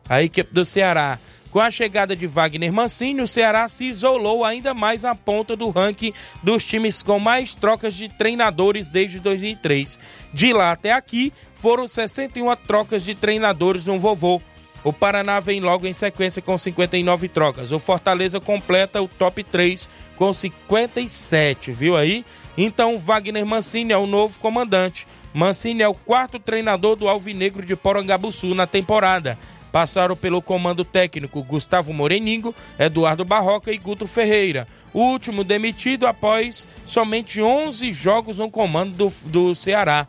A 0.08 0.24
equipe 0.24 0.54
do 0.54 0.64
Ceará. 0.64 1.20
Com 1.52 1.60
a 1.60 1.72
chegada 1.72 2.16
de 2.16 2.28
Wagner 2.28 2.72
Mancini, 2.72 3.22
o 3.22 3.28
Ceará 3.28 3.68
se 3.68 3.86
isolou 3.86 4.46
ainda 4.46 4.74
mais 4.74 5.02
na 5.02 5.16
ponta 5.16 5.56
do 5.56 5.70
ranking 5.70 6.14
dos 6.44 6.64
times 6.64 7.02
com 7.02 7.20
mais 7.20 7.56
trocas 7.56 7.96
de 7.96 8.08
treinadores 8.08 8.92
desde 8.92 9.20
2003. 9.20 10.00
De 10.32 10.54
lá 10.54 10.72
até 10.72 10.94
aqui, 10.94 11.34
foram 11.54 11.88
61 11.88 12.56
trocas 12.56 13.04
de 13.04 13.16
treinadores 13.16 13.88
no 13.88 13.98
vovô. 14.00 14.40
O 14.84 14.94
Paraná 14.94 15.40
vem 15.40 15.60
logo 15.60 15.86
em 15.86 15.94
sequência 15.94 16.42
com 16.42 16.58
59 16.58 17.28
trocas. 17.28 17.72
O 17.72 17.80
Fortaleza 17.80 18.40
completa 18.40 19.02
o 19.02 19.08
top 19.08 19.44
3 19.44 19.90
com 20.16 20.34
57, 20.34 21.72
viu 21.72 21.98
aí? 21.98 22.26
Então, 22.58 22.98
Wagner 22.98 23.46
Mancini 23.46 23.92
é 23.92 23.98
o 23.98 24.08
novo 24.08 24.40
comandante. 24.40 25.06
Mancini 25.34 25.82
é 25.82 25.88
o 25.88 25.94
quarto 25.94 26.40
treinador 26.40 26.96
do 26.96 27.08
Alvinegro 27.08 27.66
de 27.66 27.76
Porangabuçu 27.76 28.56
na 28.56 28.66
temporada. 28.66 29.38
Passaram 29.72 30.16
pelo 30.16 30.42
comando 30.42 30.84
técnico 30.84 31.44
Gustavo 31.44 31.94
Moreningo, 31.94 32.56
Eduardo 32.78 33.24
Barroca 33.24 33.72
e 33.72 33.78
Guto 33.78 34.08
Ferreira. 34.08 34.68
O 34.94 35.00
último 35.00 35.44
demitido 35.44 36.08
após 36.08 36.68
somente 36.86 37.42
11 37.42 37.94
jogos 37.94 38.40
no 38.40 38.50
comando 38.50 38.94
do, 38.96 39.30
do 39.30 39.54
Ceará. 39.54 40.08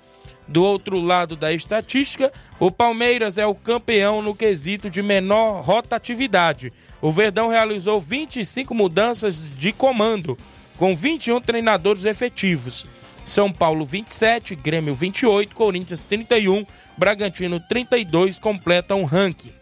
Do 0.50 0.64
outro 0.64 0.98
lado 1.00 1.36
da 1.36 1.52
estatística, 1.52 2.32
o 2.58 2.72
Palmeiras 2.72 3.38
é 3.38 3.46
o 3.46 3.54
campeão 3.54 4.20
no 4.20 4.34
quesito 4.34 4.90
de 4.90 5.00
menor 5.00 5.62
rotatividade. 5.62 6.72
O 7.00 7.12
Verdão 7.12 7.46
realizou 7.46 8.00
25 8.00 8.74
mudanças 8.74 9.52
de 9.56 9.72
comando, 9.72 10.36
com 10.76 10.92
21 10.92 11.40
treinadores 11.40 12.04
efetivos. 12.04 12.84
São 13.24 13.52
Paulo 13.52 13.84
27, 13.84 14.56
Grêmio 14.56 14.92
28, 14.92 15.54
Corinthians 15.54 16.02
31, 16.02 16.66
Bragantino 16.98 17.60
32 17.60 18.40
completam 18.40 19.02
o 19.02 19.04
ranking. 19.04 19.52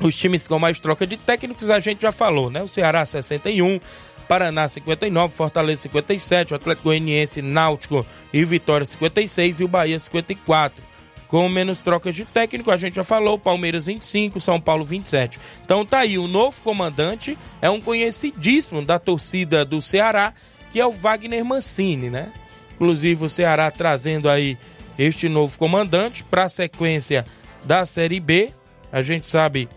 Os 0.00 0.16
times 0.16 0.48
com 0.48 0.58
mais 0.58 0.80
troca 0.80 1.06
de 1.06 1.16
técnicos 1.16 1.70
a 1.70 1.78
gente 1.78 2.02
já 2.02 2.10
falou, 2.10 2.50
né? 2.50 2.64
O 2.64 2.66
Ceará 2.66 3.06
61, 3.06 3.78
Paraná 4.28 4.68
59, 4.68 5.34
Fortaleza 5.34 5.82
57, 5.82 6.52
o 6.52 6.56
Atlético 6.56 6.88
Goianiense, 6.88 7.42
Náutico 7.42 8.04
e 8.32 8.44
Vitória 8.44 8.84
56 8.84 9.60
e 9.60 9.64
o 9.64 9.68
Bahia 9.68 9.98
54. 9.98 10.82
Com 11.28 11.48
menos 11.48 11.78
trocas 11.78 12.14
de 12.14 12.24
técnico, 12.24 12.70
a 12.70 12.76
gente 12.76 12.94
já 12.94 13.02
falou, 13.02 13.38
Palmeiras 13.38 13.86
25, 13.86 14.40
São 14.40 14.60
Paulo 14.60 14.84
27. 14.84 15.38
Então 15.64 15.84
tá 15.84 15.98
aí, 15.98 16.18
o 16.18 16.28
novo 16.28 16.62
comandante 16.62 17.36
é 17.60 17.68
um 17.68 17.80
conhecidíssimo 17.80 18.84
da 18.84 18.98
torcida 18.98 19.64
do 19.64 19.82
Ceará, 19.82 20.32
que 20.72 20.80
é 20.80 20.86
o 20.86 20.92
Wagner 20.92 21.44
Mancini, 21.44 22.10
né? 22.10 22.32
Inclusive 22.74 23.24
o 23.24 23.28
Ceará 23.28 23.70
trazendo 23.70 24.28
aí 24.28 24.56
este 24.98 25.28
novo 25.28 25.58
comandante 25.58 26.22
para 26.22 26.44
a 26.44 26.48
sequência 26.48 27.24
da 27.64 27.84
Série 27.86 28.20
B. 28.20 28.52
A 28.92 29.02
gente 29.02 29.26
sabe 29.26 29.68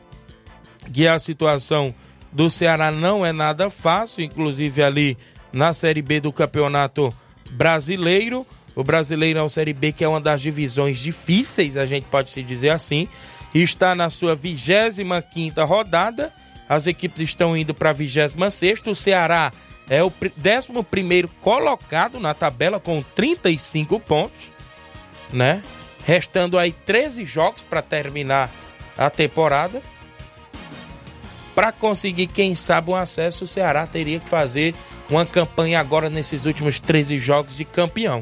que 0.94 1.08
a 1.08 1.18
situação 1.18 1.94
do 2.38 2.52
Ceará 2.52 2.92
não 2.92 3.26
é 3.26 3.34
nada 3.34 3.68
fácil, 3.68 4.24
inclusive 4.24 4.84
ali 4.84 5.18
na 5.52 5.74
Série 5.74 6.04
B 6.04 6.20
do 6.20 6.32
Campeonato 6.32 7.12
Brasileiro. 7.50 8.46
O 8.76 8.84
Brasileiro 8.84 9.40
é 9.40 9.42
uma 9.42 9.50
Série 9.50 9.74
B 9.74 9.92
que 9.92 10.04
é 10.04 10.08
uma 10.08 10.22
das 10.22 10.40
divisões 10.40 11.00
difíceis, 11.00 11.76
a 11.76 11.88
gente 11.88 12.04
pode 12.04 12.30
se 12.30 12.44
dizer 12.44 12.70
assim. 12.70 13.08
Está 13.56 13.96
na 13.96 14.12
sua 14.12 14.36
25 14.36 15.20
quinta 15.34 15.64
rodada. 15.64 16.32
As 16.70 16.86
equipes 16.86 17.22
estão 17.22 17.58
indo 17.58 17.74
para 17.74 17.90
a 17.90 17.94
26 17.94 18.36
O 18.86 18.94
Ceará 18.94 19.52
é 19.90 20.04
o 20.04 20.14
11 20.14 21.28
colocado 21.42 22.20
na 22.20 22.36
tabela 22.36 22.80
com 22.80 23.02
35 23.16 24.00
pontos, 24.00 24.52
né? 25.34 25.64
Restando 26.06 26.60
aí 26.60 26.72
13 26.72 27.26
jogos 27.26 27.64
para 27.64 27.82
terminar 27.82 28.52
a 28.96 29.10
temporada 29.10 29.82
para 31.58 31.72
conseguir, 31.72 32.28
quem 32.28 32.54
sabe, 32.54 32.92
um 32.92 32.96
acesso, 32.96 33.44
o 33.44 33.48
Ceará 33.48 33.88
teria 33.88 34.20
que 34.20 34.30
fazer 34.30 34.76
uma 35.10 35.26
campanha 35.26 35.80
agora 35.80 36.08
nesses 36.08 36.46
últimos 36.46 36.80
13 36.80 37.18
jogos 37.18 37.58
de 37.58 37.66
campeão. 37.66 38.22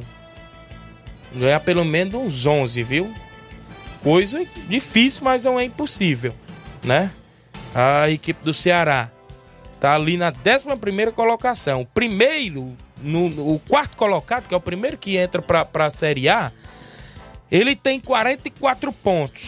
Ganhar 1.35 1.59
pelo 1.59 1.83
menos 1.83 2.13
uns 2.15 2.45
11, 2.45 2.81
viu? 2.83 3.13
Coisa 4.01 4.47
difícil, 4.69 5.25
mas 5.25 5.43
não 5.43 5.59
é 5.59 5.65
impossível, 5.65 6.33
né? 6.81 7.11
A 7.73 8.09
equipe 8.09 8.41
do 8.41 8.53
Ceará 8.53 9.11
tá 9.81 9.95
ali 9.95 10.15
na 10.15 10.29
11 10.29 11.11
colocação. 11.11 11.81
O 11.81 11.85
primeiro, 11.85 12.71
no, 13.01 13.53
o 13.53 13.59
quarto 13.67 13.97
colocado, 13.97 14.47
que 14.47 14.53
é 14.53 14.57
o 14.57 14.61
primeiro 14.61 14.97
que 14.97 15.17
entra 15.17 15.41
para 15.41 15.87
a 15.87 15.89
Série 15.89 16.29
A, 16.29 16.53
ele 17.51 17.75
tem 17.75 17.99
44 17.99 18.93
pontos. 18.93 19.43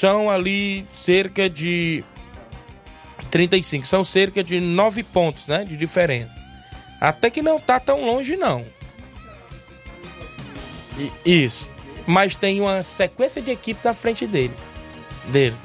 São 0.00 0.30
ali 0.30 0.86
cerca 0.90 1.50
de 1.50 2.02
35. 3.28 3.86
São 3.86 4.04
cerca 4.04 4.42
de 4.42 4.60
9 4.60 5.02
pontos, 5.02 5.46
né? 5.46 5.64
De 5.64 5.76
diferença. 5.76 6.44
Até 7.00 7.30
que 7.30 7.42
não 7.42 7.60
tá 7.60 7.78
tão 7.78 8.04
longe, 8.04 8.36
não. 8.36 8.64
Isso. 11.24 11.68
Mas 12.06 12.34
tem 12.34 12.60
uma 12.60 12.82
sequência 12.82 13.40
de 13.40 13.50
equipes 13.50 13.86
à 13.86 13.94
frente 13.94 14.26
dele. 14.26 14.54
Dele. 15.28 15.56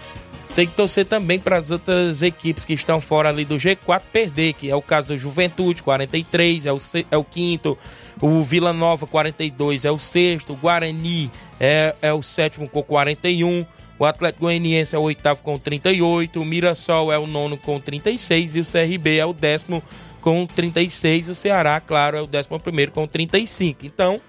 Tem 0.56 0.68
que 0.68 0.74
torcer 0.74 1.06
também 1.06 1.40
para 1.40 1.58
as 1.58 1.72
outras 1.72 2.22
equipes 2.22 2.64
que 2.64 2.74
estão 2.74 3.02
fora 3.02 3.30
ali 3.30 3.44
do 3.44 3.56
G4 3.56 4.04
perder, 4.12 4.54
que 4.54 4.70
é 4.70 4.76
o 4.76 4.84
caso 4.84 5.08
do 5.08 5.18
Juventude, 5.18 5.82
43, 5.82 6.68
é 6.68 6.72
o, 6.72 6.78
é 7.10 7.18
o 7.18 7.24
quinto. 7.24 7.76
O 8.22 8.40
Vila 8.44 8.72
Nova, 8.72 9.08
42, 9.08 9.84
é 9.84 9.92
o 9.92 9.98
sexto. 9.98 10.54
O 10.54 10.56
Guarani 10.56 11.32
é, 11.60 11.96
é 12.04 12.14
o 12.14 12.22
sétimo 12.22 12.70
com 12.70 12.84
41. 12.84 13.66
O 14.04 14.06
Atlético 14.06 14.42
Goianiense 14.42 14.94
é 14.94 15.00
o 15.00 15.04
oitavo 15.04 15.42
com 15.42 15.58
38, 15.58 16.42
o 16.42 16.44
Mirassol 16.44 17.10
é 17.10 17.18
o 17.18 17.26
nono 17.26 17.58
com 17.58 17.80
36 17.80 18.58
e 18.58 18.60
o 18.60 18.66
CRB 18.66 19.18
é 19.18 19.26
o 19.26 19.32
décimo 19.32 19.82
com 20.20 20.46
36. 20.46 21.30
O 21.30 21.34
Ceará, 21.34 21.80
claro, 21.80 22.18
é 22.18 22.22
o 22.22 22.28
décimo 22.28 22.60
primeiro 22.60 22.92
com 22.92 23.08
35. 23.08 23.86
Então, 23.86 24.20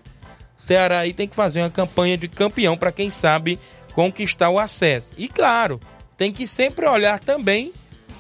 o 0.57 0.63
Ceará 0.65 1.01
aí 1.01 1.13
tem 1.13 1.27
que 1.27 1.35
fazer 1.35 1.61
uma 1.61 1.71
campanha 1.71 2.17
de 2.17 2.29
campeão 2.29 2.77
para 2.77 2.93
quem 2.93 3.11
sabe 3.11 3.59
conquistar 3.95 4.49
o 4.49 4.61
acesso. 4.61 5.13
E 5.19 5.27
claro, 5.27 5.81
tem 6.17 6.31
que 6.31 6.47
sempre 6.47 6.87
olhar 6.87 7.19
também 7.19 7.73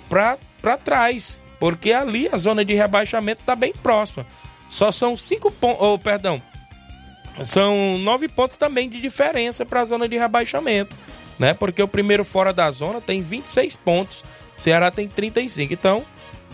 para 0.08 0.76
trás, 0.76 1.38
porque 1.60 1.92
ali 1.92 2.28
a 2.32 2.36
zona 2.36 2.64
de 2.64 2.74
rebaixamento 2.74 3.42
está 3.42 3.54
bem 3.54 3.72
próxima. 3.72 4.26
Só 4.68 4.90
são 4.90 5.16
cinco 5.16 5.52
pontos, 5.52 5.86
oh, 5.86 5.96
perdão, 6.00 6.42
são 7.44 7.96
nove 7.98 8.28
pontos 8.28 8.56
também 8.56 8.88
de 8.88 9.00
diferença 9.00 9.64
para 9.64 9.82
a 9.82 9.84
zona 9.84 10.08
de 10.08 10.16
rebaixamento, 10.16 10.96
né? 11.38 11.54
Porque 11.54 11.82
o 11.82 11.88
primeiro 11.88 12.24
fora 12.24 12.52
da 12.52 12.70
zona 12.70 13.00
tem 13.00 13.20
26 13.20 13.76
pontos, 13.76 14.24
Ceará 14.56 14.90
tem 14.90 15.08
35. 15.08 15.72
Então, 15.72 16.04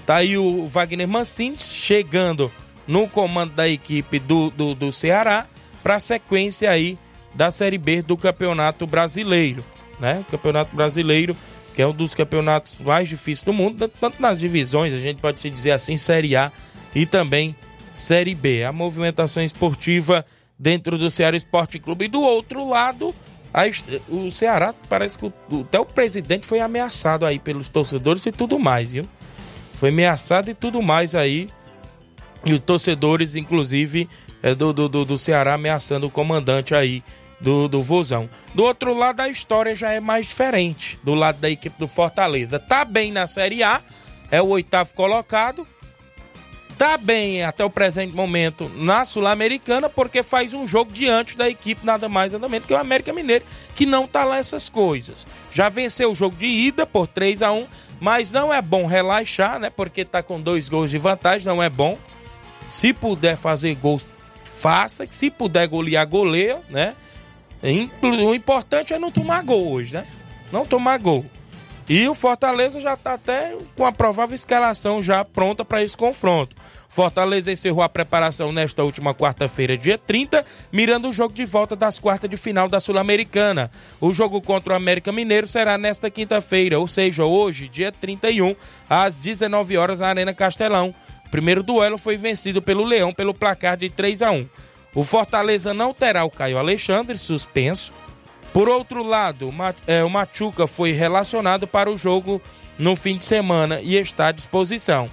tá 0.07 0.17
aí 0.17 0.37
o 0.37 0.67
Wagner 0.67 1.09
Mancini 1.09 1.57
chegando 1.59 2.51
no 2.87 3.09
comando 3.09 3.53
da 3.53 3.69
equipe 3.69 4.19
do, 4.19 4.51
do, 4.51 4.75
do 4.75 4.93
Ceará 4.93 5.47
para 5.83 5.97
a 5.97 6.01
sequência 6.01 6.71
aí 6.71 6.99
da 7.35 7.51
Série 7.51 7.79
B 7.79 8.03
do 8.03 8.17
Campeonato 8.17 8.87
Brasileiro, 8.87 9.65
né? 9.99 10.25
Campeonato 10.31 10.75
Brasileiro, 10.75 11.37
que 11.75 11.83
é 11.83 11.87
um 11.87 11.93
dos 11.93 12.15
campeonatos 12.15 12.79
mais 12.79 13.09
difíceis 13.09 13.45
do 13.45 13.53
mundo, 13.53 13.89
tanto 13.89 14.21
nas 14.21 14.41
divisões, 14.41 14.93
a 14.93 14.99
gente 14.99 15.21
pode 15.21 15.41
se 15.41 15.49
dizer 15.49 15.71
assim, 15.71 15.97
Série 15.97 16.35
A 16.35 16.51
e 16.95 17.07
também 17.07 17.55
Série 17.91 18.35
B. 18.35 18.65
A 18.65 18.73
movimentação 18.73 19.43
esportiva 19.43 20.25
dentro 20.59 20.99
do 20.99 21.11
Ceará 21.11 21.37
Esporte 21.37 21.79
Clube. 21.79 22.05
E 22.05 22.09
do 22.09 22.21
outro 22.21 22.69
lado, 22.69 23.15
a, 23.53 23.63
o 24.09 24.31
Ceará, 24.31 24.75
parece 24.89 25.19
que 25.19 25.27
o, 25.27 25.33
até 25.61 25.79
o 25.79 25.85
presidente 25.85 26.47
foi 26.47 26.61
ameaçado 26.61 27.27
aí 27.27 27.39
pelos 27.39 27.69
torcedores 27.69 28.25
e 28.27 28.33
tudo 28.33 28.59
mais, 28.59 28.93
viu? 28.93 29.05
Foi 29.75 29.89
ameaçado 29.89 30.51
e 30.51 30.55
tudo 30.55 30.83
mais 30.83 31.15
aí. 31.15 31.49
E 32.45 32.53
os 32.53 32.63
torcedores, 32.63 33.35
inclusive, 33.35 34.09
é, 34.43 34.55
do, 34.55 34.73
do, 34.73 35.05
do 35.05 35.19
Ceará 35.19 35.55
ameaçando 35.55 36.07
o 36.07 36.11
comandante 36.11 36.75
aí 36.75 37.03
do, 37.41 37.69
do 37.69 37.81
Vozão. 37.83 38.29
Do 38.55 38.63
outro 38.63 38.95
lado, 38.95 39.21
a 39.21 39.29
história 39.29 39.75
já 39.75 39.91
é 39.91 40.01
mais 40.01 40.29
diferente. 40.29 40.99
Do 41.03 41.15
lado 41.15 41.39
da 41.39 41.51
equipe 41.51 41.79
do 41.79 41.89
Fortaleza. 41.89 42.59
Tá 42.59 42.85
bem 42.85 43.11
na 43.11 43.27
Série 43.27 43.63
A, 43.63 43.81
é 44.31 44.41
o 44.41 44.49
oitavo 44.49 44.95
colocado, 44.95 45.67
tá 46.81 46.97
bem 46.97 47.43
até 47.43 47.63
o 47.63 47.69
presente 47.69 48.17
momento 48.17 48.73
na 48.75 49.05
Sul-Americana, 49.05 49.87
porque 49.91 50.23
faz 50.23 50.55
um 50.55 50.67
jogo 50.67 50.91
diante 50.91 51.37
da 51.37 51.47
equipe 51.47 51.85
nada 51.85 52.09
mais 52.09 52.33
nada 52.33 52.49
menos 52.49 52.67
que 52.67 52.73
o 52.73 52.77
América 52.79 53.13
Mineiro, 53.13 53.45
que 53.75 53.85
não 53.85 54.07
tá 54.07 54.25
lá 54.25 54.39
essas 54.39 54.71
coisas. 54.71 55.27
Já 55.51 55.69
venceu 55.69 56.11
o 56.11 56.15
jogo 56.15 56.37
de 56.37 56.47
ida 56.47 56.87
por 56.87 57.07
3 57.07 57.43
a 57.43 57.53
1 57.53 57.67
mas 58.01 58.33
não 58.33 58.51
é 58.51 58.63
bom 58.63 58.87
relaxar, 58.87 59.59
né? 59.59 59.69
Porque 59.69 60.07
tá 60.07 60.23
com 60.23 60.41
dois 60.41 60.71
gols 60.71 60.91
de 60.91 60.97
vantagem, 60.97 61.47
não 61.47 61.63
é 61.63 61.69
bom. 61.69 61.99
Se 62.67 62.95
puder 62.95 63.37
fazer 63.37 63.75
gols, 63.75 64.09
faça. 64.43 65.07
Se 65.11 65.29
puder 65.29 65.69
golear, 65.69 66.09
goleia, 66.09 66.63
né? 66.71 66.97
O 68.03 68.35
importante 68.35 68.95
é 68.95 68.99
não 68.99 69.11
tomar 69.11 69.45
gol 69.45 69.71
hoje, 69.71 69.93
né? 69.93 70.07
Não 70.51 70.65
tomar 70.65 70.99
gol. 70.99 71.27
E 71.93 72.09
o 72.09 72.15
Fortaleza 72.15 72.81
já 72.81 72.95
está 72.95 73.15
até 73.15 73.59
com 73.77 73.85
a 73.85 73.91
provável 73.91 74.33
escalação 74.33 75.03
já 75.03 75.25
pronta 75.25 75.65
para 75.65 75.83
esse 75.83 75.97
confronto. 75.97 76.55
Fortaleza 76.89 77.51
encerrou 77.51 77.83
a 77.83 77.89
preparação 77.89 78.53
nesta 78.53 78.85
última 78.85 79.13
quarta-feira, 79.13 79.77
dia 79.77 79.99
30, 79.99 80.47
mirando 80.71 81.09
o 81.09 81.13
jogo 81.13 81.35
de 81.35 81.45
volta 81.45 81.75
das 81.75 81.99
quartas 81.99 82.31
de 82.31 82.37
final 82.37 82.69
da 82.69 82.79
Sul-Americana. 82.79 83.73
O 84.01 84.15
jogo 84.15 84.41
contra 84.41 84.73
o 84.73 84.77
América 84.77 85.11
Mineiro 85.11 85.49
será 85.49 85.77
nesta 85.77 86.09
quinta-feira, 86.09 86.79
ou 86.79 86.87
seja, 86.87 87.25
hoje, 87.25 87.69
dia 87.69 87.91
31, 87.91 88.55
às 88.89 89.23
19 89.23 89.77
horas 89.77 89.99
na 89.99 90.07
Arena 90.07 90.33
Castelão. 90.33 90.95
O 91.27 91.31
primeiro 91.31 91.61
duelo 91.61 91.99
foi 91.99 92.17
vencido 92.17 92.63
pelo 92.63 92.85
Leão 92.85 93.13
pelo 93.13 93.35
placar 93.35 93.77
de 93.77 93.91
3 93.91 94.23
a 94.23 94.31
1. 94.31 94.49
O 94.95 95.03
Fortaleza 95.03 95.75
não 95.75 95.93
terá 95.93 96.23
o 96.23 96.31
Caio 96.31 96.57
Alexandre 96.57 97.19
suspenso. 97.19 97.93
Por 98.53 98.69
outro 98.69 99.05
lado, 99.05 99.53
é, 99.87 100.03
o 100.03 100.11
Machuca 100.11 100.67
foi 100.67 100.93
relacionado 100.93 101.67
para 101.67 101.91
o 101.91 101.97
jogo 101.97 102.43
no 102.79 102.97
fim 102.97 103.17
de 103.17 103.25
semana 103.25 103.81
e 103.81 103.97
está 103.97 104.29
à 104.29 104.33
disposição. 104.33 105.09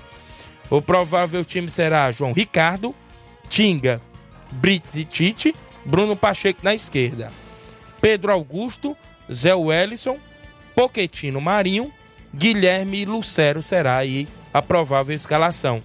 O 0.69 0.81
provável 0.81 1.45
time 1.45 1.69
será 1.69 2.11
João 2.11 2.33
Ricardo, 2.33 2.95
Tinga, 3.47 4.01
Brits 4.51 4.95
e 4.95 5.05
Tite, 5.05 5.55
Bruno 5.85 6.15
Pacheco 6.15 6.61
na 6.63 6.73
esquerda, 6.73 7.31
Pedro 8.01 8.31
Augusto, 8.31 8.97
Zé 9.31 9.53
Wellison, 9.53 10.17
Poquetino 10.75 11.39
Marinho, 11.39 11.93
Guilherme 12.33 13.01
e 13.01 13.05
Lucero 13.05 13.63
será 13.63 13.97
aí 13.97 14.27
a 14.53 14.61
provável 14.61 15.15
escalação. 15.15 15.81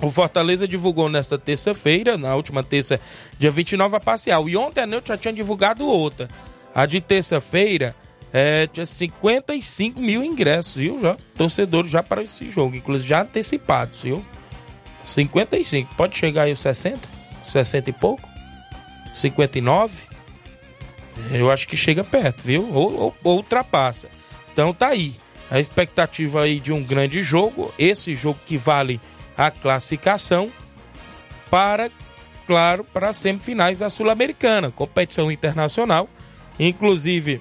O 0.00 0.08
Fortaleza 0.08 0.66
divulgou 0.66 1.08
nesta 1.08 1.36
terça-feira, 1.36 2.16
na 2.16 2.34
última 2.36 2.62
terça, 2.62 3.00
dia 3.38 3.50
29, 3.50 3.96
a 3.96 4.00
parcial. 4.00 4.48
E 4.48 4.56
ontem 4.56 4.82
à 4.82 4.86
noite 4.86 5.08
já 5.08 5.16
tinha 5.16 5.34
divulgado 5.34 5.84
outra. 5.84 6.28
A 6.74 6.86
de 6.86 7.00
terça-feira 7.00 7.94
é, 8.32 8.66
tinha 8.66 8.86
55 8.86 10.00
mil 10.00 10.22
ingressos, 10.22 10.76
viu? 10.76 11.00
Já, 11.00 11.16
torcedores 11.34 11.90
já 11.90 12.02
para 12.02 12.22
esse 12.22 12.48
jogo, 12.50 12.76
inclusive 12.76 13.08
já 13.08 13.22
antecipados, 13.22 14.02
viu? 14.02 14.24
55. 15.04 15.94
Pode 15.94 16.16
chegar 16.16 16.42
aí 16.42 16.52
os 16.52 16.60
60? 16.60 17.08
60 17.44 17.90
e 17.90 17.92
pouco? 17.92 18.28
59? 19.14 20.06
Eu 21.32 21.50
acho 21.50 21.66
que 21.66 21.76
chega 21.76 22.04
perto, 22.04 22.42
viu? 22.42 22.68
Ou, 22.72 22.94
ou, 22.94 23.16
ou 23.24 23.36
ultrapassa. 23.36 24.08
Então 24.52 24.72
tá 24.72 24.88
aí. 24.88 25.14
A 25.50 25.58
expectativa 25.58 26.42
aí 26.42 26.60
de 26.60 26.72
um 26.72 26.82
grande 26.82 27.22
jogo. 27.22 27.72
Esse 27.78 28.14
jogo 28.14 28.38
que 28.46 28.56
vale 28.56 29.00
a 29.36 29.50
classificação 29.50 30.52
para, 31.50 31.90
claro, 32.46 32.84
para 32.84 33.08
as 33.08 33.16
semifinais 33.16 33.78
da 33.78 33.88
Sul-Americana, 33.88 34.70
competição 34.70 35.32
internacional 35.32 36.08
Inclusive, 36.58 37.40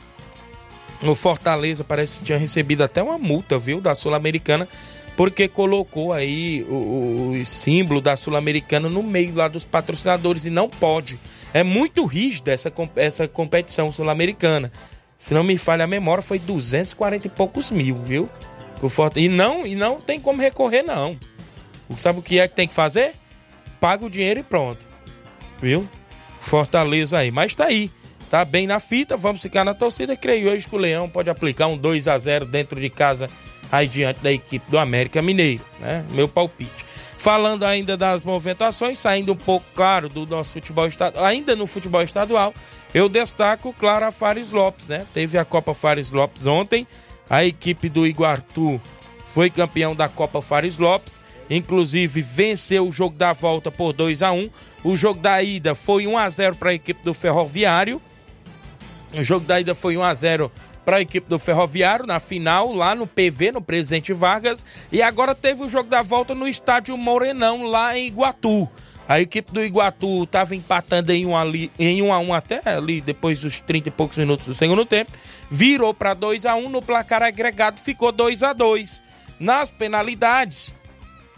o 1.02 1.16
Fortaleza 1.16 1.84
parece 1.84 2.20
que 2.20 2.26
tinha 2.26 2.38
recebido 2.38 2.84
até 2.84 3.02
uma 3.02 3.18
multa, 3.18 3.58
viu, 3.58 3.80
da 3.80 3.94
Sul-Americana, 3.96 4.68
porque 5.16 5.48
colocou 5.48 6.14
aí 6.14 6.64
o, 6.70 7.32
o 7.32 7.46
símbolo 7.46 8.00
da 8.00 8.16
Sul-Americana 8.16 8.90
no 8.90 9.02
meio 9.02 9.36
lá 9.36 9.48
dos 9.48 9.66
patrocinadores 9.66 10.46
e 10.46 10.50
não 10.50 10.70
pode. 10.70 11.20
É 11.54 11.64
muito 11.64 12.06
rígida 12.06 12.52
essa, 12.52 12.72
essa 12.96 13.28
competição 13.28 13.92
sul-americana. 13.92 14.72
Se 15.18 15.34
não 15.34 15.44
me 15.44 15.58
falha 15.58 15.86
a 15.86 15.88
memória, 15.88 16.22
foi 16.22 16.38
240 16.38 17.28
e 17.28 17.30
poucos 17.30 17.72
mil, 17.72 17.96
viu? 17.96 18.30
O 18.82 18.90
Fortaleza, 18.90 19.34
e 19.34 19.36
não 19.36 19.66
e 19.66 19.76
não 19.76 20.00
tem 20.00 20.20
como 20.20 20.40
recorrer, 20.40 20.84
não. 20.84 21.18
Sabe 21.98 22.20
o 22.20 22.22
que 22.22 22.40
é 22.40 22.48
que 22.48 22.56
tem 22.56 22.68
que 22.68 22.74
fazer? 22.74 23.14
Paga 23.80 24.06
o 24.06 24.10
dinheiro 24.10 24.40
e 24.40 24.44
pronto. 24.44 24.86
Viu? 25.60 25.90
Fortaleza 26.40 27.18
aí. 27.18 27.32
Mas 27.32 27.56
tá 27.56 27.66
aí 27.66 27.90
tá 28.30 28.46
bem 28.46 28.68
na 28.68 28.80
fita, 28.80 29.18
vamos 29.18 29.42
ficar 29.42 29.64
na 29.64 29.74
torcida. 29.74 30.16
Creio 30.16 30.50
hoje 30.52 30.68
que 30.68 30.76
o 30.76 30.80
Leão 30.80 31.10
pode 31.10 31.30
aplicar 31.30 31.68
um 31.68 31.78
2 31.78 32.08
a 32.08 32.18
0 32.18 32.46
dentro 32.46 32.80
de 32.80 32.90
casa 32.90 33.30
aí 33.72 33.88
diante 33.88 34.22
da 34.22 34.32
equipe 34.32 34.70
do 34.70 34.78
América 34.78 35.22
Mineiro, 35.22 35.64
né? 35.80 36.06
Meu 36.12 36.28
palpite. 36.28 36.86
Falando 37.18 37.64
ainda 37.64 37.98
das 37.98 38.24
movimentações, 38.24 39.00
saindo 39.00 39.34
um 39.34 39.36
pouco, 39.36 39.66
claro, 39.76 40.08
do 40.08 40.26
nosso 40.26 40.54
futebol 40.54 40.88
estadual, 40.88 41.26
ainda 41.26 41.56
no 41.56 41.66
futebol 41.66 42.02
estadual, 42.02 42.54
eu 42.94 43.10
destaco, 43.10 43.74
claro, 43.74 44.06
a 44.06 44.12
Fares 44.12 44.52
Lopes, 44.52 44.88
né? 44.88 45.06
Teve 45.14 45.38
a 45.38 45.44
Copa 45.44 45.74
Fares 45.74 46.12
Lopes 46.12 46.46
ontem, 46.46 46.88
a 47.30 47.44
equipe 47.44 47.90
do 47.90 48.06
Iguartu 48.06 48.80
foi 49.26 49.50
campeão 49.50 49.96
da 49.96 50.08
Copa 50.08 50.42
Fares 50.42 50.78
Lopes, 50.78 51.20
inclusive 51.50 52.22
venceu 52.22 52.88
o 52.88 52.92
jogo 52.92 53.18
da 53.18 53.34
volta 53.34 53.72
por 53.72 53.94
2 53.94 54.22
a 54.22 54.32
1 54.32 54.50
O 54.84 54.96
jogo 54.96 55.20
da 55.20 55.42
ida 55.42 55.74
foi 55.76 56.08
1 56.08 56.18
a 56.18 56.30
0 56.30 56.56
para 56.56 56.70
a 56.70 56.74
equipe 56.74 57.04
do 57.04 57.14
Ferroviário. 57.14 58.02
O 59.14 59.24
jogo 59.24 59.46
da 59.46 59.60
ida 59.60 59.74
foi 59.74 59.98
1 59.98 60.04
a 60.04 60.14
0 60.14 60.52
para 60.84 60.98
a 60.98 61.02
equipe 61.02 61.28
do 61.30 61.38
Ferroviário 61.38 62.06
na 62.06 62.20
final, 62.20 62.74
lá 62.74 62.96
no 62.96 63.06
PV, 63.06 63.52
no 63.52 63.62
Presidente 63.62 64.14
Vargas. 64.14 64.66
E 64.92 65.02
agora 65.02 65.36
teve 65.36 65.64
o 65.64 65.70
jogo 65.70 65.90
da 65.90 66.02
volta 66.02 66.34
no 66.34 66.48
estádio 66.48 66.98
Morenão, 66.98 67.64
lá 67.64 67.98
em 67.98 68.08
Iguatu. 68.08 68.70
A 69.08 69.22
equipe 69.22 69.54
do 69.54 69.64
Iguatu 69.64 70.24
estava 70.24 70.54
empatando 70.54 71.14
em 71.14 71.26
1 71.26 71.30
um 71.30 71.38
ali, 71.38 71.72
em 71.80 72.02
um 72.02 72.12
a 72.12 72.20
1 72.20 72.28
um 72.28 72.34
até 72.34 72.62
ali, 72.66 73.00
depois 73.00 73.42
dos 73.42 73.62
30 73.62 73.88
e 73.88 73.92
poucos 73.92 74.18
minutos 74.18 74.46
do 74.46 74.54
segundo 74.54 74.86
tempo. 74.86 75.12
Virou 75.50 75.94
para 75.94 76.14
2 76.14 76.46
a 76.46 76.56
1 76.56 76.66
um, 76.66 76.70
no 76.70 76.82
placar 76.82 77.24
agregado 77.24 77.80
ficou 77.80 78.12
2 78.12 78.44
a 78.44 78.52
2 78.52 79.02
Nas 79.40 79.70
penalidades, 79.70 80.74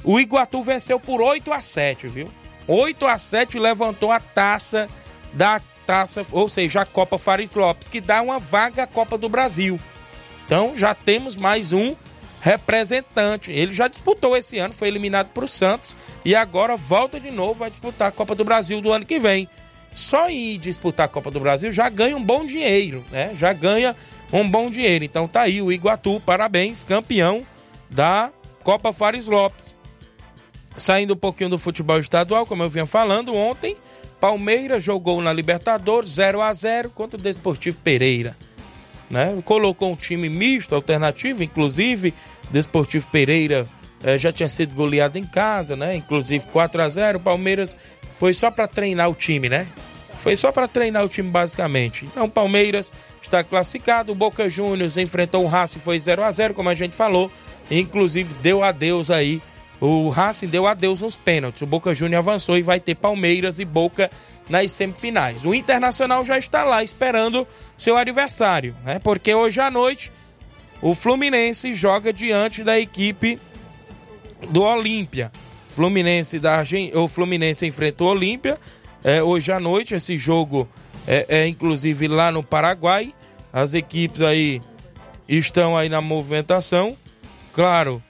o 0.04 0.20
Iguatu 0.20 0.64
venceu 0.64 1.00
por 1.00 1.22
8 1.22 1.52
a 1.52 1.62
7 1.62 2.08
viu? 2.08 2.30
8 2.68 3.06
a 3.06 3.18
7 3.18 3.60
levantou 3.60 4.12
a 4.12 4.20
taça 4.20 4.88
da 5.34 5.60
taça, 5.90 6.24
ou 6.32 6.48
seja, 6.48 6.82
a 6.82 6.86
Copa 6.86 7.18
Fares 7.18 7.52
Lopes, 7.56 7.88
que 7.88 8.00
dá 8.00 8.22
uma 8.22 8.38
vaga 8.38 8.84
à 8.84 8.88
Copa 8.88 9.18
do 9.18 9.28
Brasil. 9.28 9.80
Então 10.46 10.78
já 10.78 10.94
temos 10.94 11.36
mais 11.36 11.74
um 11.74 11.96
representante. 12.42 13.52
Ele 13.52 13.74
já 13.74 13.88
disputou 13.88 14.38
esse 14.38 14.60
ano, 14.60 14.72
foi 14.72 14.88
eliminado 14.88 15.30
para 15.30 15.46
o 15.46 15.48
Santos 15.48 15.98
e 16.24 16.36
agora 16.36 16.76
volta 16.76 17.20
de 17.20 17.32
novo 17.32 17.64
a 17.64 17.70
disputar 17.70 18.10
a 18.10 18.12
Copa 18.12 18.36
do 18.36 18.46
Brasil 18.46 18.80
do 18.82 18.94
ano 18.94 19.04
que 19.04 19.18
vem. 19.18 19.50
Só 19.92 20.30
ir 20.30 20.60
disputar 20.60 21.08
a 21.08 21.10
Copa 21.10 21.32
do 21.32 21.40
Brasil 21.40 21.72
já 21.72 21.90
ganha 21.90 22.16
um 22.16 22.24
bom 22.24 22.46
dinheiro, 22.46 23.04
né? 23.10 23.32
Já 23.34 23.52
ganha 23.52 23.96
um 24.32 24.48
bom 24.48 24.70
dinheiro. 24.70 25.04
Então 25.04 25.28
tá 25.28 25.42
aí 25.42 25.60
o 25.60 25.72
Iguatu, 25.72 26.22
parabéns, 26.24 26.84
campeão 26.84 27.44
da 27.90 28.32
Copa 28.64 28.94
Fares 28.94 29.26
Lopes. 29.26 29.76
Saindo 30.78 31.16
um 31.16 31.18
pouquinho 31.18 31.50
do 31.50 31.58
futebol 31.58 31.98
estadual, 31.98 32.46
como 32.46 32.62
eu 32.62 32.70
vinha 32.70 32.86
falando 32.86 33.36
ontem, 33.36 33.76
Palmeiras 34.20 34.84
jogou 34.84 35.22
na 35.22 35.32
Libertadores 35.32 36.12
0 36.12 36.42
a 36.42 36.54
0 36.54 36.90
contra 36.90 37.20
o 37.20 37.22
Desportivo 37.22 37.78
Pereira. 37.78 38.36
Né? 39.10 39.42
Colocou 39.44 39.92
um 39.92 39.96
time 39.96 40.30
misto, 40.30 40.76
alternativo, 40.76 41.44
inclusive 41.44 42.14
Desportivo 42.52 43.10
Pereira 43.10 43.66
eh, 44.04 44.18
já 44.18 44.32
tinha 44.32 44.50
sido 44.50 44.76
goleado 44.76 45.18
em 45.18 45.24
casa, 45.24 45.76
né? 45.76 45.96
Inclusive 45.96 46.46
4 46.48 46.82
a 46.82 46.90
0 46.90 47.18
O 47.18 47.22
Palmeiras 47.22 47.78
foi 48.12 48.34
só 48.34 48.50
para 48.50 48.68
treinar 48.68 49.10
o 49.10 49.16
time, 49.16 49.50
né? 49.50 49.68
Foi 50.18 50.36
só 50.36 50.52
para 50.52 50.68
treinar 50.68 51.04
o 51.04 51.10
time 51.10 51.30
basicamente. 51.30 52.06
Então 52.06 52.30
Palmeiras 52.30 52.92
está 53.22 53.44
classificado. 53.44 54.12
O 54.12 54.16
Boca 54.16 54.50
Juniors 54.50 54.98
enfrentou 54.98 55.44
o 55.44 55.48
Racing 55.48 55.80
foi 55.80 56.00
0 56.00 56.24
a 56.24 56.32
0 56.32 56.54
como 56.54 56.70
a 56.70 56.76
gente 56.76 56.96
falou. 56.96 57.32
Inclusive 57.72 58.34
deu 58.36 58.64
adeus 58.64 59.10
aí. 59.10 59.42
O 59.82 60.10
Racing 60.10 60.48
deu 60.48 60.68
adeus 60.68 61.02
nos 61.02 61.16
pênaltis. 61.16 61.62
O 61.62 61.68
Boca 61.68 61.94
Juniors 61.94 62.28
avançou 62.28 62.58
e 62.58 62.62
vai 62.62 62.80
ter 62.80 62.96
Palmeiras 62.96 63.60
e 63.60 63.66
Boca 63.66 64.12
nas 64.50 64.72
semifinais. 64.72 65.46
O 65.46 65.54
Internacional 65.54 66.26
já 66.26 66.38
está 66.38 66.64
lá 66.64 66.84
esperando 66.84 67.48
seu 67.78 67.96
adversário, 67.96 68.76
né? 68.84 69.00
Porque 69.00 69.34
hoje 69.34 69.62
à 69.62 69.72
noite 69.72 70.12
o 70.82 70.94
Fluminense 70.94 71.74
joga 71.74 72.12
diante 72.12 72.64
da 72.64 72.80
equipe 72.80 73.40
do 74.50 74.64
Olímpia. 74.64 75.32
Fluminense 75.68 76.40
da. 76.40 76.64
O 76.96 77.08
Fluminense 77.08 77.66
enfrentou 77.66 78.08
o 78.08 78.12
Olímpia 78.12 78.58
é, 79.04 79.22
hoje 79.22 79.52
à 79.52 79.60
noite. 79.60 79.96
Esse 79.96 80.18
jogo 80.18 80.68
é, 81.08 81.26
é 81.30 81.48
inclusive 81.48 82.08
lá 82.08 82.32
no 82.32 82.44
Paraguai. 82.44 83.14
As 83.54 83.74
equipes 83.74 84.22
aí 84.22 84.62
estão 85.28 85.78
aí 85.78 85.90
na 85.90 86.02
movimentação. 86.02 86.98
Claro, 87.54 88.02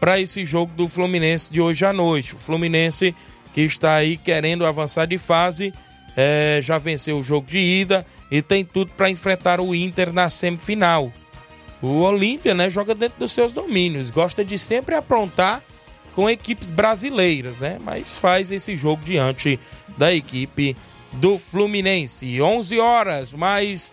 para 0.00 0.20
esse 0.20 0.44
jogo 0.44 0.72
do 0.74 0.86
Fluminense 0.86 1.52
de 1.52 1.60
hoje 1.60 1.84
à 1.84 1.92
noite. 1.92 2.34
O 2.34 2.38
Fluminense 2.38 3.14
que 3.54 3.60
está 3.60 3.94
aí 3.94 4.16
querendo 4.16 4.66
avançar 4.66 5.06
de 5.06 5.16
fase, 5.16 5.72
é, 6.16 6.58
já 6.60 6.76
venceu 6.76 7.18
o 7.18 7.22
jogo 7.22 7.46
de 7.46 7.58
ida 7.58 8.04
e 8.28 8.42
tem 8.42 8.64
tudo 8.64 8.90
para 8.92 9.08
enfrentar 9.08 9.60
o 9.60 9.72
Inter 9.72 10.12
na 10.12 10.28
semifinal. 10.28 11.12
O 11.80 12.00
Olímpia, 12.00 12.52
né, 12.52 12.68
joga 12.68 12.94
dentro 12.94 13.20
dos 13.20 13.30
seus 13.30 13.52
domínios, 13.52 14.10
gosta 14.10 14.44
de 14.44 14.58
sempre 14.58 14.96
aprontar 14.96 15.62
com 16.12 16.28
equipes 16.28 16.68
brasileiras, 16.68 17.60
né? 17.60 17.78
Mas 17.80 18.18
faz 18.18 18.50
esse 18.50 18.76
jogo 18.76 19.02
diante 19.04 19.58
da 19.96 20.12
equipe 20.12 20.76
do 21.12 21.38
Fluminense. 21.38 22.40
11 22.40 22.78
horas, 22.78 23.32
mais 23.32 23.92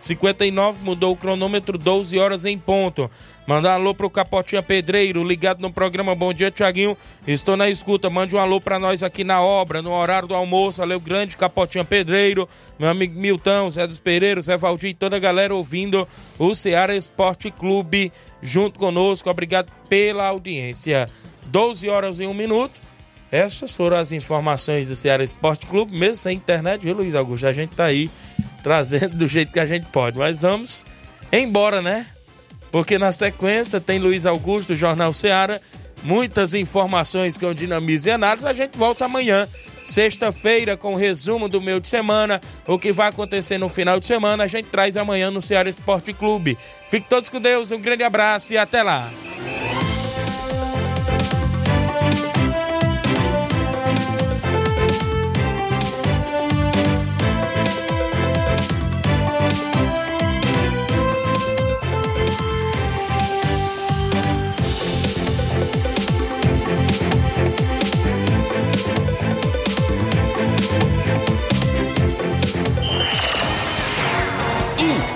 59 0.00 0.82
mudou 0.82 1.12
o 1.12 1.16
cronômetro, 1.16 1.76
12 1.76 2.18
horas 2.18 2.44
em 2.44 2.58
ponto. 2.58 3.10
Mandar 3.46 3.72
alô 3.74 3.94
pro 3.94 4.10
Capotinha 4.10 4.62
Pedreiro, 4.62 5.24
ligado 5.24 5.60
no 5.60 5.72
programa 5.72 6.14
Bom 6.14 6.34
Dia 6.34 6.50
Tiaguinho. 6.50 6.96
Estou 7.26 7.56
na 7.56 7.70
escuta, 7.70 8.10
mande 8.10 8.36
um 8.36 8.38
alô 8.38 8.60
para 8.60 8.78
nós 8.78 9.02
aqui 9.02 9.24
na 9.24 9.40
obra, 9.40 9.80
no 9.80 9.90
horário 9.90 10.28
do 10.28 10.34
almoço. 10.34 10.82
Valeu, 10.82 11.00
grande 11.00 11.34
Capotinha 11.34 11.82
Pedreiro, 11.82 12.46
meu 12.78 12.90
amigo 12.90 13.18
Milton, 13.18 13.70
Zé 13.70 13.86
dos 13.86 13.98
Pereiros, 13.98 14.44
Zé 14.44 14.56
Valdir 14.58 14.90
e 14.90 14.94
toda 14.94 15.16
a 15.16 15.18
galera 15.18 15.54
ouvindo 15.54 16.06
o 16.38 16.54
Ceará 16.54 16.94
Esporte 16.94 17.50
Clube 17.50 18.12
junto 18.42 18.78
conosco. 18.78 19.30
Obrigado 19.30 19.72
pela 19.88 20.26
audiência. 20.26 21.08
12 21.46 21.88
horas 21.88 22.20
e 22.20 22.26
1 22.26 22.34
minuto. 22.34 22.88
Essas 23.30 23.74
foram 23.74 23.96
as 23.96 24.12
informações 24.12 24.88
do 24.88 24.96
Ceará 24.96 25.22
Esporte 25.22 25.66
Clube, 25.66 25.96
mesmo 25.96 26.16
sem 26.16 26.36
internet, 26.36 26.82
viu, 26.82 26.94
Luiz 26.94 27.14
Augusto? 27.14 27.46
A 27.46 27.52
gente 27.52 27.76
tá 27.76 27.84
aí 27.84 28.10
trazendo 28.62 29.16
do 29.16 29.26
jeito 29.26 29.52
que 29.52 29.60
a 29.60 29.66
gente 29.66 29.86
pode. 29.86 30.18
Mas 30.18 30.42
vamos 30.42 30.84
embora, 31.32 31.82
né? 31.82 32.06
Porque 32.70 32.98
na 32.98 33.12
sequência 33.12 33.80
tem 33.80 33.98
Luiz 33.98 34.26
Augusto, 34.26 34.76
Jornal 34.76 35.12
Ceará, 35.14 35.60
muitas 36.02 36.54
informações 36.54 37.38
com 37.38 37.52
dinamismo 37.54 38.10
e 38.10 38.12
análise. 38.12 38.46
A 38.46 38.52
gente 38.52 38.76
volta 38.76 39.06
amanhã, 39.06 39.48
sexta-feira, 39.84 40.76
com 40.76 40.94
o 40.94 40.96
resumo 40.96 41.48
do 41.48 41.60
meio 41.60 41.80
de 41.80 41.88
semana, 41.88 42.40
o 42.66 42.78
que 42.78 42.92
vai 42.92 43.08
acontecer 43.08 43.58
no 43.58 43.68
final 43.68 43.98
de 43.98 44.06
semana. 44.06 44.44
A 44.44 44.48
gente 44.48 44.66
traz 44.66 44.96
amanhã 44.96 45.30
no 45.30 45.40
Ceará 45.40 45.68
Esporte 45.68 46.12
Clube. 46.12 46.58
Fique 46.88 47.08
todos 47.08 47.28
com 47.28 47.40
Deus, 47.40 47.72
um 47.72 47.80
grande 47.80 48.02
abraço 48.02 48.52
e 48.52 48.58
até 48.58 48.82
lá. 48.82 49.10